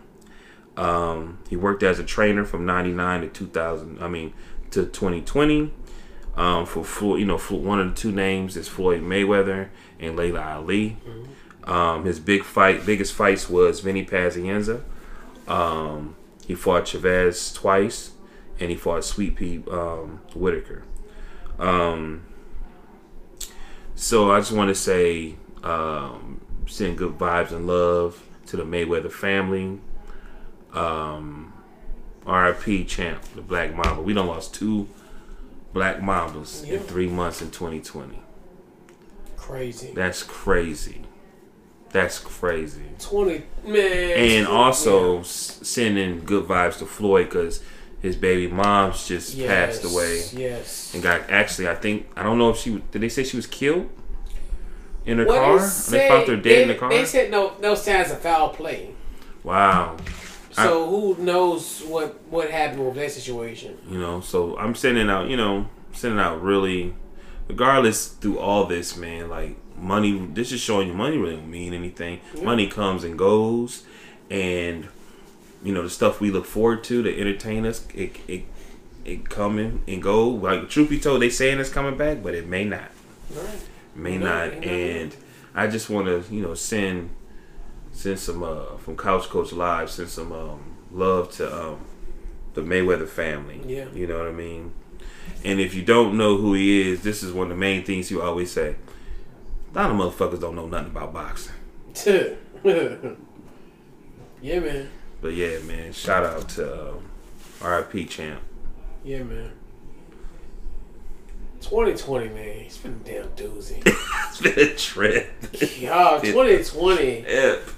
[0.75, 4.33] Um, he worked as a trainer from 99 to 2000, I mean,
[4.71, 5.71] to 2020.
[6.35, 10.41] Um, for Floyd, you know, one of the two names is Floyd Mayweather and Laila
[10.41, 10.97] Ali.
[11.63, 14.83] Um, his big fight, biggest fights was Vinny Pazienza.
[15.47, 16.15] Um,
[16.45, 18.11] he fought Chavez twice,
[18.59, 20.83] and he fought Sweet Pea um, Whitaker.
[21.59, 22.23] Um,
[23.95, 29.11] so I just want to say, um, send good vibes and love to the Mayweather
[29.11, 29.79] family.
[30.73, 31.53] Um,
[32.25, 34.01] RIP champ, the Black Mamba.
[34.01, 34.87] We done lost two
[35.73, 36.75] Black Mambas Yeah.
[36.75, 38.21] in three months in 2020.
[39.37, 39.91] Crazy.
[39.95, 41.03] That's crazy.
[41.89, 42.81] That's crazy.
[42.99, 43.81] Twenty man.
[44.17, 47.63] And also s sending good vibes to Floyd because
[48.01, 50.93] his baby mom's just Yes, passed away Yes.
[50.93, 53.47] and got actually I think I don't know if she did they say she was
[53.47, 53.89] killed
[55.05, 55.59] in her What car?
[55.59, 56.89] they They found her dead they, in the car.
[56.89, 58.91] They said no, no signs of foul play.
[59.43, 59.97] wow.
[60.51, 63.77] So who knows what what happened with that situation?
[63.89, 66.95] You know, so I'm sending out, you know, sending out really,
[67.47, 69.29] regardless through all this, man.
[69.29, 72.21] Like money, this is showing you money really don't mean anything.
[72.41, 73.83] Money comes and goes,
[74.31, 74.87] and
[75.63, 78.43] you know the stuff we look forward to to entertain us, it it
[79.05, 80.27] it coming and go.
[80.29, 82.91] Like truth be told, they saying it's coming back, but it may not,
[83.33, 83.59] Right.
[83.95, 84.47] may No, not.
[84.49, 85.01] it may not.
[85.01, 85.15] And
[85.55, 87.09] I just want to, you know, send
[87.91, 91.79] send some uh from Couch Coach Live, send some um love to um
[92.53, 93.61] the Mayweather family.
[93.65, 93.85] Yeah.
[93.93, 94.73] You know what I mean?
[95.43, 98.09] And if you don't know who he is, this is one of the main things
[98.11, 98.75] you always say.
[99.73, 101.53] A lot of motherfuckers don't know nothing about boxing.
[104.41, 104.89] yeah, man.
[105.21, 107.09] But yeah, man, shout out to um,
[107.61, 108.39] RIP champ.
[109.03, 109.51] Yeah, man.
[111.61, 112.37] 2020, man.
[112.37, 113.81] It's been a damn doozy.
[114.29, 115.31] It's been a trip.
[115.79, 117.21] Y'all, 2020.
[117.21, 117.61] Yep.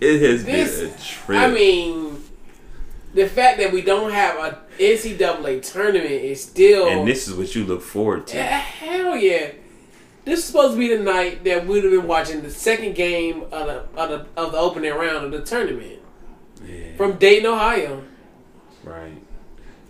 [0.00, 1.38] It has This, been a trip.
[1.38, 2.22] I mean,
[3.14, 6.86] the fact that we don't have a NCAA tournament is still.
[6.88, 8.40] and this is what you look forward to.
[8.40, 9.52] Hell yeah.
[10.24, 13.42] This is supposed to be the night that we'd have been watching the second game
[13.44, 15.97] of the, of the, of the opening round of the tournament
[16.64, 16.96] Yeah.
[16.96, 18.04] from Dayton, Ohio.
[18.84, 19.22] Right.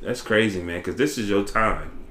[0.03, 2.05] That's crazy, man, because this is your time.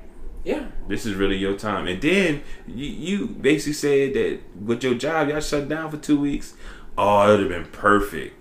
[0.44, 0.68] Yeah.
[0.88, 1.88] This is really your time.
[1.88, 6.20] And then you, you basically said that with your job, y'all shut down for two
[6.20, 6.54] weeks.
[6.98, 8.36] Oh, it would have been perfect.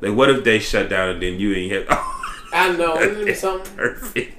[0.00, 1.86] Like, what if they shut down and then you ain't had.
[2.52, 2.96] I know.
[2.98, 3.76] Isn't something?
[3.76, 4.36] perfect.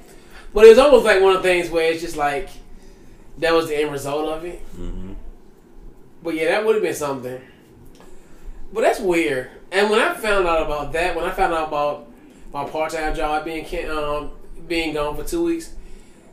[0.53, 2.49] But it was almost like one of the things where it's just like
[3.38, 4.61] that was the end result of it.
[4.76, 5.14] Mm-hmm.
[6.23, 7.41] But yeah, that would have been something.
[8.73, 9.49] But that's weird.
[9.72, 12.11] And when I found out about that, when I found out about
[12.53, 14.31] my part time job being um
[14.68, 15.73] being gone for two weeks,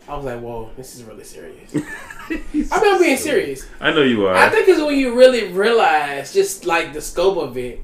[0.08, 3.66] I was like, "Whoa, this is really serious." I mean, I'm being serious.
[3.80, 4.34] I know you are.
[4.34, 7.82] I think it's when you really realize just like the scope of it,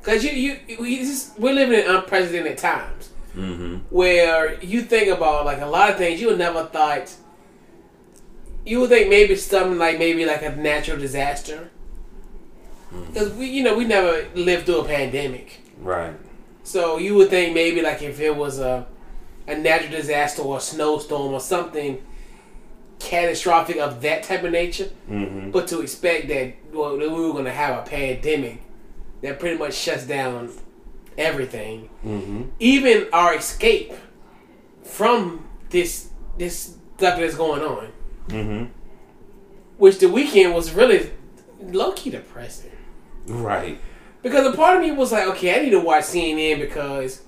[0.00, 3.76] because you you we just, we're living in unprecedented times mm-hmm.
[3.90, 7.14] where you think about like a lot of things you would never thought.
[8.64, 11.70] You would think maybe something like maybe like a natural disaster,
[13.08, 16.14] because we you know we never lived through a pandemic, Right.
[16.62, 18.86] so you would think maybe like if it was a
[19.46, 22.02] a natural disaster or a snowstorm or something
[22.98, 24.90] catastrophic of that type of nature.
[25.10, 25.50] Mm-hmm.
[25.50, 28.62] But to expect that well, that we were going to have a pandemic
[29.22, 30.50] that pretty much shuts down
[31.16, 32.42] everything, Mm-hmm.
[32.60, 33.92] even our escape
[34.82, 36.08] from this
[36.38, 37.92] this stuff that's going on,
[38.28, 38.64] Mm-hmm.
[39.78, 41.10] which the weekend was really
[41.60, 42.70] low key depressing.
[43.28, 43.80] Right.
[44.22, 47.22] Because a part of me was like, okay, I need to watch CNN because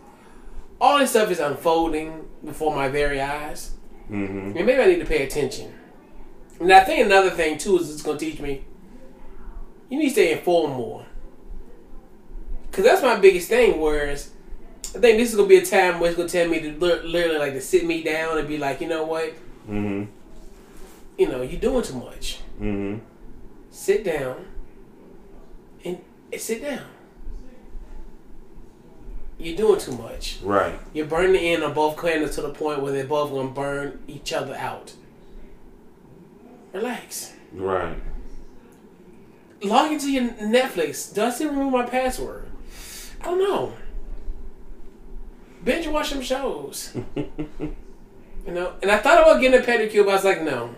[0.81, 3.72] all this stuff is unfolding before my very eyes.
[4.10, 4.56] Mm-hmm.
[4.56, 5.72] And maybe I need to pay attention.
[6.59, 8.64] And I think another thing too is it's going to teach me
[9.90, 11.05] you need to stay informed more.
[12.70, 13.81] Because that's my biggest thing.
[13.81, 14.31] Whereas
[14.94, 16.60] I think this is going to be a time where it's going to tell me
[16.60, 19.35] to literally like to sit me down and be like, you know what,
[19.68, 20.10] Mm-hmm.
[21.18, 22.39] you know, you're doing too much.
[22.60, 23.05] Mm-hmm.
[23.70, 24.47] Sit down
[26.32, 26.85] and, sit down.
[29.39, 30.39] You're doing too much.
[30.43, 30.78] Right.
[30.93, 34.01] You're burning the end on both candles to the point where they're both gonna burn
[34.07, 34.93] each other out.
[36.73, 37.32] Relax.
[37.52, 37.97] Right.
[39.62, 41.12] Log into your Netflix.
[41.12, 42.47] Does it remove my password?
[43.20, 43.73] I don't know.
[45.65, 46.94] Binge watch some shows.
[47.16, 47.74] you
[48.47, 50.74] know, and I thought about getting a pedicure, but I was like, no.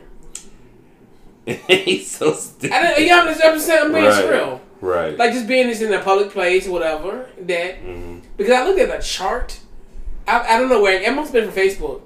[1.69, 2.73] He's so stupid.
[2.73, 3.12] I didn't.
[3.19, 4.31] I'm just, I'm just I'm being Right.
[4.31, 4.61] real.
[4.82, 5.16] Right.
[5.16, 7.30] Like just being this in a public place, whatever.
[7.40, 8.18] That mm-hmm.
[8.36, 9.59] because I looked at the chart
[10.26, 12.02] I, I don't know where it must have been from Facebook,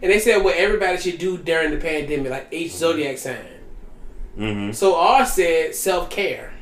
[0.00, 3.60] and they said what everybody should do during the pandemic, like each zodiac sign.
[4.36, 4.72] Mm-hmm.
[4.72, 6.52] So ours said self care.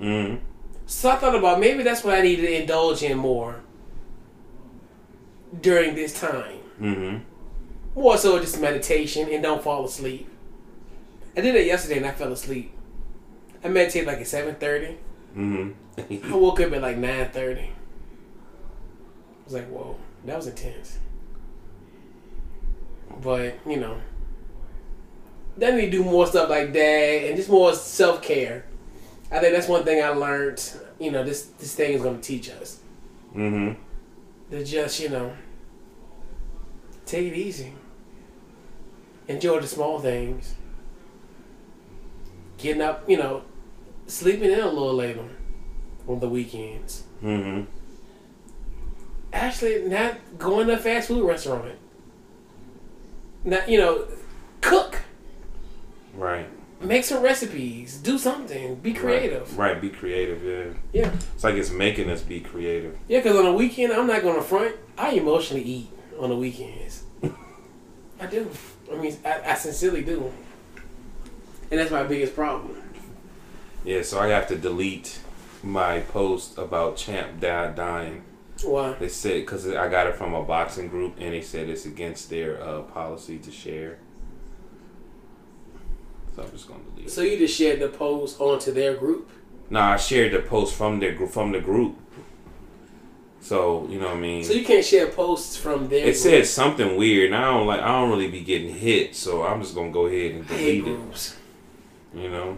[0.00, 0.44] Mm-hmm.
[0.86, 3.60] So I thought about maybe that's what I need to indulge in more
[5.60, 6.60] during this time.
[6.80, 7.98] Mm-hmm.
[8.00, 10.28] More so just meditation and don't fall asleep.
[11.36, 12.72] I did it yesterday and I fell asleep.
[13.64, 14.96] I meditated like at seven thirty.
[15.36, 16.32] I Mm-hmm.
[16.32, 17.60] woke up at like nine thirty.
[17.70, 20.98] I was like, whoa, that was intense.
[23.22, 24.00] But you know,
[25.56, 28.64] then we do more stuff like that and just more self care.
[29.30, 30.62] I think that's one thing I learned.
[30.98, 32.80] You know, this this thing is going to teach us
[33.34, 33.80] mm-hmm.
[34.50, 35.32] to just you know
[37.06, 37.72] take it easy,
[39.28, 40.54] enjoy the small things,
[42.58, 43.42] getting up, you know,
[44.08, 45.24] sleeping in a little later
[46.08, 47.04] on the weekends.
[47.22, 47.64] Mm-hmm.
[49.32, 51.74] Actually, not going to a fast food restaurant.
[53.44, 54.06] Not you know,
[54.60, 54.96] cook,
[56.14, 56.46] Right.
[56.80, 59.56] make some recipes, do something, be creative.
[59.56, 59.72] Right.
[59.74, 59.80] right.
[59.80, 60.42] Be creative.
[60.92, 61.02] Yeah.
[61.04, 62.96] Yeah, It's like it's making us be creative.
[63.06, 63.20] yeah.
[63.20, 64.74] Because on the weekend, I'm not going to front.
[64.96, 67.04] I emotionally eat on the weekends.
[68.20, 68.50] I do.
[68.92, 70.32] I mean, I, I sincerely do,
[71.70, 72.82] and that's my biggest problem.
[73.84, 74.02] Yeah.
[74.02, 75.18] So I have to delete
[75.62, 78.24] my post about Champ di- dying.
[78.64, 78.92] Why?
[78.94, 82.28] They said because I got it from a boxing group, and they said it's against
[82.30, 83.98] their uh, policy to share.
[86.34, 87.06] So I'm just gonna delete.
[87.06, 87.10] it.
[87.10, 89.30] So you just shared the post onto their group.
[89.70, 91.96] No, I shared the post from their group from the group.
[93.40, 94.44] So you know what I mean.
[94.44, 96.00] So you can't share posts from there.
[96.00, 96.16] it group.
[96.16, 97.80] said something weird, and I don't like.
[97.80, 101.36] I don't really be getting hit, so I'm just gonna go ahead and delete it.
[102.14, 102.56] You know,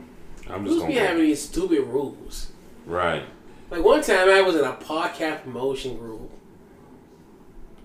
[0.53, 2.51] I'm just Who's gonna be having these stupid rules?
[2.87, 3.25] right.
[3.71, 6.29] Like one time I was in a podcast promotion group.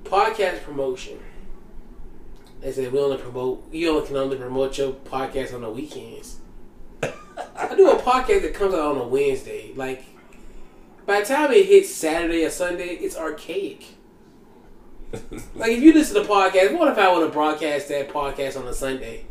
[0.03, 1.19] Podcast promotion.
[2.61, 6.39] They said we only promote you only can only promote your podcast on the weekends.
[7.55, 9.73] I do a podcast that comes out on a Wednesday.
[9.75, 10.05] Like
[11.05, 13.85] by the time it hits Saturday or Sunday, it's archaic.
[15.55, 18.59] Like if you listen to the podcast, what if I would have broadcast that podcast
[18.59, 19.25] on a Sunday?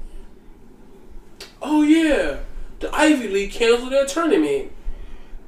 [1.60, 2.38] Oh yeah,
[2.84, 4.70] the Ivy League canceled their tournament.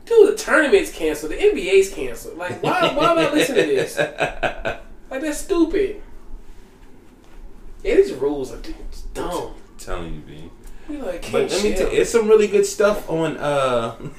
[0.06, 1.32] Dude, the tournament's canceled.
[1.32, 2.38] The NBA's canceled.
[2.38, 2.94] Like, why?
[2.94, 3.98] Why am I listening to this?
[5.08, 6.02] Like, that's stupid.
[7.84, 8.58] Yeah, these rules are
[9.14, 9.54] dumb.
[9.78, 10.50] telling you, B.
[10.98, 13.94] Like But let me tell you, it's some really good stuff on uh,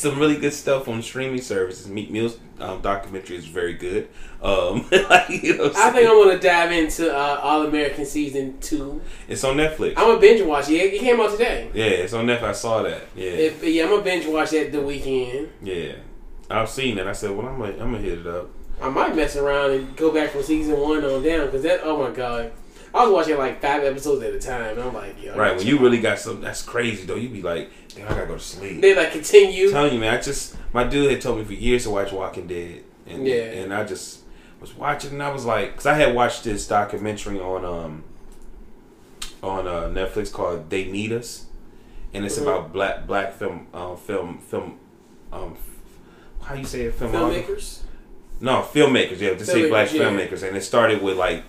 [0.00, 1.86] some really good stuff on streaming services.
[1.88, 4.08] Meat Meals um, documentary is very good.
[4.42, 8.58] Um, like, you know, I think I want to dive into uh, All American season
[8.60, 9.00] two.
[9.28, 9.90] it's on Netflix.
[9.96, 10.74] I'm gonna binge watch it.
[10.94, 11.70] It came out today.
[11.74, 12.42] yeah, it's on Netflix.
[12.42, 13.02] I saw that.
[13.14, 15.50] Yeah, If, yeah, I'm gonna binge watch that the weekend.
[15.62, 15.92] yeah.
[16.52, 17.06] I've seen it.
[17.06, 18.50] I said, well, I'm gonna, I'm gonna hit it up.
[18.82, 21.80] I might mess around and go back from season one on down because that.
[21.84, 22.50] Oh my god,
[22.92, 24.78] I was watching like five episodes at a time.
[24.78, 27.14] And I'm like, yo, Right when you really got some, that's crazy though.
[27.16, 28.80] You be like, damn, I gotta go to sleep.
[28.80, 29.66] They like continue.
[29.66, 30.14] I'm telling you, man.
[30.14, 33.34] I just my dude had told me for years to watch Walking Dead, and Yeah.
[33.62, 34.20] and I just
[34.60, 38.04] was watching, and I was like, because I had watched this documentary on um
[39.42, 41.46] on uh, Netflix called They Need Us,
[42.12, 42.42] and it's Mhm.
[42.42, 44.78] about black black film um, film film
[45.32, 45.56] um
[46.42, 47.80] how you say it film Filmmakers.
[48.40, 50.02] no filmmakers yeah to say black yeah.
[50.02, 51.44] filmmakers, and it started with like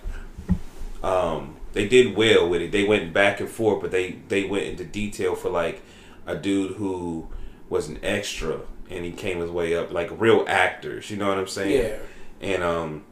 [1.02, 2.70] um they did well with it.
[2.72, 5.82] They went back and forth, but they they went into detail for like
[6.26, 7.28] a dude who
[7.70, 8.60] was an extra
[8.90, 11.10] and he came his way up like real actors.
[11.10, 11.86] You know what I'm saying?
[11.86, 11.98] Yeah.
[12.54, 13.04] And um,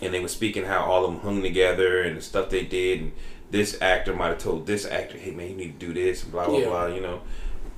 [0.00, 3.00] and they were speaking how all of them hung together and the stuff they did.
[3.00, 3.12] And
[3.50, 6.30] this actor might have told this actor, "Hey man, you need to do this," and
[6.32, 6.66] blah blah Yeah.
[6.68, 6.86] blah.
[6.86, 7.22] You know,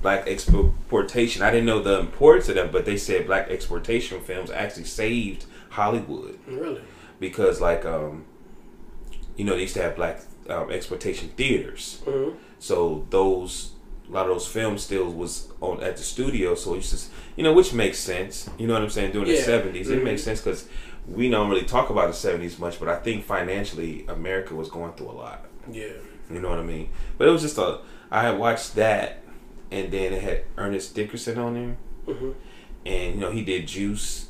[0.03, 1.41] black exportation.
[1.41, 5.45] I didn't know the importance of that, but they said black exportation films actually saved
[5.69, 6.81] Hollywood Really.
[7.19, 8.25] because like um
[9.37, 10.19] you know they used to have black
[10.49, 12.01] um, exploitation theaters.
[12.05, 13.73] Hmm so those
[14.09, 17.43] a lot of those films still was on at the studio so it's just you
[17.43, 18.49] know which makes sense.
[18.57, 19.11] You know what i'm saying?
[19.11, 19.35] During Yeah.
[19.35, 20.03] the 70s it Mhm.
[20.03, 20.67] makes sense because
[21.07, 24.93] we don't really talk about the 70s much but i think financially america was going
[24.93, 25.45] through a lot.
[25.71, 25.97] Yeah.
[26.31, 26.89] you know what i mean?
[27.19, 29.21] But it was just a i had watched that
[29.69, 31.77] and then it had ernest dickerson on there.
[32.15, 32.31] Hmm
[32.87, 34.29] and you know he did juice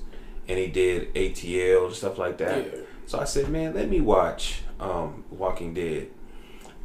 [0.50, 2.66] and he did atl and stuff like that.
[2.66, 2.80] Yeah.
[3.06, 6.08] so I said, man, let me watch um, Walking Dead.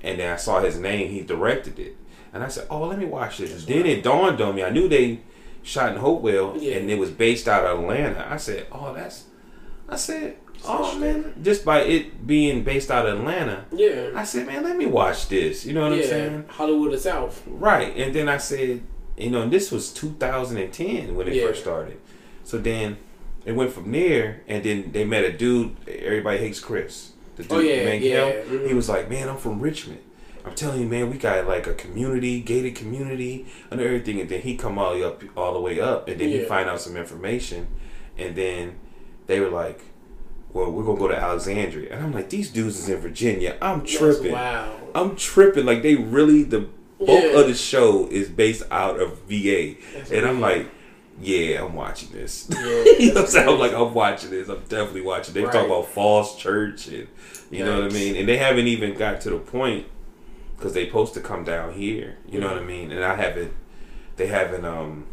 [0.02, 1.10] And then I saw his name.
[1.10, 1.96] He directed it.
[2.32, 3.64] And I said, oh, let me watch this.
[3.66, 4.64] then it dawned on me.
[4.64, 5.20] I knew they
[5.62, 6.76] shot in Hopewell Yeah.
[6.76, 8.26] and it was based out of Atlanta.
[8.28, 9.24] I said, oh, that's.
[9.88, 11.34] I said, oh, man.
[11.42, 14.10] Just by it being based out of Atlanta, Yeah.
[14.14, 15.66] I said, man, let me watch this.
[15.66, 16.44] You know what I'm saying?
[16.48, 17.42] Hollywood South.
[17.46, 17.94] Right.
[17.96, 18.82] And then I said,
[19.18, 21.46] you know, and this was 2010 when it Yeah.
[21.48, 21.98] first started.
[22.44, 22.96] So then
[23.44, 25.74] It went from there, and then they met a dude.
[25.88, 27.10] Everybody hates Chris.
[27.36, 28.58] The dude, Oh, yeah, man, yeah, Kim.
[28.60, 28.68] mhm.
[28.68, 30.00] He was like, "Man, I'm from Richmond.
[30.44, 34.40] I'm telling you, man, we got like a community, gated community, and everything." And then
[34.42, 36.80] he come all the way up, all the way up, and then he find out
[36.80, 37.68] some information,
[38.18, 38.74] and then
[39.28, 39.80] they were like,
[40.52, 43.56] "Well, we're gonna go to Alexandria," and I'm like, "These dudes is in Virginia.
[43.62, 44.32] I'm tripping.
[44.32, 44.74] Wow.
[44.94, 45.64] I'm tripping.
[45.64, 46.66] Like they really the
[46.98, 47.40] bulk Yeah.
[47.40, 50.66] of the show is based out of VA, That's and I'm like,
[51.20, 52.48] yeah, I'm watching this.
[52.50, 52.58] Yeah,
[52.98, 53.48] you know what I'm saying?
[53.48, 54.48] I'm like, I'm watching this.
[54.48, 55.34] I'm definitely watching.
[55.34, 55.52] They Right.
[55.52, 57.06] talk about Falls Church, and
[57.50, 58.16] you know what I mean.
[58.16, 59.86] And they haven't even got to the point
[60.56, 62.16] because they supposed to come down here.
[62.28, 62.58] You know what.
[62.58, 62.90] I mean?
[62.92, 63.52] And I haven't.
[64.16, 65.06] They haven't um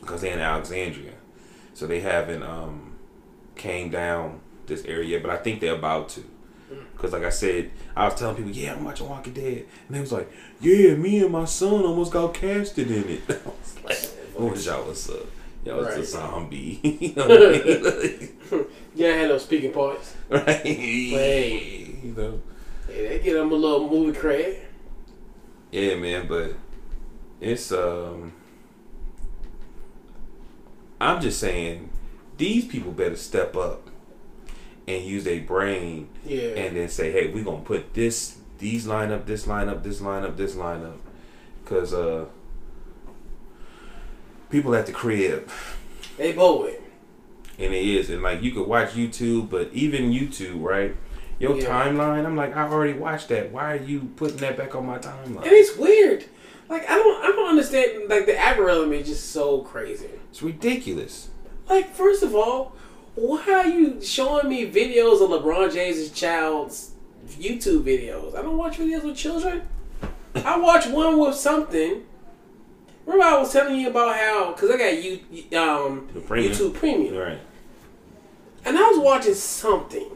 [0.00, 1.12] because they're in Alexandria,
[1.74, 2.92] so they haven't um
[3.56, 5.22] came down this area yet.
[5.22, 6.24] But I think they're about to.
[6.96, 10.00] Cause like I said, I was telling people, yeah, I'm watching Walking Dead, and they
[10.00, 10.30] was like,
[10.60, 13.22] yeah, me and my son almost got casted in it.
[14.38, 15.24] Like, y'all was uh,
[15.64, 17.64] y'all was a zombie, you know what I
[18.52, 18.66] mean?
[18.96, 20.14] Yeah, I had no speaking parts.
[20.30, 20.62] right?
[20.64, 21.98] Wait.
[22.04, 22.40] You know,
[22.88, 24.56] Yeah, they get them a little movie cred.
[25.72, 26.54] yeah, man, but
[27.40, 28.32] it's um,
[31.00, 31.90] I'm just saying,
[32.36, 33.90] these people better step up
[34.86, 36.40] and use their brain Yeah.
[36.56, 40.00] and then say, hey, we're gonna put this, these line up, this line up, this
[40.00, 40.98] line up, this line up,
[41.64, 42.26] because uh,
[44.54, 45.48] people at the crib,
[46.16, 46.70] they both.
[47.58, 50.94] and it is, and like you could watch YouTube, but even YouTube, right?
[51.40, 51.66] Your Yeah.
[51.66, 53.50] timeline, I'm like, I already watched that.
[53.50, 55.42] Why are you putting that back on my timeline?
[55.42, 56.24] And it's weird.
[56.68, 60.06] Like I don't I don't understand like the algorithm is just so crazy.
[60.30, 61.30] It's ridiculous.
[61.68, 62.76] Like first of all,
[63.16, 66.92] why are you showing me videos of LeBron James' child's
[67.28, 68.36] YouTube videos?
[68.38, 69.62] I don't watch videos with children.
[70.36, 72.02] I watch one with something.
[73.06, 75.20] Remember I was telling you about how because I got you
[75.58, 76.52] um premium.
[76.52, 77.16] YouTube Premium.
[77.16, 77.38] Right.
[78.64, 80.10] And I was watching something.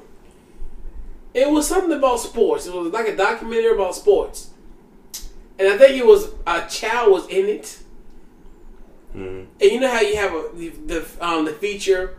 [1.34, 2.66] It was something about sports.
[2.66, 4.50] It was like a documentary about sports.
[5.58, 7.78] And I think it was a child was in it.
[9.12, 12.16] hmm And you know how you have a the the, um, the feature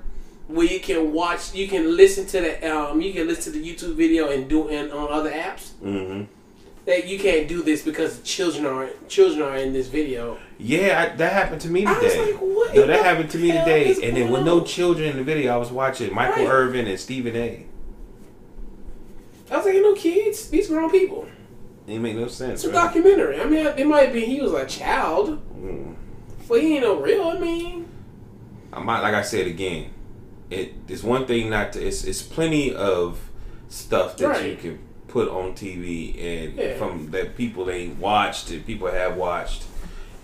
[0.48, 3.66] where you can watch, you can listen to the um, you can listen to the
[3.76, 5.72] YouTube video and do it on other apps.
[5.80, 6.24] hmm
[6.90, 10.40] That you can't do this because children are children are in this video.
[10.58, 12.32] Yeah, I, that happened to me I was today.
[12.32, 13.96] like, what no, that happened to me today.
[14.02, 16.52] And then with no children in the video, I was watching Michael Right.
[16.52, 17.68] Irvin and Stephen A.
[19.52, 21.28] I was like, no kids, these grown people.
[21.86, 22.64] It make no sense.
[22.64, 22.86] It's a right?
[22.86, 23.40] documentary.
[23.40, 25.94] I mean, it might be he was a child, Mm.
[26.48, 27.24] but he ain't no real.
[27.30, 27.88] I mean,
[28.74, 29.92] I might, like I said again,
[30.50, 31.86] it is one thing not to.
[31.86, 33.20] It's it's plenty of
[33.68, 34.80] stuff that you can
[35.10, 36.78] put on TV and Yeah.
[36.78, 39.64] from that people ain't watched and people have watched.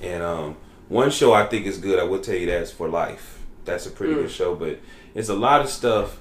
[0.02, 0.56] And um,
[0.90, 1.99] one show I think is good.
[1.99, 3.40] I will tell you that's for life.
[3.66, 4.18] That's a pretty Mm.
[4.24, 4.80] good show, but
[5.14, 6.20] it's a lot of stuff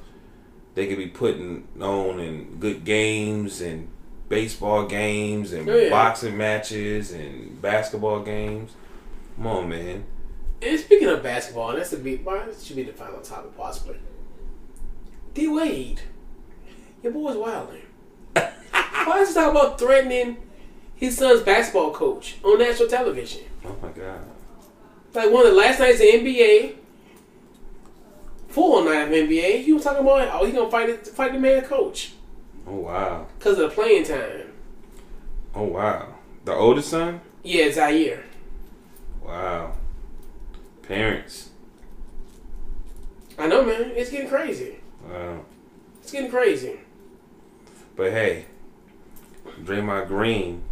[0.74, 3.89] they could be putting on and good games and
[4.28, 5.91] baseball games and Oh, yeah.
[5.91, 8.73] boxing matches and basketball games.
[9.36, 10.05] Come on, man.
[10.62, 13.55] and speaking of basketball, and that's the be why this should be the final topic
[13.57, 13.97] possibly.
[15.35, 16.01] D Wade,
[17.03, 17.82] your boy's wilding.
[19.06, 20.36] Why is he talking about threatening
[20.94, 23.42] his son's basketball coach on national television?
[23.64, 24.20] Oh my god.
[25.12, 26.74] Like one of the last nights of NBA,
[28.48, 31.38] full night of NBA, he was talking about oh he gonna fight it, fight the
[31.38, 32.12] man coach
[32.66, 33.26] Oh wow.
[33.38, 34.52] because of the playing time.
[35.55, 36.09] Oh wow.
[36.44, 37.20] The oldest son?
[37.42, 38.24] Yeah, Zaire.
[39.24, 39.72] Wow.
[40.82, 41.51] Parents.
[43.38, 43.92] I know, man.
[43.94, 44.76] It's getting crazy.
[45.09, 45.40] Wow.
[46.02, 46.78] It's getting crazy.
[47.96, 48.46] But hey,
[49.62, 50.62] Draymond Green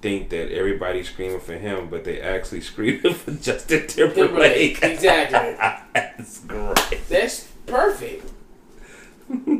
[0.00, 4.14] think that everybody's screaming for him, but they actually screaming for Justin Timberlake.
[4.80, 5.56] Timberlake, exactly.
[5.94, 7.00] That's great.
[7.08, 8.28] That's perfect.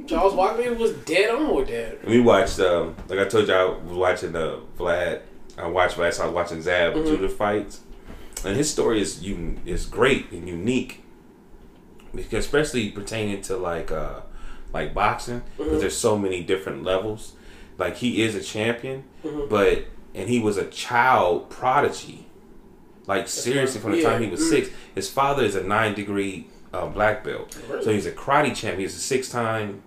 [0.06, 2.04] Charles Barkley was dead on with that.
[2.04, 5.20] We watched, um, like I told you, I was watching uh, Vlad.
[5.56, 7.04] I watched Vlad, I was watching Zab Mhm.
[7.06, 7.80] do the fights,
[8.44, 11.02] and his story is un- is great and unique,
[12.14, 14.20] because especially pertaining to like uh,
[14.72, 15.80] like boxing, because Mhm.
[15.80, 17.32] there's so many different levels.
[17.78, 19.48] Like he is a champion, Mhm.
[19.48, 19.84] but
[20.14, 22.26] and he was a child prodigy.
[23.06, 24.10] Like seriously, from the Yeah.
[24.10, 24.48] time he was Mm.
[24.50, 27.84] six, his father is a nine degree uh, black belt, Really?
[27.84, 28.80] so he's a karate champion.
[28.80, 29.82] He's a six time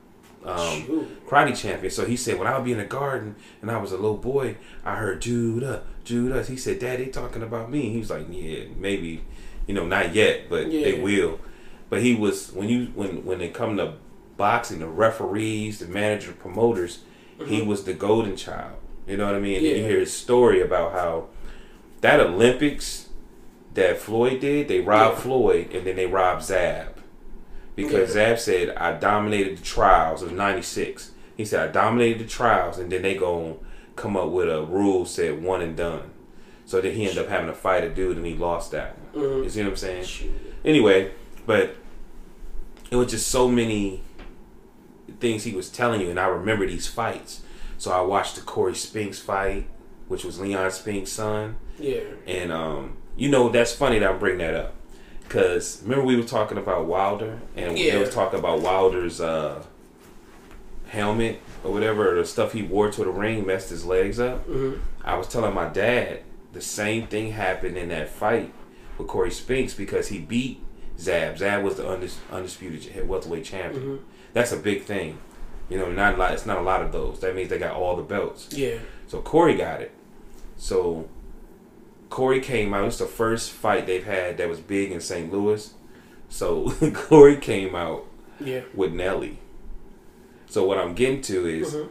[0.48, 1.90] um, karate champion.
[1.92, 4.18] So he said, when I would be in the garden and I was a little
[4.18, 6.44] boy, I heard Judah, Judah.
[6.44, 7.90] He said, Dad, they talking about me.
[7.90, 9.24] He was like, Yeah, maybe,
[9.66, 11.40] you know, not yet, but they will.
[11.90, 13.94] But he was when you when when they come to
[14.38, 17.00] boxing, the referees, the manager, the promoters,
[17.48, 18.78] he was the golden child.
[19.08, 19.58] You know what I mean?
[19.58, 19.76] And Mm-hmm.
[19.76, 19.82] Yeah.
[19.84, 21.28] you hear his story about how
[22.02, 23.10] that Olympics,
[23.74, 24.68] that Floyd did.
[24.68, 25.22] They robbed Yeah.
[25.24, 26.98] Floyd and then they robbed Zab
[27.76, 30.22] because Zab said I dominated the trials.
[30.22, 31.12] of '96.
[31.36, 33.60] He said I dominated the trials, and then they go
[33.98, 36.12] come up with a rule said one and done.
[36.66, 39.24] So then he ended up having to fight a dude and he lost that one.
[39.26, 39.44] Mhm.
[39.44, 40.06] You see what I'm saying?
[40.64, 41.12] Anyway,
[41.46, 41.76] but
[42.90, 44.02] it was just so many
[45.20, 47.42] things he was telling you, and I remember these fights.
[47.78, 49.68] So I watched the Corey Spinks fight,
[50.08, 52.00] which was Leon Spinks' son, Yeah.
[52.28, 54.74] and um, you know that's funny that I bring that up
[55.24, 57.94] because remember we were talking about Wilder, and Yeah.
[57.94, 59.64] they was talking about Wilder's uh,
[60.88, 64.42] helmet or whatever, the stuff he wore to the ring messed his legs up.
[64.46, 64.74] hmm
[65.04, 66.22] I was telling my dad
[66.54, 68.54] the same thing happened in that fight
[68.98, 70.62] with Corey Spinks because he beat
[70.98, 71.38] Zab.
[71.38, 73.84] Zab was the undis- undisputed welterweight champion.
[73.84, 74.04] Mm-hmm.
[74.36, 75.18] That's a big thing.
[75.70, 76.34] You know, not a lot.
[76.34, 77.22] It's not a lot of those.
[77.22, 78.50] That means they got all the belts.
[78.52, 78.78] Yeah.
[79.08, 79.92] So Corey got it.
[80.58, 81.08] So
[82.10, 82.86] Corey came out.
[82.86, 85.32] It's the first fight they've had that was big in St.
[85.32, 85.74] Louis.
[86.30, 88.06] So Corey came out
[88.40, 88.62] Yeah.
[88.74, 89.40] with Nelly.
[90.48, 91.88] So what I'm getting to is Mhm.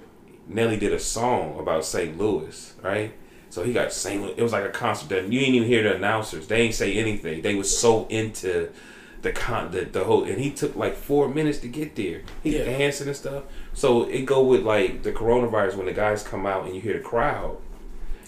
[0.47, 2.19] Nelly did a song about St.
[2.19, 3.13] Louis, right?
[3.49, 4.21] So he got St.
[4.23, 4.35] Louis.
[4.37, 5.09] It was like a concert.
[5.09, 6.47] That you didn't even hear the announcers.
[6.47, 7.41] They ain't say anything.
[7.43, 8.69] They was so into
[9.25, 10.23] the con the, the whole.
[10.25, 12.23] And he took like four minutes to get there.
[12.45, 12.65] He Yeah.
[12.65, 13.43] dancing and stuff.
[13.73, 16.95] So it go with like the coronavirus when the guys come out and you hear
[16.95, 17.57] the crowd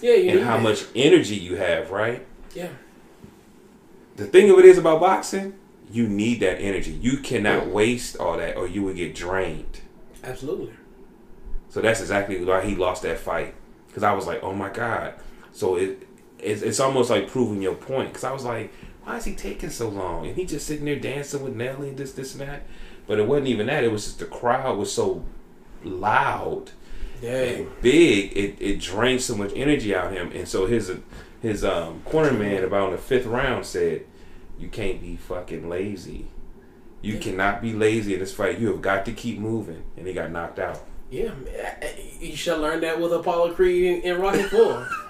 [0.01, 0.15] Yeah.
[0.15, 0.63] You and how that.
[0.63, 2.25] much energy you have, right?
[2.53, 2.69] Yeah.
[4.17, 5.53] The thing of it is about boxing,
[5.91, 6.91] you need that energy.
[6.91, 9.79] You cannot waste all that, or you will get drained.
[10.23, 10.73] Absolutely.
[11.69, 13.53] So that's exactly why he lost that fight.
[13.87, 15.13] Because I was like, oh my god.
[15.51, 16.03] So it
[16.39, 18.09] it's, it's almost like proving your point.
[18.09, 18.71] Because I was like,
[19.07, 20.27] why is he taking so long?
[20.27, 22.63] And he just sitting there dancing with Nelly and this, this, and that.
[23.07, 23.85] But it wasn't even that.
[23.85, 25.23] It was just the crowd was so
[25.83, 26.71] loud
[27.21, 27.41] Yeah.
[27.43, 28.35] and big.
[28.35, 30.31] It it drained so much energy out of him.
[30.33, 30.91] And so his
[31.41, 34.01] his um corner man about in the fifth round said,
[34.59, 36.27] you can't be fucking lazy.
[37.01, 37.19] You Yeah.
[37.21, 38.59] cannot be lazy in this fight.
[38.59, 39.83] You have got to keep moving.
[39.95, 40.83] And he got knocked out.
[41.09, 41.77] Yeah, man.
[42.19, 44.85] you should learn that with Apollo Creed in Rocky Four.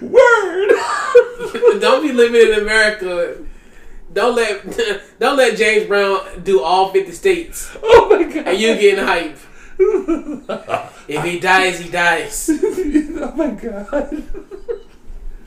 [0.00, 0.68] Word.
[1.80, 3.36] don't be living in America.
[4.12, 4.62] Don't let
[5.18, 8.46] don't let James Brown do all fifty states oh my god.
[8.48, 9.38] and you getting hype.
[11.06, 12.48] If he dies, he dies.
[12.50, 14.22] oh my god.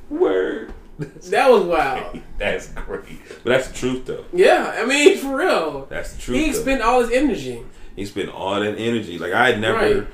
[0.09, 0.73] Word.
[0.99, 2.21] That was wild.
[2.37, 3.05] That's great.
[3.43, 4.25] But that's the truth though.
[4.33, 5.87] Yeah, I mean for real.
[5.89, 6.37] That's the truth.
[6.45, 7.63] He spent all his energy.
[7.95, 9.17] He spent all that energy.
[9.17, 10.07] Like I had never, Right.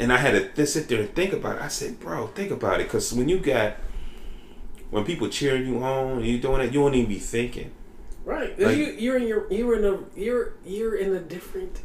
[0.00, 1.62] And I had to th- sit there and think about it.
[1.62, 3.74] I said, "Bro, think about it," because when you got
[4.90, 7.70] when people cheering you on, and you doing it, you won't even be thinking.
[8.24, 8.58] Right.
[8.58, 11.80] Like- you you're in your you're in a you're you're in a different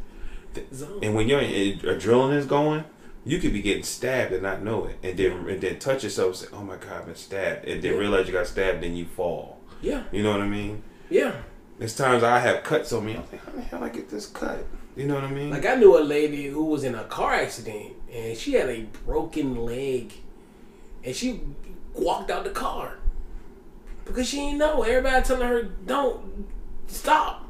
[0.74, 0.98] zone.
[1.02, 2.84] And when your eh, adrenaline is going,
[3.24, 6.28] you could be getting stabbed and not know it, and then and then touch yourself
[6.28, 7.98] and say, "Oh my god, I've been stabbed," and then Yeah.
[7.98, 9.58] realize you got stabbed, then you fall.
[9.80, 10.02] Yeah.
[10.12, 10.82] You know what I mean?
[11.10, 11.32] Yeah.
[11.78, 13.14] There's times I have cuts on me.
[13.14, 14.64] I'm like, how the hell I get this cut?
[14.96, 15.50] You know what I mean?
[15.50, 18.82] Like I knew a lady who was in a car accident and she had a
[19.06, 20.12] broken leg,
[21.02, 21.40] and she
[21.94, 22.98] walked out the car
[24.04, 24.82] because she didn't know.
[24.82, 26.46] Everybody telling her, "Don't
[26.88, 27.46] stop."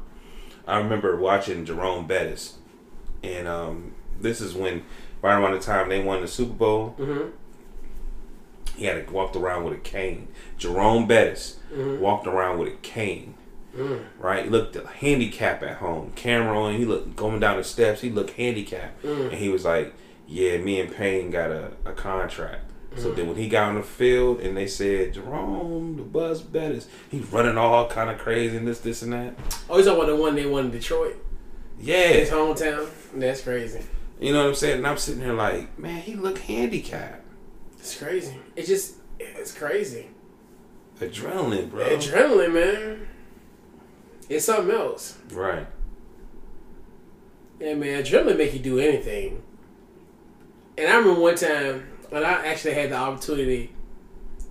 [0.65, 2.53] I remember watching Jerome Bettis,
[3.21, 4.83] and um, this is when
[5.21, 6.95] right around the time they won the Super Bowl.
[6.97, 7.29] Mm-hmm.
[8.77, 10.29] He had walked around with a cane.
[10.57, 11.99] Jerome Bettis Mhm.
[11.99, 13.35] walked around with a cane.
[13.75, 14.03] Mm.
[14.19, 16.11] Right, he looked handicapped at home.
[16.15, 18.01] Camera on, he looked going down the steps.
[18.01, 19.29] He looked handicapped, Mm.
[19.29, 19.93] and he was like,
[20.27, 23.15] "Yeah, me and Payne got a, a contract." So Mm.
[23.15, 27.25] then when he got on the field and they said Jerome, the Bus Bettis, he's
[27.33, 29.33] running all kind of crazy and this, this, and that.
[29.67, 31.15] Oh, he's talking about the one they won in Detroit,
[31.79, 32.87] Yeah, his hometown.
[33.15, 33.81] That's crazy.
[34.19, 34.77] You know what I'm saying?
[34.77, 37.23] And I'm sitting there like, man, he look handicapped.
[37.79, 38.37] It's crazy.
[38.55, 40.09] It's just it's crazy.
[40.99, 41.83] Adrenaline, bro.
[41.83, 43.07] Adrenaline, man.
[44.29, 45.17] It's something else.
[45.31, 45.67] right.
[47.59, 49.41] Yeah, man, adrenaline make you do anything.
[50.77, 53.71] And I remember one time when I actually had the opportunity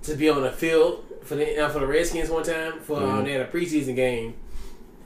[0.02, 3.02] to be on the field for the uh, for the Redskins one time for um,
[3.20, 3.24] Mhm.
[3.24, 4.34] they had a preseason game,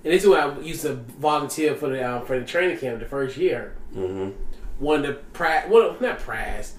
[0.05, 3.01] and this is when I used to volunteer for the uh, for the training camp
[3.01, 3.75] the first year.
[3.95, 4.31] Mm-hmm.
[4.79, 6.75] One of the pri well not prize,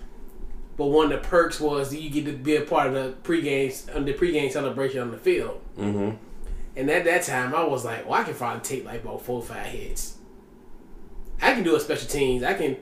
[0.78, 3.14] but one of the perks was that you get to be a part of the
[3.24, 5.60] pregame um, the pregame celebration on the field.
[5.78, 6.16] Mm-hmm.
[6.78, 9.40] And at that time, I was like, well, I can probably take like about four
[9.40, 10.18] or five hits.
[11.42, 12.44] I can do a special teams.
[12.44, 12.78] I can,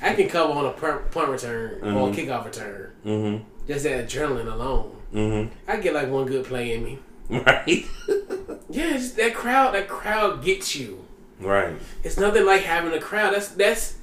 [0.00, 2.14] I can cover on a punt, return or a Mhm.
[2.14, 2.92] kickoff return.
[3.04, 3.44] Mm-hmm.
[3.66, 5.52] Just that adrenaline alone, Mm-hmm.
[5.70, 6.98] I get like one good play in me.
[7.30, 7.84] Right.
[8.70, 9.74] Yeah, just that crowd.
[9.74, 11.04] That crowd gets you.
[11.40, 11.74] right.
[12.02, 13.32] It's nothing like having a crowd.
[13.34, 13.96] That's that's.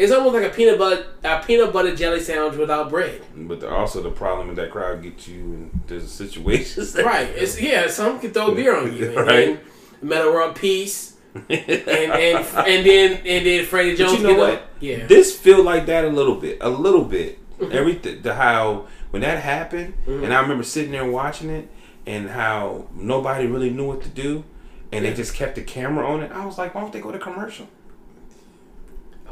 [0.00, 3.20] It's almost like a peanut butter a peanut butter jelly sandwich without bread.
[3.36, 6.94] But the, also the problem is that crowd gets you into situations.
[6.94, 7.28] that- Right.
[7.28, 7.86] It's yeah.
[7.88, 9.06] Some can throw beer on you.
[9.16, 9.26] And Right.
[9.26, 9.60] then
[10.00, 11.16] Metta World Peace.
[11.34, 12.38] and and
[12.72, 14.12] and then and then Freddie But Jones.
[14.14, 14.52] you know get what?
[14.54, 14.68] up.
[14.80, 15.06] Yeah.
[15.06, 17.38] This feel like that a little bit, a little bit.
[17.58, 17.72] Mm-hmm.
[17.76, 20.24] Everything, the how when that happened, mm-hmm.
[20.24, 21.68] and I remember sitting there watching it,
[22.06, 24.44] and how nobody really knew what to do,
[24.92, 26.32] and they just kept the camera on it.
[26.32, 27.68] I was like, why don't they go to commercial?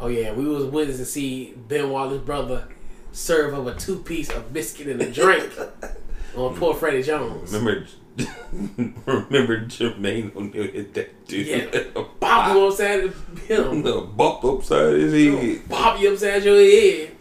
[0.01, 2.69] Oh yeah, we was witness to see Ben Wallace's brother
[3.13, 5.51] serve up a two piece of biscuit and a drink
[6.37, 7.53] on poor Freddie Jones.
[7.53, 7.87] Remember,
[9.07, 11.47] remember Jermaine O'Neal hit that dude.
[11.47, 12.03] Yeah.
[12.21, 13.01] Bop him upside
[13.47, 13.83] him.
[13.83, 15.69] the bump upside his head.
[15.69, 17.17] Bop you upside your head.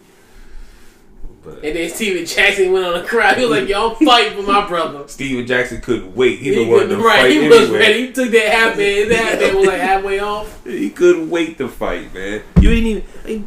[1.47, 3.37] But And then Stephen Jackson went on a crowd.
[3.37, 6.39] He was like, "Yo, I'm fighting for my brother." Stephen Jackson couldn't wait.
[6.39, 7.21] He, He want to right.
[7.21, 8.07] fight He was ready.
[8.07, 9.07] He took that half man.
[9.07, 10.65] That half man was like halfway off.
[10.65, 12.41] He couldn't wait to fight, man.
[12.59, 13.43] You ain't even, hey,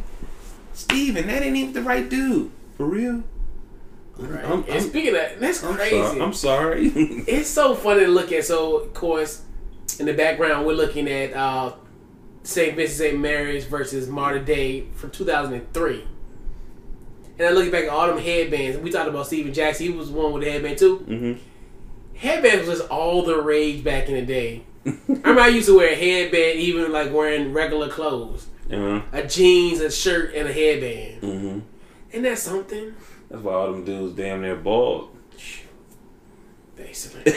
[0.73, 2.49] Stephen, that ain't even the right dude.
[2.75, 3.23] For real?
[4.17, 4.45] Right.
[4.45, 5.95] I'm- and I'm- speaking of that, that's I'm crazy.
[6.01, 6.21] sorry.
[6.21, 6.87] I'm sorry.
[7.27, 8.45] it's so funny to look at.
[8.45, 9.43] So, of course,
[9.99, 11.73] in the background, we're looking at uh,
[12.41, 12.75] St.
[12.75, 13.19] Vincent St.
[13.19, 16.05] Mary's versus Mater Dei from 2003.
[17.41, 18.77] And I look back at all them headbands.
[18.77, 19.87] We talked about Stephen Jackson.
[19.87, 20.97] He was one with the headband too.
[20.97, 21.33] hmm
[22.15, 24.63] Headbands was just all the rage back in the day.
[24.85, 29.01] I remember I used to wear a headband, even like wearing regular clothes, uh-huh.
[29.11, 31.21] a jeans, a shirt, and a headband.
[31.21, 31.59] hmm
[32.11, 32.93] Isn't that something?
[33.27, 35.09] That's why all them dudes damn near bald.
[36.75, 37.33] Basically,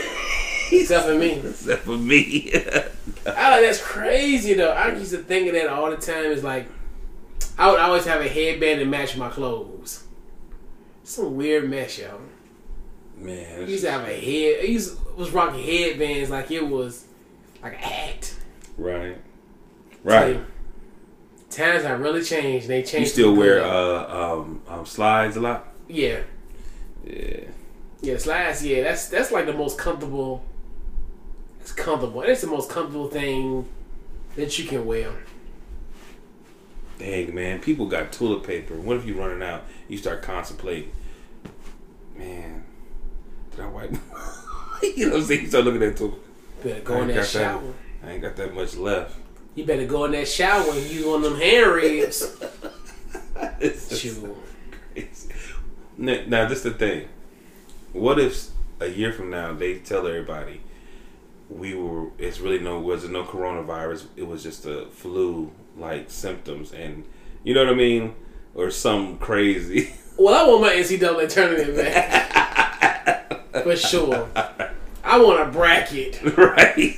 [0.70, 1.30] except for me.
[1.44, 2.50] Except for me.
[2.54, 2.82] Oh,
[3.26, 4.70] that's crazy though.
[4.70, 6.26] I used to think of that all the time.
[6.26, 6.68] It's like
[7.58, 10.04] I would always have a headband to match my clothes.
[11.04, 12.20] Some weird mess, yo.
[13.16, 14.60] man, I used to have a head.
[14.60, 17.04] I used was rocking headbands like it was
[17.62, 18.34] like an act.
[18.76, 19.16] right.
[20.02, 20.40] Right.
[21.48, 22.66] Times have really changed.
[22.68, 22.94] They changed.
[22.94, 25.68] You still wear uh, um, um, slides a lot?
[25.88, 26.20] yeah,
[27.04, 27.44] Yeah.
[28.02, 28.18] yeah.
[28.18, 28.66] Slides.
[28.66, 30.42] Yeah, that's that's like the most comfortable.
[31.60, 32.22] It's comfortable.
[32.22, 33.66] It's the most comfortable thing
[34.36, 35.12] that you can wear.
[37.04, 37.60] Dang, man.
[37.60, 38.80] People got toilet paper.
[38.80, 39.64] What if you running out?
[39.88, 40.90] You start contemplating.
[42.16, 42.64] Man,
[43.50, 43.90] did I wipe?
[44.82, 45.42] you know what I'm saying?
[45.42, 46.14] You start looking at toilet.
[46.62, 47.74] Better go in that shower.
[48.02, 49.16] I ain't got that much left.
[49.54, 52.42] You better go in that shower and use of them hand ribs.
[53.60, 54.24] It's just
[54.94, 55.34] crazy.
[55.98, 57.08] Now, now, this the thing.
[57.92, 58.48] What if
[58.80, 60.60] a year from now they tell everybody
[61.50, 62.10] we were?
[62.16, 64.06] It's really no was it no coronavirus?
[64.16, 67.04] It was just a flu like symptoms, and
[67.42, 68.14] you know what I mean,
[68.54, 69.94] or some crazy.
[70.16, 73.52] Well, I want my NCAA tournament back.
[73.64, 74.28] For sure.
[75.02, 76.22] I want a bracket.
[76.38, 76.96] right?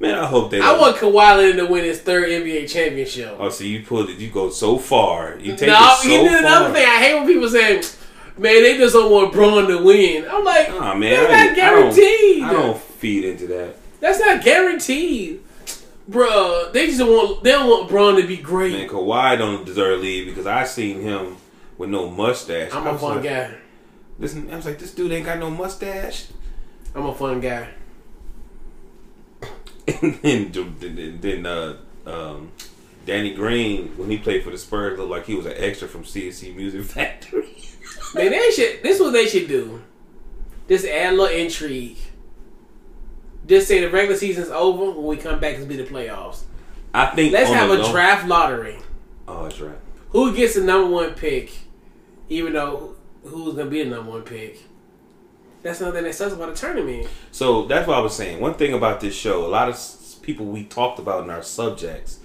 [0.00, 0.58] Man, I hope they.
[0.60, 3.36] I don't- want Kawhi Leonard to win his third NBA championship.
[3.38, 4.18] Oh, so you pulled it.
[4.18, 5.38] You go so far.
[5.38, 6.84] You take no, it so you did another thing.
[6.88, 7.76] I hate when people say,
[8.36, 10.26] man, they just don't want Bron to win.
[10.28, 12.42] I'm like, Oh man, that's I, not guaranteed.
[12.42, 13.76] I don't, I don't feed into that.
[14.00, 15.40] That's not guaranteed.
[16.10, 18.72] Bruh, they just don't want, they don't want Bron to be great.
[18.72, 21.36] Man, Kawhi don't deserve to leave because I seen him
[21.78, 22.72] with no mustache.
[22.72, 23.54] I'm a fun like, guy.
[24.18, 26.26] Listen, I was like, this dude ain't got no mustache.
[26.94, 27.68] I'm a fun guy.
[30.02, 31.76] And then, then, then uh,
[32.06, 32.52] um,
[33.06, 36.04] Danny Green, when he played for the Spurs, looked like he was an extra from
[36.04, 37.56] C+C Music Factory.
[38.14, 38.82] Man, they should.
[38.82, 39.82] This is what they should do.
[40.68, 41.98] Just add a little intrigue.
[43.46, 45.56] Just say the regular season's over when we come back.
[45.56, 46.42] It's be the playoffs.
[46.94, 47.32] I think.
[47.32, 48.76] Let's have a low- draft lottery.
[49.26, 49.76] Oh, that's right.
[50.10, 51.52] Who gets the number one pick?
[52.28, 52.94] Even though
[53.24, 54.58] who's gonna be the number one pick?
[55.62, 57.06] That's another thing that says about the tournament.
[57.32, 58.40] So that's what I was saying.
[58.40, 59.78] One thing about this show, a lot of
[60.22, 62.20] people we talked about in our subjects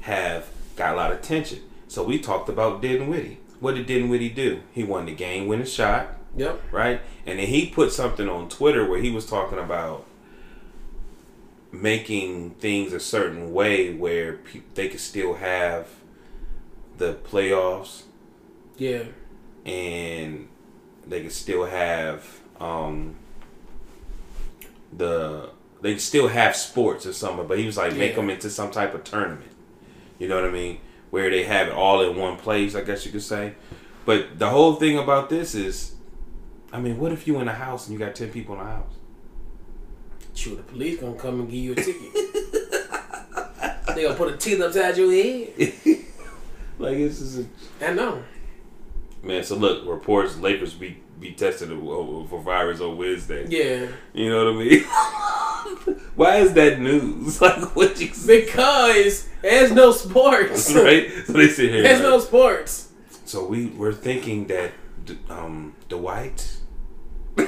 [0.00, 1.60] have got a lot of attention.
[1.88, 3.38] So we talked about Dinwiddie.
[3.60, 4.60] What did Dinwiddie do?
[4.72, 6.60] He won the game winning shot, Yep.
[6.72, 7.00] right?
[7.26, 10.04] And then he put something on Twitter where he was talking about
[11.72, 15.88] making things a certain way where pe- they could still have
[16.98, 18.02] the playoffs.
[18.76, 19.04] Yeah.
[19.66, 20.48] and
[21.06, 23.14] they could still have um
[24.92, 25.50] the
[25.82, 28.70] they could still have sports or something but he was like make them into some
[28.70, 29.50] type of tournament.
[30.18, 30.78] You know what i mean?
[31.10, 33.54] Where they have it all in one place i guess you could say.
[34.06, 35.94] But the whole thing about this is
[36.72, 38.64] i mean what if you in a house and you got 10 people in a
[38.64, 38.94] house
[40.34, 42.12] Shoot, the police gonna come and give you a ticket.
[43.94, 45.48] they gonna put a ticket upside your head.
[46.78, 47.46] like this is a
[47.86, 48.22] I know.
[49.22, 53.46] Man, so look, reports Lakers be be tested for virus on Wednesday.
[53.48, 53.86] Yeah.
[54.14, 54.84] You know what I mean?
[56.16, 57.40] Why is that news?
[57.40, 60.72] Like what you Because there's no sports.
[60.74, 61.10] right?
[61.26, 61.82] So they sit here.
[61.82, 62.88] There's like- no sports.
[63.26, 64.72] So we we're thinking that
[65.28, 66.56] um Dwight.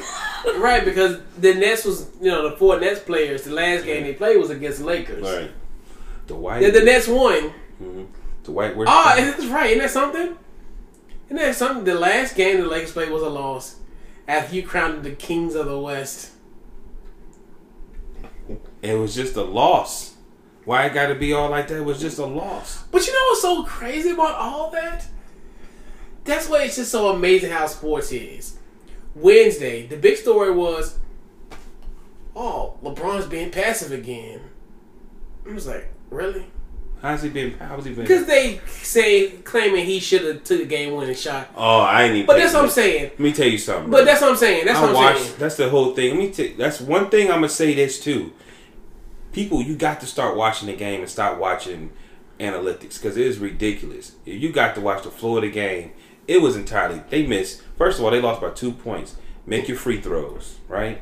[0.59, 4.13] Right, because the Nets was you know, the four Nets players, the last game they
[4.13, 5.23] played was against Lakers.
[5.23, 5.51] Right.
[6.27, 6.63] Dwight.
[6.63, 7.53] The, the Nets won.
[7.81, 8.07] Mhm.
[8.45, 8.77] Dwight.
[8.77, 8.87] Where?
[8.89, 9.71] Oh, that's right.
[9.71, 10.37] Isn't that something?
[11.27, 11.85] Isn't that something?
[11.85, 13.77] The last game the Lakers played was a loss.
[14.27, 16.31] After you crowned the kings of the West.
[18.83, 20.15] it was just a loss.
[20.65, 21.79] Why it got to be all like that?
[21.79, 22.83] It was just a loss.
[22.91, 25.07] But you know what's so crazy about all that?
[26.25, 28.59] That's why it's just so amazing how sports is.
[29.15, 30.99] Wednesday, the big story was,
[32.35, 34.41] oh, LeBron's being passive again.
[35.49, 36.47] I was like, really?
[37.03, 37.59] How's he been?
[37.59, 38.05] How's he been?
[38.05, 41.49] Because they say claiming he should have took a game winning shot.
[41.57, 42.27] oh, I ain't even.
[42.27, 43.03] But that's what I'm saying.
[43.03, 43.91] Let me tell you something.
[43.91, 44.05] But bro.
[44.05, 44.67] that's what I'm saying.
[44.67, 45.35] That's I what I'm saying.
[45.37, 46.11] That's the whole thing.
[46.11, 46.31] Let me.
[46.31, 48.33] T- that's one thing I'm gonna say this too.
[49.33, 51.91] People, you got to start watching the game and stop watching
[52.39, 54.13] analytics because it is ridiculous.
[54.25, 55.93] If you got to watch the flow of the game,
[56.29, 57.03] it was entirely.
[57.11, 57.63] They missed.
[57.83, 59.17] First of all, they lost by two points.
[59.45, 61.01] Make your free throws, right?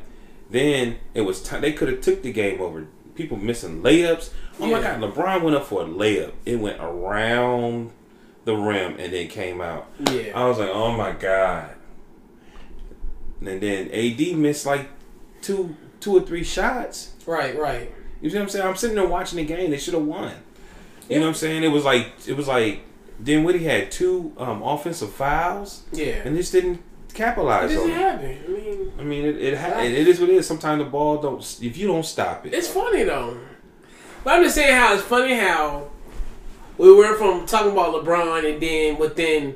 [0.49, 1.61] Then it was time.
[1.61, 2.87] They could have took the game over.
[3.13, 4.31] People missing layups.
[4.59, 6.31] Oh my God, LeBron went up for a layup.
[6.43, 7.91] It went around
[8.45, 9.91] the rim and then came out.
[10.11, 10.31] Yeah.
[10.33, 11.69] I was like, oh my god.
[13.41, 14.89] And then AD missed like
[15.43, 17.13] two, two or three shots.
[17.27, 17.93] Right, right.
[18.23, 18.65] You see what I'm saying?
[18.65, 19.69] I'm sitting there watching the game.
[19.69, 20.29] They should have won.
[20.29, 20.35] You
[21.09, 21.17] Yeah.
[21.19, 21.63] know what I'm saying?
[21.63, 22.79] It was like it was like
[23.23, 26.21] Dinwiddie had two um, offensive fouls Yeah.
[26.25, 27.93] and just didn't It capitalize on doesn't it.
[27.95, 28.37] happen.
[28.47, 30.47] I mean, I mean, it it, ha- it is what it is.
[30.47, 31.39] Sometimes the ball don't.
[31.61, 33.37] If you don't stop it, it's funny though.
[34.23, 35.89] But I'm just saying how it's funny how
[36.77, 39.55] we went from talking about LeBron and then within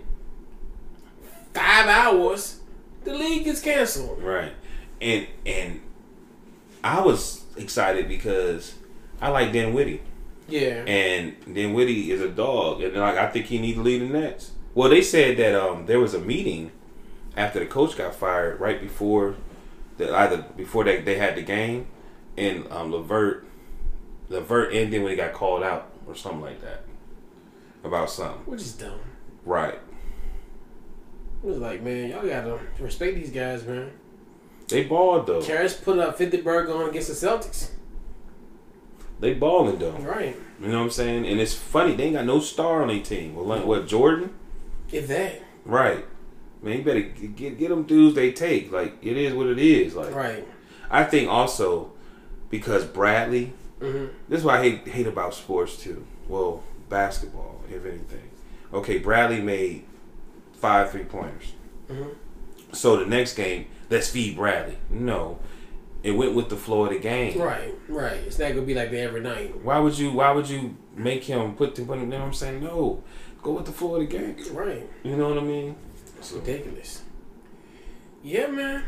[1.54, 2.60] five hours,
[3.04, 4.22] the league gets canceled.
[4.22, 4.52] Right.
[5.02, 5.82] And and
[6.84, 8.76] I was excited because
[9.22, 10.02] I like Dinwiddie.
[10.48, 10.84] Yeah.
[10.86, 12.82] And Dinwiddie is a dog.
[12.82, 14.52] And like I think he needs to lead the Nets.
[14.74, 16.72] Well they said that um there was a meeting
[17.36, 19.36] after the coach got fired right before
[19.98, 21.88] the either before they, they had the game
[22.38, 23.46] and um Levert
[24.30, 26.84] Levert when he got called out or something like that.
[27.84, 28.42] About something.
[28.46, 29.00] Which is dumb.
[29.46, 29.80] Right.
[31.44, 33.92] It was like, man, y'all gotta respect these guys, man.
[34.68, 35.42] They balled though.
[35.42, 37.70] Caris put up 50 burger on against the Celtics.
[39.20, 39.92] They balling though.
[39.94, 40.36] Right.
[40.62, 41.26] You know what I'm saying?
[41.28, 43.36] And it's funny, they ain't got no star on their team.
[43.36, 44.34] Well, like, what, Jordan?
[44.92, 45.42] If that.
[45.66, 46.06] Right.
[46.62, 48.72] Man, you better get get, them dudes they take.
[48.72, 49.96] Like, it is what it is.
[49.96, 50.48] Like, Right.
[50.90, 51.92] I think also
[52.50, 56.06] because Bradley, hmm this is what I hate, hate about sports too.
[56.28, 58.30] Well, basketball, if anything.
[58.74, 59.84] Okay, Bradley made
[60.54, 61.54] five three pointers.
[61.90, 62.16] Mhm.
[62.72, 64.78] So the next game, let's feed Bradley.
[64.90, 65.40] No.
[66.06, 67.42] It went with the flow of the game.
[67.42, 67.74] Right.
[67.90, 68.18] Right.
[68.28, 69.60] It's not gonna be like that every night.
[69.64, 72.64] Why would you why would you make him put the you know what I'm saying?
[72.64, 73.04] No.
[73.42, 74.36] Go with the flow of the game.
[74.52, 74.88] Right.
[75.02, 75.76] You know what I mean?
[76.22, 77.02] So Ridiculous.
[78.22, 78.84] Yeah, man.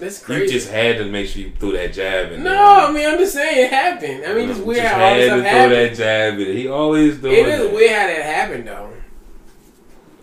[0.00, 0.42] That's crazy.
[0.42, 2.60] you just had to make sure you threw that jab in no, there.
[2.60, 4.24] I mean I'm just saying it happened.
[4.26, 5.72] I mean it's weird how all this stuff to throw happened.
[5.72, 6.56] that jab in.
[6.56, 7.72] He always doing It is that.
[7.72, 8.92] weird how that happened though.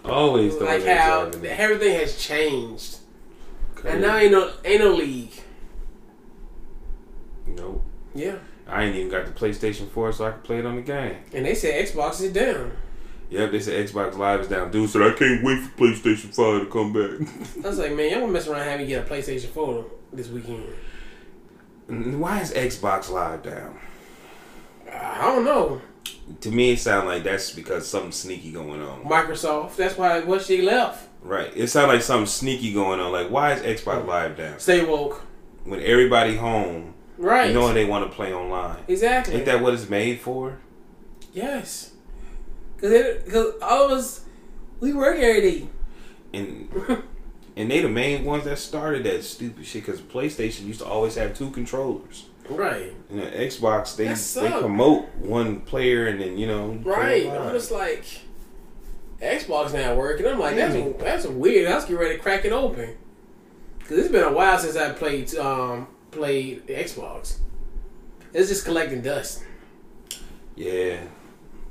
[0.03, 2.97] Always Like how everything has changed.
[3.75, 3.93] Crazy.
[3.93, 5.36] And now ain't no ain't no league.
[7.57, 7.83] Nope.
[8.15, 8.35] Yeah.
[8.67, 11.17] I ain't even got the PlayStation 4 so I can play it on the game.
[11.33, 12.71] And they said Xbox is down.
[13.29, 14.71] Yep, they said Xbox Live is down.
[14.71, 17.27] Dude said I can't wait for PlayStation 5 to come back.
[17.65, 19.85] I was like, man, y'all gonna mess around and have me get a PlayStation 4
[20.13, 20.63] this weekend.
[22.19, 23.79] Why is Xbox Live down?
[24.91, 25.81] I don't know.
[26.41, 29.03] To me, it sounds like that's because something sneaky going on.
[29.03, 29.75] Microsoft.
[29.75, 31.07] That's why what she left.
[31.21, 31.51] Right.
[31.55, 33.11] It sounds like something sneaky going on.
[33.11, 34.07] Like, why is Xbox oh.
[34.07, 34.59] Live down?
[34.59, 35.21] Stay woke.
[35.63, 37.53] When everybody home, Right.
[37.53, 38.77] knowing they want to play online.
[38.87, 39.35] exactly.
[39.35, 40.59] Ain't that what it's made for?
[41.33, 41.91] yes.
[42.79, 42.91] Cause,
[43.31, 44.23] Cause all of us,
[44.79, 45.67] we work every day.
[46.33, 46.69] And
[47.55, 49.83] and they the main ones that started that stupid shit.
[49.85, 52.25] Because PlayStation used to always have two controllers.
[52.49, 52.93] Right.
[53.09, 54.07] You know, Xbox they
[54.41, 57.27] they promote one player and then you know Right.
[57.27, 58.05] I'm just like,
[59.21, 60.27] Xbox not working.
[60.27, 61.69] I'm like, that's that's weird.
[61.69, 62.95] I was getting ready to crack it open.
[63.87, 67.37] Cause it's been a while since I played um played the Xbox.
[68.33, 69.43] It's just collecting dust.
[70.55, 71.01] yeah.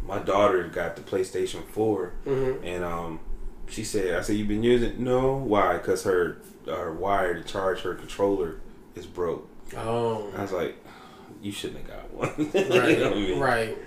[0.07, 2.65] My daughter got the PlayStation 4 Mm-hmm.
[2.65, 3.21] and um
[3.69, 4.99] she said I said you've been using it?
[5.01, 5.75] No, why?
[5.79, 8.61] Because her her wire to charge her controller
[8.95, 9.49] is broke.
[9.77, 10.31] Oh.
[10.37, 10.77] I was like,
[11.43, 12.51] you shouldn't have got one.
[12.71, 12.91] Right.
[12.99, 13.39] you know I mean?
[13.41, 13.79] Right.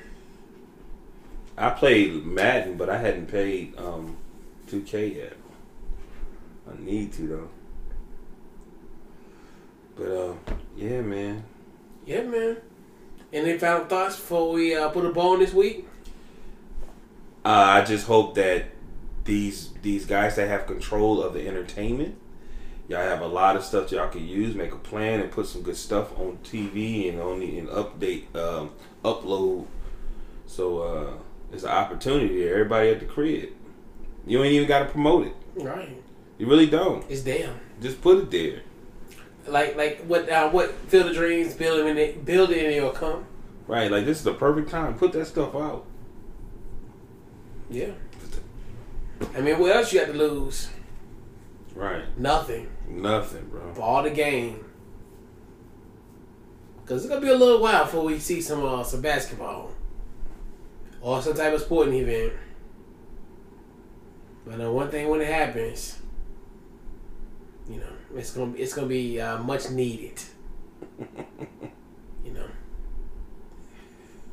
[1.58, 4.18] I played Madden, but I hadn't paid um
[4.70, 5.34] 2K yet.
[6.70, 7.50] I need to though.
[10.00, 10.34] But uh,
[10.78, 11.44] yeah, man.
[12.06, 12.58] Yeah, man.
[13.34, 15.88] Any final thoughts before we uh, put a bow on this week?
[17.44, 18.68] Uh, I just hope that
[19.26, 22.18] these these guys that have control of the entertainment,
[22.88, 24.56] y'all have a lot of stuff y'all can use.
[24.56, 28.34] Make a plan and put some good stuff on TV and on the and update
[28.36, 28.72] um,
[29.04, 29.68] upload.
[30.46, 31.14] So uh,
[31.52, 32.42] it's an opportunity.
[32.42, 32.54] there.
[32.54, 33.50] Everybody at the crib.
[34.26, 35.36] You ain't even got to promote it.
[35.56, 36.02] Right.
[36.38, 37.04] You really don't.
[37.10, 37.54] It's there.
[37.82, 38.62] Just put it there.
[39.50, 42.74] Like like what uh, what Field of Dreams building it in it build it and
[42.74, 43.26] it'll come.
[43.68, 43.92] Right.
[43.92, 44.96] Like this is the perfect time.
[44.96, 45.86] Put that stuff out.
[47.70, 47.92] Yeah.
[49.36, 50.70] I mean, what else you got to lose?
[51.76, 52.04] Right.
[52.18, 52.70] Nothing.
[52.88, 53.74] Nothing, bro.
[53.74, 54.66] For all the game.
[56.86, 59.72] Cause it's gonna be a little while before we see some uh, some basketball
[61.02, 62.34] or some type of sporting event.
[64.46, 65.99] But uh, one thing when it happens,
[68.16, 70.20] it's gonna it's gonna be uh, much needed.
[72.26, 72.48] you know.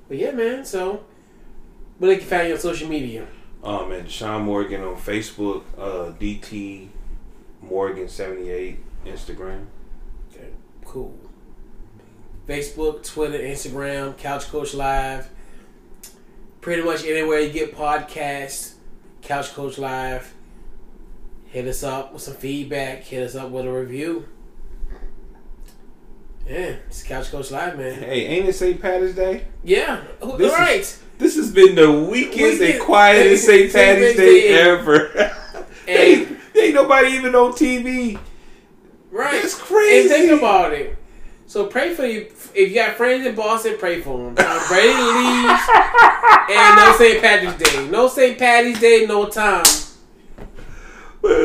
[0.08, 0.64] But yeah, man.
[0.64, 1.04] So,
[1.98, 3.26] where they can find you on social media?
[3.62, 6.88] Um, and Deshaun Morgan on Facebook, uh, DT
[7.62, 9.66] Morgan seventy eight Instagram.
[10.32, 10.48] Okay,
[10.84, 11.18] cool.
[12.46, 15.28] Facebook, Twitter, Instagram, Couch Coach Live.
[16.60, 18.74] Pretty much anywhere you get podcasts,
[19.22, 20.35] Couch Coach Live.
[21.48, 23.02] Hit us up with some feedback.
[23.04, 24.26] Hit us up with a review.
[26.48, 27.94] Yeah, it's Couch Coach Live, man.
[28.02, 28.80] Hey, ain't it St.
[28.80, 29.46] Patty's Day?
[29.64, 30.98] Yeah, all This is- right.
[31.18, 33.72] This has been the weakest and quietest St.
[33.72, 35.32] Patty's Patty's Day Day ever.
[35.88, 38.18] Ain't, ain't nobody even on TV.
[39.12, 39.40] Right.
[39.40, 40.00] That's crazy.
[40.00, 40.96] And think about it.
[41.46, 42.22] So pray for you.
[42.54, 44.34] If you got friends in Boston, pray for them.
[44.34, 45.62] Brady leaves,
[46.50, 47.22] and no St.
[47.22, 47.88] Patrick's Day.
[47.88, 48.36] No St.
[48.36, 49.06] Patty's Day.
[49.06, 49.64] No time.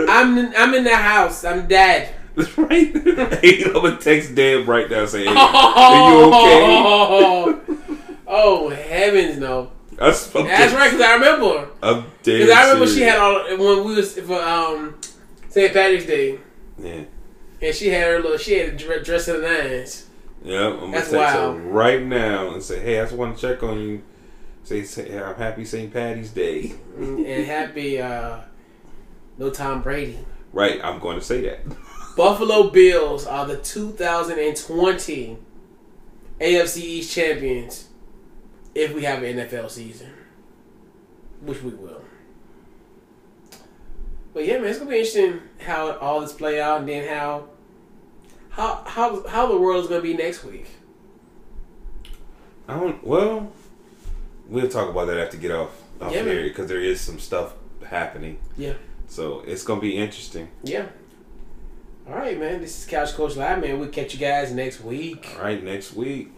[0.10, 1.44] I'm in, I'm in the house.
[1.44, 2.14] I'm dead.
[2.36, 2.96] That's right.
[3.42, 7.76] hey, I'm gonna text Deb right now saying, hey, "Are you okay?"
[8.34, 9.72] Oh heavens no!
[9.98, 12.40] That's, That's right because I remember I'm dead.
[12.40, 14.96] because I remember she had all when we was for um
[15.50, 15.74] St.
[15.74, 16.40] Patrick's Day
[16.82, 17.02] Yeah.
[17.62, 20.08] and she had her little she had a dre- dress of the nines.
[20.46, 21.58] Yeah, I'm gonna That's text wild.
[21.58, 24.02] her right now and say, "Hey, I just want to check on you.
[24.64, 25.92] Say, say I'm happy St.
[25.92, 28.38] Patty's Day." and happy uh
[29.38, 30.20] no Tom Brady.
[30.54, 31.60] Right, I'm going to say that.
[32.18, 35.38] Buffalo Bills are the 2020
[36.40, 37.88] AFC East champions
[38.76, 40.12] if we have an NFL season,
[41.42, 42.02] which we will.
[44.34, 47.48] But yeah, man, it's gonna be interesting how all this play out, and then how
[48.50, 50.68] how how how the world is gonna be next week.
[52.68, 53.06] I don't.
[53.06, 53.52] Well,
[54.48, 57.54] we'll talk about that after get off off Yeah, here because there is some stuff
[57.86, 58.40] happening.
[58.58, 58.74] Yeah.
[59.12, 60.48] So it's gonna be interesting.
[60.64, 60.86] Yeah.
[62.08, 62.62] All right, man.
[62.62, 63.78] This is Couch Coach Live, man.
[63.78, 65.34] We'll catch you guys next week.
[65.36, 66.32] All right, next week.